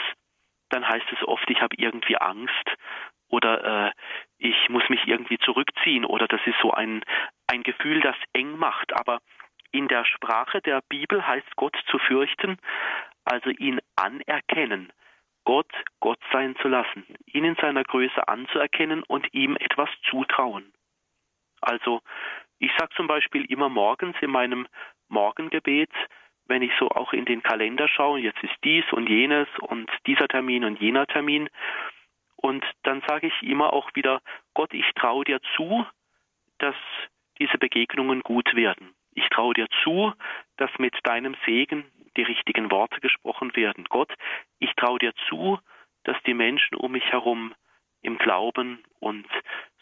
dann 0.70 0.86
heißt 0.86 1.06
es 1.12 1.26
oft, 1.26 1.48
ich 1.50 1.60
habe 1.60 1.76
irgendwie 1.76 2.16
Angst 2.16 2.76
oder 3.28 3.88
äh, 3.88 3.92
ich 4.38 4.68
muss 4.68 4.88
mich 4.88 5.06
irgendwie 5.06 5.38
zurückziehen 5.38 6.04
oder 6.04 6.28
das 6.28 6.40
ist 6.46 6.58
so 6.60 6.72
ein, 6.72 7.02
ein 7.46 7.62
Gefühl, 7.62 8.00
das 8.00 8.16
eng 8.32 8.56
macht. 8.56 8.92
Aber 8.92 9.20
in 9.72 9.88
der 9.88 10.04
Sprache 10.04 10.60
der 10.60 10.82
Bibel 10.88 11.26
heißt 11.26 11.56
Gott 11.56 11.76
zu 11.90 11.98
fürchten, 11.98 12.58
also 13.24 13.50
ihn 13.50 13.80
anerkennen, 13.96 14.92
Gott 15.44 15.70
Gott 16.00 16.20
sein 16.32 16.56
zu 16.60 16.68
lassen, 16.68 17.04
ihn 17.26 17.44
in 17.44 17.56
seiner 17.56 17.84
Größe 17.84 18.28
anzuerkennen 18.28 19.02
und 19.04 19.32
ihm 19.32 19.56
etwas 19.56 19.88
zutrauen. 20.08 20.72
Also 21.60 22.00
ich 22.58 22.70
sage 22.78 22.94
zum 22.96 23.06
Beispiel 23.06 23.44
immer 23.46 23.68
morgens 23.68 24.16
in 24.20 24.30
meinem 24.30 24.66
Morgengebet, 25.08 25.90
wenn 26.46 26.62
ich 26.62 26.72
so 26.78 26.90
auch 26.90 27.12
in 27.12 27.24
den 27.24 27.42
Kalender 27.42 27.88
schaue, 27.88 28.20
jetzt 28.20 28.42
ist 28.42 28.54
dies 28.64 28.84
und 28.92 29.08
jenes 29.08 29.48
und 29.60 29.90
dieser 30.06 30.28
Termin 30.28 30.64
und 30.64 30.80
jener 30.80 31.06
Termin, 31.06 31.48
und 32.44 32.62
dann 32.82 33.02
sage 33.08 33.28
ich 33.28 33.42
immer 33.42 33.72
auch 33.72 33.88
wieder, 33.94 34.20
Gott, 34.52 34.74
ich 34.74 34.84
traue 34.96 35.24
dir 35.24 35.40
zu, 35.56 35.86
dass 36.58 36.74
diese 37.38 37.56
Begegnungen 37.56 38.20
gut 38.20 38.54
werden. 38.54 38.94
Ich 39.14 39.26
traue 39.30 39.54
dir 39.54 39.66
zu, 39.82 40.12
dass 40.58 40.70
mit 40.78 40.94
deinem 41.04 41.34
Segen 41.46 41.90
die 42.16 42.22
richtigen 42.22 42.70
Worte 42.70 43.00
gesprochen 43.00 43.54
werden. 43.56 43.84
Gott, 43.88 44.12
ich 44.58 44.72
traue 44.74 44.98
dir 44.98 45.14
zu, 45.28 45.58
dass 46.04 46.16
die 46.24 46.34
Menschen 46.34 46.76
um 46.76 46.92
mich 46.92 47.04
herum 47.10 47.54
im 48.02 48.18
Glauben 48.18 48.84
und 49.00 49.26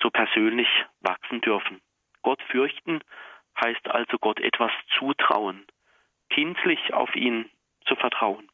so 0.01 0.11
persönlich 0.11 0.69
wachsen 1.01 1.41
dürfen. 1.41 1.81
Gott 2.23 2.41
fürchten 2.43 3.01
heißt 3.63 3.89
also 3.89 4.19
Gott 4.19 4.41
etwas 4.41 4.71
zutrauen, 4.99 5.67
kindlich 6.31 6.95
auf 6.95 7.15
ihn 7.15 7.51
zu 7.87 7.97
vertrauen. 7.97 8.49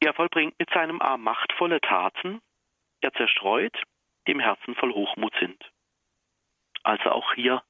Er 0.00 0.12
vollbringt 0.12 0.58
mit 0.58 0.68
seinem 0.70 1.00
Arm 1.00 1.22
machtvolle 1.22 1.80
Taten, 1.80 2.42
er 3.00 3.12
zerstreut, 3.14 3.74
die 4.26 4.32
im 4.32 4.40
Herzen 4.40 4.74
voll 4.74 4.92
Hochmut 4.92 5.34
sind. 5.40 5.62
Also 6.82 7.10
auch 7.10 7.32
hier 7.34 7.62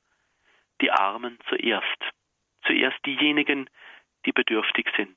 die 0.80 0.90
Armen 0.90 1.38
zuerst. 1.48 2.04
Zuerst 2.66 2.98
diejenigen, 3.04 3.68
die 4.24 4.32
bedürftig 4.32 4.88
sind. 4.96 5.16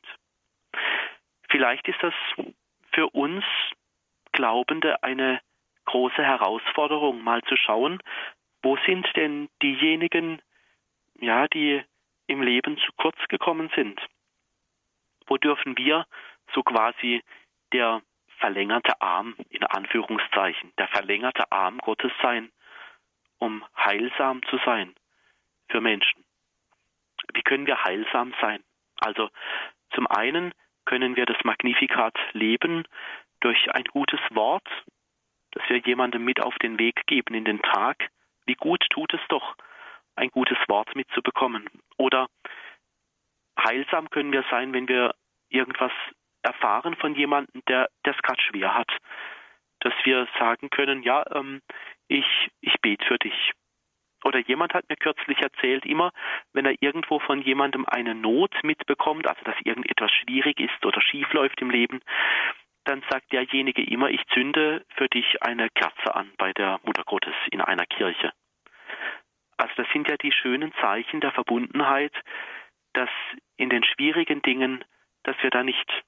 Vielleicht 1.49 1.87
ist 1.87 2.01
das 2.01 2.13
für 2.93 3.09
uns 3.09 3.43
Glaubende 4.33 5.01
eine 5.03 5.41
große 5.85 6.23
Herausforderung, 6.23 7.23
mal 7.23 7.41
zu 7.43 7.55
schauen, 7.55 7.99
wo 8.61 8.77
sind 8.85 9.07
denn 9.15 9.49
diejenigen, 9.63 10.41
ja, 11.19 11.47
die 11.47 11.81
im 12.27 12.41
Leben 12.41 12.77
zu 12.77 12.91
kurz 12.97 13.17
gekommen 13.29 13.71
sind? 13.75 13.99
Wo 15.25 15.37
dürfen 15.37 15.77
wir 15.77 16.05
so 16.53 16.63
quasi 16.63 17.23
der 17.73 18.01
verlängerte 18.39 19.01
Arm 19.01 19.35
in 19.49 19.63
Anführungszeichen, 19.63 20.73
der 20.77 20.87
verlängerte 20.89 21.51
Arm 21.51 21.79
Gottes 21.79 22.11
sein, 22.21 22.51
um 23.39 23.63
heilsam 23.75 24.43
zu 24.43 24.57
sein 24.65 24.93
für 25.69 25.81
Menschen? 25.81 26.26
Wie 27.33 27.41
können 27.43 27.67
wir 27.67 27.83
heilsam 27.83 28.33
sein? 28.41 28.63
Also 28.99 29.29
zum 29.93 30.07
einen 30.07 30.53
können 30.85 31.15
wir 31.15 31.25
das 31.25 31.37
Magnifikat 31.43 32.17
leben 32.33 32.85
durch 33.41 33.73
ein 33.73 33.83
gutes 33.85 34.19
Wort, 34.31 34.67
das 35.51 35.63
wir 35.69 35.77
jemandem 35.77 36.23
mit 36.23 36.41
auf 36.41 36.55
den 36.59 36.79
Weg 36.79 37.05
geben 37.07 37.33
in 37.33 37.45
den 37.45 37.61
Tag. 37.61 38.09
Wie 38.45 38.55
gut 38.55 38.83
tut 38.89 39.13
es 39.13 39.21
doch, 39.29 39.55
ein 40.15 40.29
gutes 40.29 40.57
Wort 40.67 40.95
mitzubekommen. 40.95 41.69
Oder 41.97 42.27
heilsam 43.59 44.09
können 44.09 44.31
wir 44.31 44.43
sein, 44.49 44.73
wenn 44.73 44.87
wir 44.87 45.13
irgendwas 45.49 45.91
erfahren 46.41 46.95
von 46.95 47.15
jemandem, 47.15 47.61
der 47.67 47.89
es 48.03 48.17
gerade 48.21 48.41
schwer 48.41 48.73
hat. 48.73 48.91
Dass 49.81 49.93
wir 50.03 50.27
sagen 50.39 50.69
können, 50.69 51.03
ja, 51.03 51.23
ähm, 51.35 51.61
ich, 52.07 52.49
ich 52.61 52.73
bete 52.81 53.05
für 53.05 53.19
dich. 53.19 53.51
Oder 54.27 54.39
jemand 54.39 54.73
hat 54.73 54.89
mir 54.89 54.97
kürzlich 54.97 55.37
erzählt, 55.39 55.85
immer 55.85 56.11
wenn 56.51 56.65
er 56.65 56.75
irgendwo 56.81 57.17
von 57.19 57.41
jemandem 57.41 57.85
eine 57.85 58.13
Not 58.13 58.53
mitbekommt, 58.61 59.25
also 59.25 59.41
dass 59.45 59.55
irgendetwas 59.63 60.11
schwierig 60.11 60.59
ist 60.59 60.85
oder 60.85 60.99
schief 60.99 61.31
läuft 61.31 61.61
im 61.61 61.69
Leben, 61.69 62.01
dann 62.83 63.01
sagt 63.09 63.31
derjenige 63.31 63.81
immer, 63.81 64.09
ich 64.09 64.21
zünde 64.33 64.85
für 64.97 65.07
dich 65.07 65.41
eine 65.43 65.69
Kerze 65.69 66.13
an 66.13 66.29
bei 66.37 66.51
der 66.51 66.77
Mutter 66.83 67.05
Gottes 67.05 67.35
in 67.51 67.61
einer 67.61 67.85
Kirche. 67.85 68.33
Also 69.55 69.73
das 69.77 69.87
sind 69.93 70.09
ja 70.09 70.17
die 70.17 70.33
schönen 70.33 70.73
Zeichen 70.81 71.21
der 71.21 71.31
Verbundenheit, 71.31 72.13
dass 72.91 73.09
in 73.55 73.69
den 73.69 73.85
schwierigen 73.85 74.41
Dingen, 74.41 74.83
dass 75.23 75.41
wir 75.41 75.51
da 75.51 75.63
nicht 75.63 76.03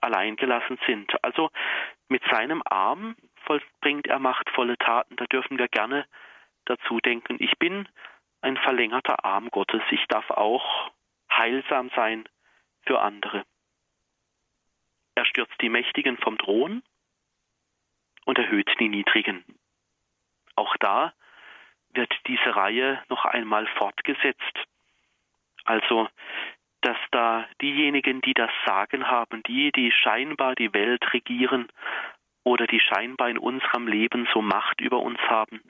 allein 0.00 0.36
gelassen 0.36 0.78
sind. 0.86 1.12
Also 1.24 1.50
mit 2.06 2.22
seinem 2.30 2.62
Arm 2.66 3.16
vollbringt 3.42 4.06
er 4.06 4.20
machtvolle 4.20 4.78
Taten. 4.78 5.16
Da 5.16 5.24
dürfen 5.26 5.58
wir 5.58 5.66
gerne 5.66 6.06
dazu 6.64 7.00
denken, 7.00 7.36
ich 7.40 7.58
bin 7.58 7.88
ein 8.40 8.56
verlängerter 8.58 9.24
Arm 9.24 9.50
Gottes. 9.50 9.82
Ich 9.90 10.04
darf 10.08 10.30
auch 10.30 10.90
heilsam 11.30 11.90
sein 11.96 12.28
für 12.86 13.00
andere. 13.00 13.44
Er 15.14 15.24
stürzt 15.24 15.60
die 15.60 15.68
Mächtigen 15.68 16.18
vom 16.18 16.38
Thron 16.38 16.82
und 18.24 18.38
erhöht 18.38 18.70
die 18.78 18.88
Niedrigen. 18.88 19.44
Auch 20.56 20.76
da 20.78 21.12
wird 21.94 22.12
diese 22.26 22.54
Reihe 22.56 23.02
noch 23.08 23.24
einmal 23.24 23.66
fortgesetzt. 23.78 24.64
Also, 25.64 26.08
dass 26.80 26.98
da 27.12 27.46
diejenigen, 27.62 28.20
die 28.20 28.34
das 28.34 28.50
Sagen 28.66 29.08
haben, 29.08 29.42
die, 29.44 29.72
die 29.72 29.90
scheinbar 29.90 30.54
die 30.54 30.74
Welt 30.74 31.12
regieren 31.14 31.68
oder 32.42 32.66
die 32.66 32.80
scheinbar 32.80 33.30
in 33.30 33.38
unserem 33.38 33.86
Leben 33.86 34.28
so 34.34 34.42
Macht 34.42 34.80
über 34.80 34.98
uns 35.00 35.18
haben, 35.20 35.62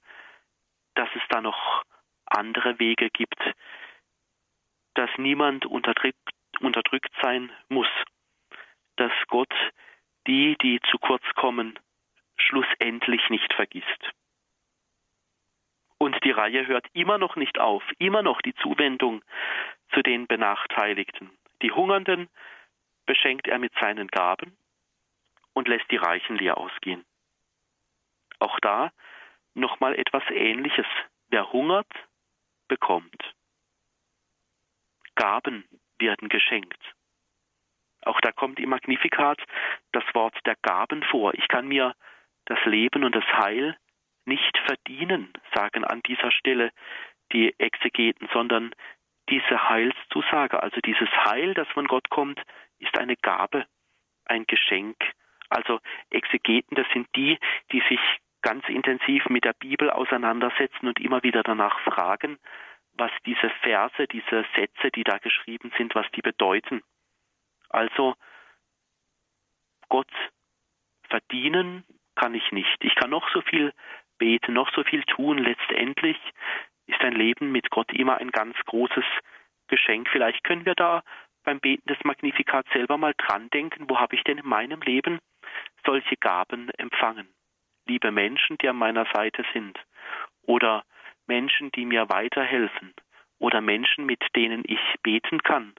dass 0.95 1.09
es 1.14 1.22
da 1.28 1.40
noch 1.40 1.84
andere 2.26 2.78
Wege 2.78 3.11
gibt, 3.11 3.40
dass 4.95 5.11
niemand 5.18 5.66
unterdrückt, 5.66 6.18
unterdrückt 6.61 7.12
sein 7.20 7.53
muss, 7.68 7.88
dass 8.97 9.12
Gott 9.28 9.53
die, 10.26 10.57
die 10.62 10.80
zu 10.90 10.99
kurz 10.99 11.24
kommen, 11.34 11.78
schlussendlich 12.36 13.28
nicht 13.30 13.53
vergisst. 13.53 14.12
Und 15.99 16.22
die 16.24 16.30
Reihe 16.30 16.66
hört 16.66 16.86
immer 16.92 17.18
noch 17.18 17.36
nicht 17.36 17.59
auf, 17.59 17.82
immer 17.99 18.22
noch 18.22 18.40
die 18.42 18.55
Zuwendung 18.57 19.22
zu 19.92 20.03
den 20.03 20.26
Benachteiligten. 20.26 21.30
Die 21.62 21.72
Hungernden 21.72 22.28
beschenkt 23.07 23.47
er 23.47 23.59
mit 23.59 23.72
seinen 23.80 24.09
Gaben 24.09 24.57
und 25.53 25.68
lässt 25.68 25.90
die 25.90 25.97
Reichen 25.97 26.36
leer 26.36 26.59
ausgehen. 26.59 27.05
Auch 28.38 28.59
da 28.61 28.92
nochmal 29.55 29.94
etwas 29.94 30.22
Ähnliches. 30.30 30.86
Wer 31.28 31.52
hungert, 31.52 31.90
bekommt. 32.68 33.34
Gaben 35.14 35.64
werden 35.98 36.28
geschenkt. 36.28 36.80
Auch 38.02 38.20
da 38.20 38.32
kommt 38.32 38.61
im 38.61 38.70
Magnifikat 38.70 39.40
das 39.92 40.05
Wort 40.12 40.36
der 40.44 40.57
Gaben 40.62 41.02
vor. 41.05 41.34
Ich 41.34 41.48
kann 41.48 41.66
mir 41.68 41.94
das 42.46 42.59
Leben 42.64 43.05
und 43.05 43.14
das 43.14 43.24
Heil 43.24 43.76
nicht 44.26 44.59
verdienen, 44.66 45.32
sagen 45.55 45.84
an 45.84 46.02
dieser 46.02 46.30
Stelle 46.30 46.70
die 47.32 47.55
Exegeten, 47.59 48.28
sondern 48.32 48.74
diese 49.30 49.68
Heilszusage, 49.68 50.62
also 50.62 50.80
dieses 50.80 51.09
Heil, 51.24 51.55
das 51.55 51.68
von 51.68 51.86
Gott 51.86 52.11
kommt, 52.11 52.40
ist 52.78 52.98
eine 52.98 53.16
Gabe, 53.16 53.66
ein 54.26 54.46
Geschenk. 54.46 54.96
Also 55.48 55.80
Exegeten, 56.11 56.74
das 56.74 56.86
sind 56.92 57.09
die, 57.16 57.38
die 57.72 57.82
sich 57.88 58.00
ganz 58.45 58.68
intensiv 58.68 59.26
mit 59.30 59.45
der 59.45 59.55
Bibel 59.55 59.90
auseinandersetzen 59.90 60.86
und 60.86 61.01
immer 61.01 61.22
wieder 61.22 61.42
danach 61.42 61.80
fragen, 61.80 62.38
was 62.92 63.11
diese 63.24 63.51
Verse, 63.62 64.07
diese 64.07 64.45
Sätze, 64.55 64.90
die 64.95 65.03
da 65.03 65.18
geschrieben 65.18 65.72
sind, 65.76 65.95
was 65.95 66.07
die 66.14 66.20
bedeuten. 66.20 66.82
Also 67.70 68.14
Gott 69.88 70.12
verdienen 71.09 71.84
kann 72.14 72.34
ich 72.34 72.53
nicht. 72.53 72.76
Ich 72.84 72.95
kann 72.95 73.11
noch 73.11 73.28
so 73.30 73.40
viel 73.40 73.72
beten, 74.18 74.53
noch 74.53 74.72
so 74.74 74.84
viel 74.84 75.03
tun. 75.05 75.38
Letztendlich 75.38 76.18
ist 76.86 77.01
ein 77.01 77.14
Leben 77.14 77.51
mit 77.51 77.70
Gott 77.70 77.92
immer 77.92 78.18
ein 78.18 78.30
ganz 78.30 78.57
großes 78.66 79.05
Geschenk. 79.68 80.09
Vielleicht 80.11 80.45
können 80.45 80.66
wir 80.66 80.74
da 80.74 81.03
beim 81.45 81.61
Beten 81.61 81.88
des 81.88 82.03
Magnifikats 82.05 82.70
selber 82.72 82.99
mal 82.99 83.14
dran 83.16 83.49
denken, 83.51 83.88
wo 83.88 83.99
habe 83.99 84.14
ich 84.14 84.22
denn 84.24 84.38
in 84.38 84.47
meinem 84.47 84.82
Leben 84.82 85.18
solche 85.84 86.16
Gaben 86.16 86.70
empfangen? 86.78 87.28
Liebe 87.87 88.11
Menschen, 88.11 88.57
die 88.59 88.68
an 88.68 88.76
meiner 88.76 89.07
Seite 89.12 89.45
sind, 89.53 89.78
oder 90.43 90.85
Menschen, 91.26 91.70
die 91.72 91.85
mir 91.85 92.09
weiterhelfen, 92.09 92.95
oder 93.39 93.61
Menschen, 93.61 94.07
mit 94.07 94.22
denen 94.37 94.62
ich 94.66 94.80
beten 95.03 95.43
kann. 95.43 95.74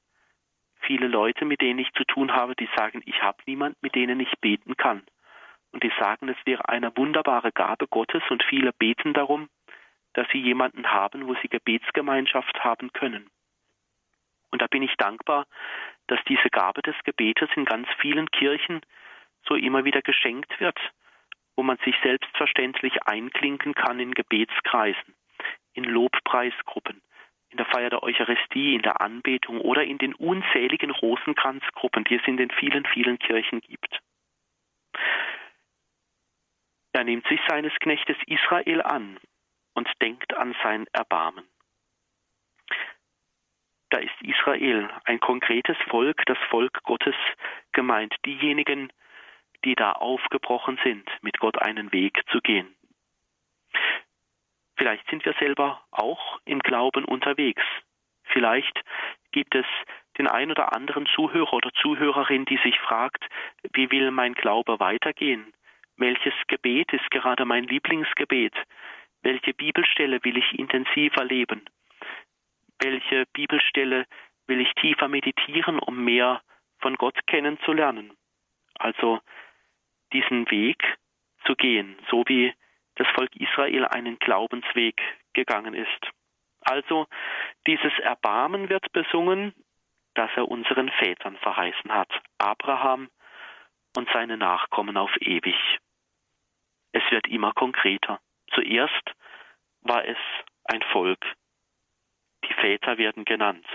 Viele 0.81 1.07
Leute, 1.07 1.45
mit 1.45 1.61
denen 1.61 1.79
ich 1.79 1.91
zu 1.93 2.03
tun 2.03 2.33
habe, 2.33 2.55
die 2.55 2.69
sagen, 2.75 3.01
ich 3.05 3.21
habe 3.21 3.41
niemand, 3.47 3.81
mit 3.81 3.95
denen 3.95 4.19
ich 4.19 4.31
beten 4.39 4.77
kann. 4.77 5.03
Und 5.71 5.83
die 5.83 5.91
sagen, 5.99 6.29
es 6.29 6.37
wäre 6.45 6.69
eine 6.69 6.95
wunderbare 6.95 7.51
Gabe 7.51 7.87
Gottes 7.87 8.23
und 8.29 8.43
viele 8.43 8.71
beten 8.71 9.13
darum, 9.13 9.49
dass 10.13 10.27
sie 10.31 10.39
jemanden 10.39 10.91
haben, 10.91 11.27
wo 11.27 11.35
sie 11.41 11.49
Gebetsgemeinschaft 11.49 12.63
haben 12.63 12.93
können. 12.93 13.29
Und 14.51 14.61
da 14.61 14.67
bin 14.67 14.83
ich 14.83 14.95
dankbar, 14.95 15.47
dass 16.07 16.19
diese 16.29 16.49
Gabe 16.49 16.81
des 16.81 16.95
Gebetes 17.03 17.49
in 17.55 17.65
ganz 17.65 17.87
vielen 17.99 18.29
Kirchen 18.31 18.81
so 19.47 19.55
immer 19.55 19.83
wieder 19.83 20.01
geschenkt 20.01 20.59
wird, 20.59 20.79
wo 21.55 21.63
man 21.63 21.77
sich 21.85 21.95
selbstverständlich 22.03 23.03
einklinken 23.03 23.73
kann 23.73 23.99
in 23.99 24.13
Gebetskreisen, 24.13 25.15
in 25.73 25.83
Lobpreisgruppen, 25.83 27.01
in 27.49 27.57
der 27.57 27.65
Feier 27.67 27.89
der 27.89 28.03
Eucharistie, 28.03 28.75
in 28.75 28.81
der 28.81 29.01
Anbetung 29.01 29.61
oder 29.61 29.83
in 29.83 29.97
den 29.97 30.13
unzähligen 30.13 30.91
Rosenkranzgruppen, 30.91 32.03
die 32.03 32.15
es 32.15 32.27
in 32.27 32.37
den 32.37 32.51
vielen, 32.51 32.85
vielen 32.85 33.19
Kirchen 33.19 33.61
gibt. 33.61 34.01
Er 36.93 37.03
nimmt 37.03 37.27
sich 37.27 37.39
seines 37.47 37.73
Knechtes 37.79 38.17
Israel 38.25 38.81
an 38.81 39.19
und 39.73 39.89
denkt 40.01 40.35
an 40.35 40.55
sein 40.63 40.85
Erbarmen. 40.93 41.45
Da 43.89 43.99
ist 43.99 44.21
Israel, 44.21 44.89
ein 45.05 45.19
konkretes 45.19 45.77
Volk, 45.89 46.21
das 46.25 46.37
Volk 46.49 46.83
Gottes 46.83 47.15
gemeint, 47.71 48.13
diejenigen, 48.25 48.89
die 48.89 49.04
da 49.75 49.93
aufgebrochen 49.93 50.79
sind, 50.83 51.09
mit 51.21 51.39
Gott 51.39 51.61
einen 51.61 51.91
Weg 51.91 52.21
zu 52.31 52.39
gehen. 52.41 52.75
Vielleicht 54.77 55.07
sind 55.09 55.25
wir 55.25 55.33
selber 55.39 55.81
auch 55.91 56.39
im 56.45 56.59
Glauben 56.59 57.05
unterwegs. 57.05 57.63
Vielleicht 58.25 58.81
gibt 59.31 59.55
es 59.55 59.65
den 60.17 60.27
ein 60.27 60.51
oder 60.51 60.75
anderen 60.75 61.05
Zuhörer 61.07 61.53
oder 61.53 61.71
Zuhörerin, 61.73 62.45
die 62.45 62.57
sich 62.57 62.79
fragt, 62.79 63.23
wie 63.73 63.89
will 63.91 64.11
mein 64.11 64.33
Glaube 64.33 64.79
weitergehen? 64.79 65.53
Welches 65.97 66.33
Gebet 66.47 66.91
ist 66.93 67.09
gerade 67.11 67.45
mein 67.45 67.65
Lieblingsgebet? 67.65 68.53
Welche 69.21 69.53
Bibelstelle 69.53 70.23
will 70.23 70.37
ich 70.37 70.59
intensiver 70.59 71.23
leben? 71.23 71.65
Welche 72.79 73.25
Bibelstelle 73.33 74.05
will 74.47 74.61
ich 74.61 74.73
tiefer 74.75 75.07
meditieren, 75.07 75.79
um 75.79 76.03
mehr 76.03 76.41
von 76.79 76.95
Gott 76.95 77.17
kennenzulernen? 77.27 78.11
Also 78.77 79.21
diesen 80.13 80.49
Weg 80.51 80.81
zu 81.45 81.55
gehen, 81.55 81.97
so 82.09 82.23
wie 82.27 82.53
das 82.95 83.07
Volk 83.15 83.35
Israel 83.35 83.85
einen 83.85 84.17
Glaubensweg 84.19 85.01
gegangen 85.33 85.73
ist. 85.73 86.11
Also 86.61 87.07
dieses 87.67 87.93
Erbarmen 87.99 88.69
wird 88.69 88.91
besungen, 88.91 89.53
das 90.15 90.31
er 90.35 90.49
unseren 90.49 90.89
Vätern 90.91 91.37
verheißen 91.37 91.93
hat, 91.93 92.09
Abraham 92.37 93.09
und 93.95 94.09
seine 94.13 94.37
Nachkommen 94.37 94.97
auf 94.97 95.11
ewig. 95.21 95.55
Es 96.91 97.03
wird 97.11 97.27
immer 97.27 97.51
konkreter. 97.51 98.19
Zuerst 98.53 99.13
war 99.81 100.05
es 100.05 100.17
ein 100.63 100.81
Volk. 100.91 101.23
Die 102.45 102.53
Väter 102.53 102.97
werden 102.97 103.25
genannt, 103.25 103.67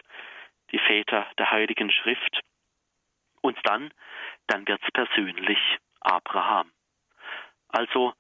die 0.73 0.79
Väter 0.79 1.27
der 1.39 1.51
Heiligen 1.51 1.91
Schrift. 1.91 2.41
Und 3.43 3.59
dann, 3.65 3.93
dann 4.47 4.67
wird's 4.67 4.91
persönlich 4.93 5.59
Abraham. 6.01 6.71
Also 7.69 8.15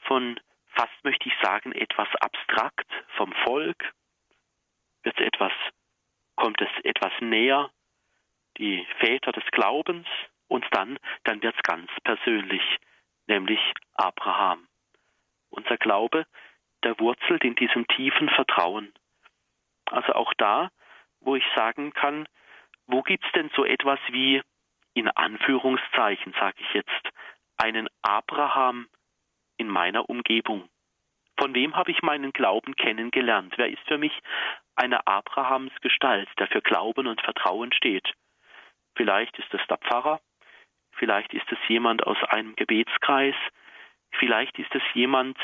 von 0.00 0.38
fast 0.74 1.04
möchte 1.04 1.28
ich 1.28 1.34
sagen 1.42 1.72
etwas 1.72 2.08
abstrakt 2.20 2.90
vom 3.16 3.32
Volk 3.44 3.92
wird 5.02 5.18
etwas 5.20 5.52
kommt 6.36 6.60
es 6.60 6.70
etwas 6.84 7.12
näher 7.20 7.70
die 8.58 8.86
Väter 8.98 9.32
des 9.32 9.44
Glaubens 9.50 10.06
und 10.48 10.64
dann 10.72 10.98
dann 11.24 11.42
wird's 11.42 11.62
ganz 11.62 11.90
persönlich 12.04 12.62
nämlich 13.26 13.60
Abraham. 13.94 14.66
Unser 15.50 15.76
Glaube, 15.76 16.26
der 16.84 16.98
wurzelt 16.98 17.44
in 17.44 17.54
diesem 17.54 17.86
tiefen 17.88 18.28
Vertrauen. 18.30 18.92
Also 19.86 20.14
auch 20.14 20.32
da, 20.34 20.70
wo 21.20 21.36
ich 21.36 21.44
sagen 21.54 21.92
kann, 21.92 22.26
wo 22.86 23.02
gibt's 23.02 23.30
denn 23.34 23.50
so 23.54 23.64
etwas 23.64 24.00
wie, 24.08 24.42
in 24.94 25.08
Anführungszeichen 25.08 26.34
sage 26.38 26.56
ich 26.58 26.74
jetzt, 26.74 27.08
einen 27.56 27.88
Abraham 28.02 28.88
in 29.56 29.68
meiner 29.68 30.08
Umgebung? 30.08 30.68
Von 31.38 31.54
wem 31.54 31.74
habe 31.76 31.90
ich 31.90 32.02
meinen 32.02 32.32
Glauben 32.32 32.76
kennengelernt? 32.76 33.54
Wer 33.56 33.70
ist 33.70 33.82
für 33.86 33.98
mich 33.98 34.12
eine 34.76 35.06
Abrahamsgestalt, 35.06 36.28
der 36.38 36.46
für 36.48 36.62
Glauben 36.62 37.06
und 37.06 37.20
Vertrauen 37.20 37.72
steht? 37.72 38.12
Vielleicht 38.96 39.38
ist 39.38 39.52
es 39.52 39.60
der 39.68 39.78
Pfarrer, 39.78 40.20
vielleicht 40.92 41.32
ist 41.32 41.50
es 41.50 41.58
jemand 41.68 42.06
aus 42.06 42.18
einem 42.28 42.54
Gebetskreis, 42.56 43.34
vielleicht 44.18 44.58
ist 44.58 44.74
es 44.74 44.82
jemand, 44.94 45.38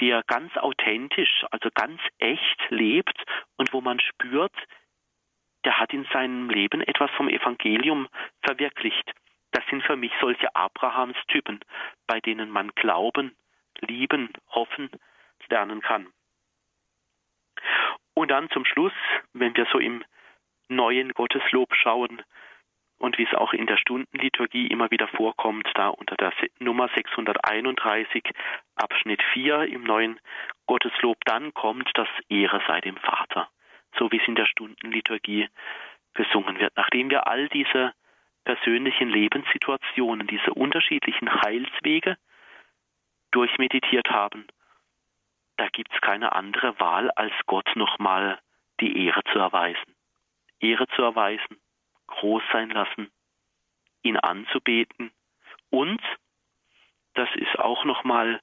der 0.00 0.22
ganz 0.26 0.56
authentisch, 0.56 1.44
also 1.50 1.68
ganz 1.74 2.00
echt 2.18 2.70
lebt 2.70 3.22
und 3.56 3.72
wo 3.72 3.80
man 3.80 4.00
spürt, 4.00 4.54
der 5.64 5.78
hat 5.78 5.92
in 5.92 6.04
seinem 6.12 6.48
Leben 6.48 6.80
etwas 6.80 7.10
vom 7.12 7.28
Evangelium 7.28 8.08
verwirklicht. 8.42 9.12
Das 9.52 9.64
sind 9.68 9.82
für 9.82 9.96
mich 9.96 10.12
solche 10.20 10.54
Abrahamstypen, 10.54 11.60
bei 12.06 12.20
denen 12.20 12.50
man 12.50 12.70
glauben, 12.70 13.36
lieben, 13.80 14.32
hoffen, 14.50 14.90
lernen 15.48 15.80
kann. 15.80 16.06
Und 18.14 18.30
dann 18.30 18.50
zum 18.50 18.64
Schluss, 18.64 18.92
wenn 19.32 19.56
wir 19.56 19.66
so 19.72 19.78
im 19.78 20.04
neuen 20.68 21.12
Gotteslob 21.12 21.74
schauen, 21.74 22.22
und 22.98 23.16
wie 23.16 23.24
es 23.24 23.34
auch 23.34 23.54
in 23.54 23.66
der 23.66 23.78
Stundenliturgie 23.78 24.66
immer 24.66 24.90
wieder 24.90 25.08
vorkommt, 25.08 25.66
da 25.74 25.88
unter 25.88 26.16
der 26.16 26.32
Nummer 26.58 26.88
631 26.94 28.22
Abschnitt 28.76 29.22
4 29.32 29.62
im 29.64 29.84
neuen 29.84 30.20
Gotteslob, 30.66 31.16
dann 31.24 31.54
kommt 31.54 31.90
das 31.94 32.08
Ehre 32.28 32.62
sei 32.66 32.82
dem 32.82 32.98
Vater, 32.98 33.48
so 33.98 34.10
wie 34.10 34.18
es 34.18 34.28
in 34.28 34.34
der 34.34 34.46
Stundenliturgie 34.46 35.48
gesungen 36.14 36.58
wird. 36.58 36.76
Nachdem 36.76 37.10
wir 37.10 37.26
all 37.26 37.48
diese 37.48 37.92
persönlichen 38.44 39.08
Lebenssituationen, 39.08 40.26
diese 40.26 40.52
unterschiedlichen 40.54 41.32
Heilswege 41.42 42.16
durchmeditiert 43.30 44.10
haben, 44.10 44.46
da 45.56 45.68
gibt 45.68 45.92
es 45.92 46.00
keine 46.00 46.32
andere 46.32 46.78
Wahl, 46.80 47.10
als 47.10 47.34
Gott 47.46 47.68
nochmal 47.76 48.40
die 48.80 49.06
Ehre 49.06 49.22
zu 49.32 49.38
erweisen. 49.38 49.94
Ehre 50.58 50.86
zu 50.88 51.02
erweisen, 51.02 51.60
groß 52.06 52.42
sein 52.52 52.70
lassen, 52.70 53.10
ihn 54.02 54.16
anzubeten 54.16 55.12
und, 55.70 56.00
das 57.14 57.28
ist 57.34 57.58
auch 57.58 57.84
nochmal 57.84 58.40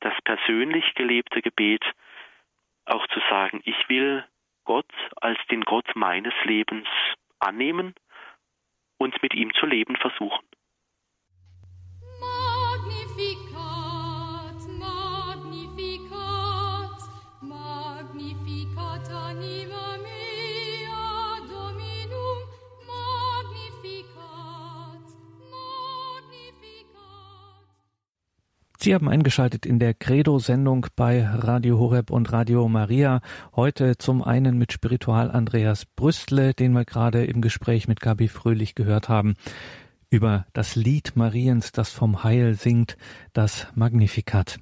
das 0.00 0.14
persönlich 0.24 0.94
gelebte 0.94 1.42
Gebet, 1.42 1.84
auch 2.86 3.06
zu 3.08 3.20
sagen, 3.28 3.60
ich 3.64 3.88
will 3.88 4.24
Gott 4.64 4.92
als 5.20 5.38
den 5.50 5.62
Gott 5.62 5.94
meines 5.94 6.34
Lebens 6.44 6.88
annehmen 7.38 7.94
und 8.98 9.20
mit 9.22 9.34
ihm 9.34 9.52
zu 9.54 9.66
leben 9.66 9.96
versuchen. 9.96 10.44
Sie 28.86 28.94
haben 28.94 29.08
eingeschaltet 29.08 29.66
in 29.66 29.80
der 29.80 29.94
Credo-Sendung 29.94 30.86
bei 30.94 31.26
Radio 31.26 31.76
Horeb 31.80 32.12
und 32.12 32.30
Radio 32.30 32.68
Maria. 32.68 33.20
Heute 33.56 33.98
zum 33.98 34.22
einen 34.22 34.58
mit 34.58 34.72
Spiritual 34.72 35.28
Andreas 35.32 35.86
Brüstle, 35.86 36.54
den 36.54 36.70
wir 36.70 36.84
gerade 36.84 37.24
im 37.24 37.40
Gespräch 37.40 37.88
mit 37.88 37.98
Gabi 38.00 38.28
Fröhlich 38.28 38.76
gehört 38.76 39.08
haben, 39.08 39.34
über 40.08 40.46
das 40.52 40.76
Lied 40.76 41.16
Mariens, 41.16 41.72
das 41.72 41.90
vom 41.90 42.22
Heil 42.22 42.54
singt, 42.54 42.96
das 43.32 43.66
Magnificat. 43.74 44.60